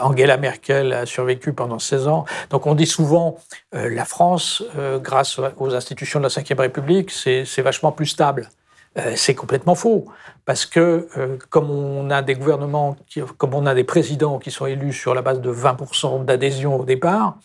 Angela 0.00 0.36
Merkel 0.36 0.92
a 0.92 1.06
survécu 1.06 1.52
pendant 1.52 1.78
16 1.78 2.08
ans, 2.08 2.24
donc 2.50 2.66
on 2.66 2.74
dit 2.74 2.86
souvent 2.86 3.36
la 3.72 4.04
France 4.04 4.51
euh, 4.60 4.98
grâce 4.98 5.40
aux 5.56 5.74
institutions 5.74 6.20
de 6.20 6.28
la 6.28 6.42
Ve 6.42 6.60
République, 6.60 7.10
c'est 7.10 7.62
vachement 7.62 7.92
plus 7.92 8.06
stable. 8.06 8.50
Euh, 8.98 9.14
c'est 9.16 9.34
complètement 9.34 9.74
faux, 9.74 10.04
parce 10.44 10.66
que 10.66 11.08
euh, 11.16 11.38
comme 11.48 11.70
on 11.70 12.10
a 12.10 12.20
des 12.20 12.34
gouvernements, 12.34 12.94
comme 13.38 13.54
on 13.54 13.64
a 13.64 13.74
des 13.74 13.84
présidents 13.84 14.38
qui 14.38 14.50
sont 14.50 14.66
élus 14.66 14.92
sur 14.92 15.14
la 15.14 15.22
base 15.22 15.40
de 15.40 15.50
20% 15.50 16.26
d'adhésion 16.26 16.78
au 16.78 16.84
départ, 16.84 17.38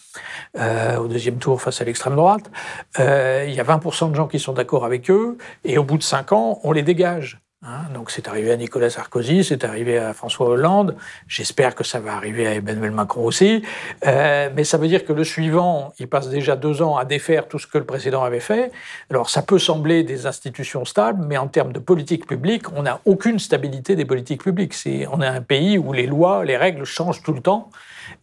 au 0.55 1.07
deuxième 1.07 1.37
tour 1.37 1.61
face 1.61 1.79
à 1.79 1.85
l'extrême 1.85 2.15
droite, 2.15 2.51
il 2.97 3.53
y 3.53 3.59
a 3.59 3.63
20% 3.63 4.11
de 4.11 4.15
gens 4.15 4.27
qui 4.27 4.39
sont 4.39 4.53
d'accord 4.53 4.83
avec 4.83 5.09
eux, 5.09 5.37
et 5.63 5.77
au 5.77 5.85
bout 5.85 5.97
de 5.97 6.03
5 6.03 6.33
ans, 6.33 6.59
on 6.63 6.73
les 6.73 6.83
dégage. 6.83 7.39
Hein. 7.63 7.85
donc 7.91 8.11
c'est 8.11 8.27
arrivé 8.27 8.51
à 8.51 8.55
Nicolas 8.55 8.91
Sarkozy, 8.91 9.43
c'est 9.43 9.63
arrivé 9.63 9.97
à 9.97 10.13
François 10.13 10.47
Hollande. 10.47 10.95
J'espère 11.27 11.73
que 11.73 11.83
ça 11.83 11.99
va 11.99 12.15
arriver 12.15 12.45
à 12.45 12.53
Emmanuel 12.53 12.91
Macron 12.91 13.23
aussi. 13.25 13.63
Euh, 14.05 14.51
mais 14.55 14.63
ça 14.63 14.77
veut 14.77 14.87
dire 14.87 15.03
que 15.03 15.11
le 15.11 15.23
suivant, 15.23 15.91
il 15.97 16.07
passe 16.07 16.29
déjà 16.29 16.55
deux 16.55 16.83
ans 16.83 16.97
à 16.97 17.03
défaire 17.03 17.47
tout 17.47 17.57
ce 17.57 17.65
que 17.65 17.79
le 17.79 17.83
précédent 17.83 18.23
avait 18.23 18.41
fait. 18.41 18.71
Alors 19.09 19.31
ça 19.31 19.41
peut 19.41 19.57
sembler 19.57 20.03
des 20.03 20.27
institutions 20.27 20.85
stables, 20.85 21.25
mais 21.25 21.37
en 21.37 21.47
termes 21.47 21.73
de 21.73 21.79
politique 21.79 22.27
publique, 22.27 22.71
on 22.75 22.83
n'a 22.83 23.01
aucune 23.05 23.39
stabilité 23.39 23.95
des 23.95 24.05
politiques 24.05 24.43
publiques. 24.43 24.75
on 25.11 25.21
est 25.23 25.27
un 25.27 25.41
pays 25.41 25.79
où 25.79 25.93
les 25.93 26.05
lois, 26.05 26.45
les 26.45 26.57
règles 26.57 26.85
changent 26.85 27.23
tout 27.23 27.33
le 27.33 27.41
temps. 27.41 27.71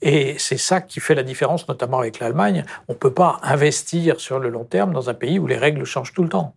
Et 0.00 0.36
c'est 0.38 0.58
ça 0.58 0.80
qui 0.80 1.00
fait 1.00 1.16
la 1.16 1.24
différence, 1.24 1.66
notamment 1.66 1.98
avec 1.98 2.20
l'Allemagne. 2.20 2.64
On 2.86 2.92
ne 2.92 2.98
peut 2.98 3.12
pas 3.12 3.40
investir 3.42 4.20
sur 4.20 4.38
le 4.38 4.48
long 4.48 4.64
terme 4.64 4.92
dans 4.92 5.10
un 5.10 5.14
pays 5.14 5.40
où 5.40 5.48
les 5.48 5.58
règles 5.58 5.84
changent 5.84 6.14
tout 6.14 6.22
le 6.22 6.28
temps. 6.28 6.54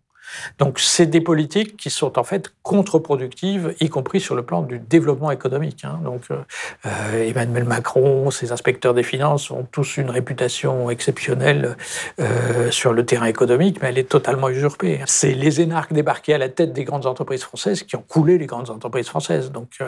Donc 0.59 0.79
c'est 0.79 1.05
des 1.05 1.21
politiques 1.21 1.77
qui 1.77 1.89
sont 1.89 2.17
en 2.19 2.23
fait 2.23 2.51
contre-productives, 2.63 3.75
y 3.79 3.89
compris 3.89 4.19
sur 4.19 4.35
le 4.35 4.43
plan 4.43 4.61
du 4.61 4.79
développement 4.79 5.31
économique. 5.31 5.83
Hein. 5.83 5.99
Donc 6.03 6.23
euh, 6.31 6.37
euh, 6.85 7.29
Emmanuel 7.29 7.63
Macron, 7.63 8.31
ses 8.31 8.51
inspecteurs 8.51 8.93
des 8.93 9.03
finances 9.03 9.51
ont 9.51 9.67
tous 9.71 9.97
une 9.97 10.09
réputation 10.09 10.89
exceptionnelle 10.89 11.77
euh, 12.19 12.71
sur 12.71 12.93
le 12.93 13.05
terrain 13.05 13.25
économique, 13.25 13.79
mais 13.81 13.89
elle 13.89 13.97
est 13.97 14.09
totalement 14.09 14.49
usurpée. 14.49 15.01
C'est 15.05 15.33
les 15.33 15.61
énarques 15.61 15.93
débarqués 15.93 16.33
à 16.33 16.37
la 16.37 16.49
tête 16.49 16.73
des 16.73 16.83
grandes 16.83 17.05
entreprises 17.05 17.43
françaises 17.43 17.83
qui 17.83 17.95
ont 17.95 18.03
coulé 18.07 18.37
les 18.37 18.45
grandes 18.45 18.69
entreprises 18.69 19.07
françaises. 19.07 19.51
Donc 19.51 19.79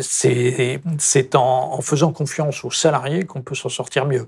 c'est 0.00 1.34
en 1.34 1.80
faisant 1.80 2.12
confiance 2.12 2.64
aux 2.64 2.70
salariés 2.70 3.24
qu'on 3.24 3.42
peut 3.42 3.54
s'en 3.54 3.68
sortir 3.68 4.06
mieux. 4.06 4.22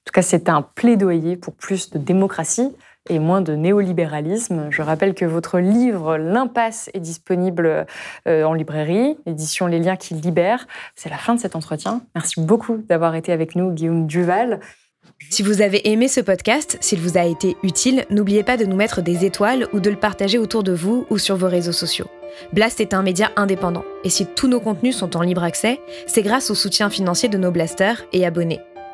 En 0.00 0.02
tout 0.06 0.12
cas, 0.12 0.22
c'est 0.22 0.48
un 0.48 0.62
plaidoyer 0.62 1.36
pour 1.36 1.54
plus 1.54 1.90
de 1.90 1.98
démocratie 1.98 2.74
et 3.08 3.18
moins 3.18 3.40
de 3.40 3.54
néolibéralisme. 3.54 4.68
Je 4.70 4.82
rappelle 4.82 5.14
que 5.14 5.24
votre 5.24 5.58
livre 5.58 6.16
L'impasse 6.16 6.90
est 6.94 7.00
disponible 7.00 7.86
euh, 8.28 8.44
en 8.44 8.52
librairie, 8.52 9.16
édition 9.26 9.66
Les 9.66 9.78
liens 9.78 9.96
qui 9.96 10.14
libèrent. 10.14 10.66
C'est 10.94 11.10
la 11.10 11.16
fin 11.16 11.34
de 11.34 11.40
cet 11.40 11.56
entretien. 11.56 12.02
Merci 12.14 12.40
beaucoup 12.40 12.78
d'avoir 12.88 13.14
été 13.14 13.32
avec 13.32 13.56
nous, 13.56 13.70
Guillaume 13.72 14.06
Duval. 14.06 14.60
Si 15.28 15.42
vous 15.42 15.60
avez 15.60 15.90
aimé 15.90 16.08
ce 16.08 16.20
podcast, 16.20 16.78
s'il 16.80 17.00
vous 17.00 17.18
a 17.18 17.24
été 17.24 17.56
utile, 17.62 18.04
n'oubliez 18.10 18.42
pas 18.42 18.56
de 18.56 18.64
nous 18.64 18.76
mettre 18.76 19.02
des 19.02 19.24
étoiles 19.24 19.66
ou 19.72 19.80
de 19.80 19.90
le 19.90 19.96
partager 19.96 20.38
autour 20.38 20.62
de 20.62 20.72
vous 20.72 21.06
ou 21.10 21.18
sur 21.18 21.36
vos 21.36 21.48
réseaux 21.48 21.72
sociaux. 21.72 22.06
Blast 22.52 22.80
est 22.80 22.94
un 22.94 23.02
média 23.02 23.30
indépendant, 23.36 23.84
et 24.04 24.08
si 24.08 24.24
tous 24.24 24.48
nos 24.48 24.60
contenus 24.60 24.96
sont 24.96 25.16
en 25.16 25.22
libre 25.22 25.42
accès, 25.42 25.80
c'est 26.06 26.22
grâce 26.22 26.50
au 26.50 26.54
soutien 26.54 26.88
financier 26.88 27.28
de 27.28 27.38
nos 27.38 27.50
blasters 27.50 28.04
et 28.12 28.24
abonnés. 28.24 28.60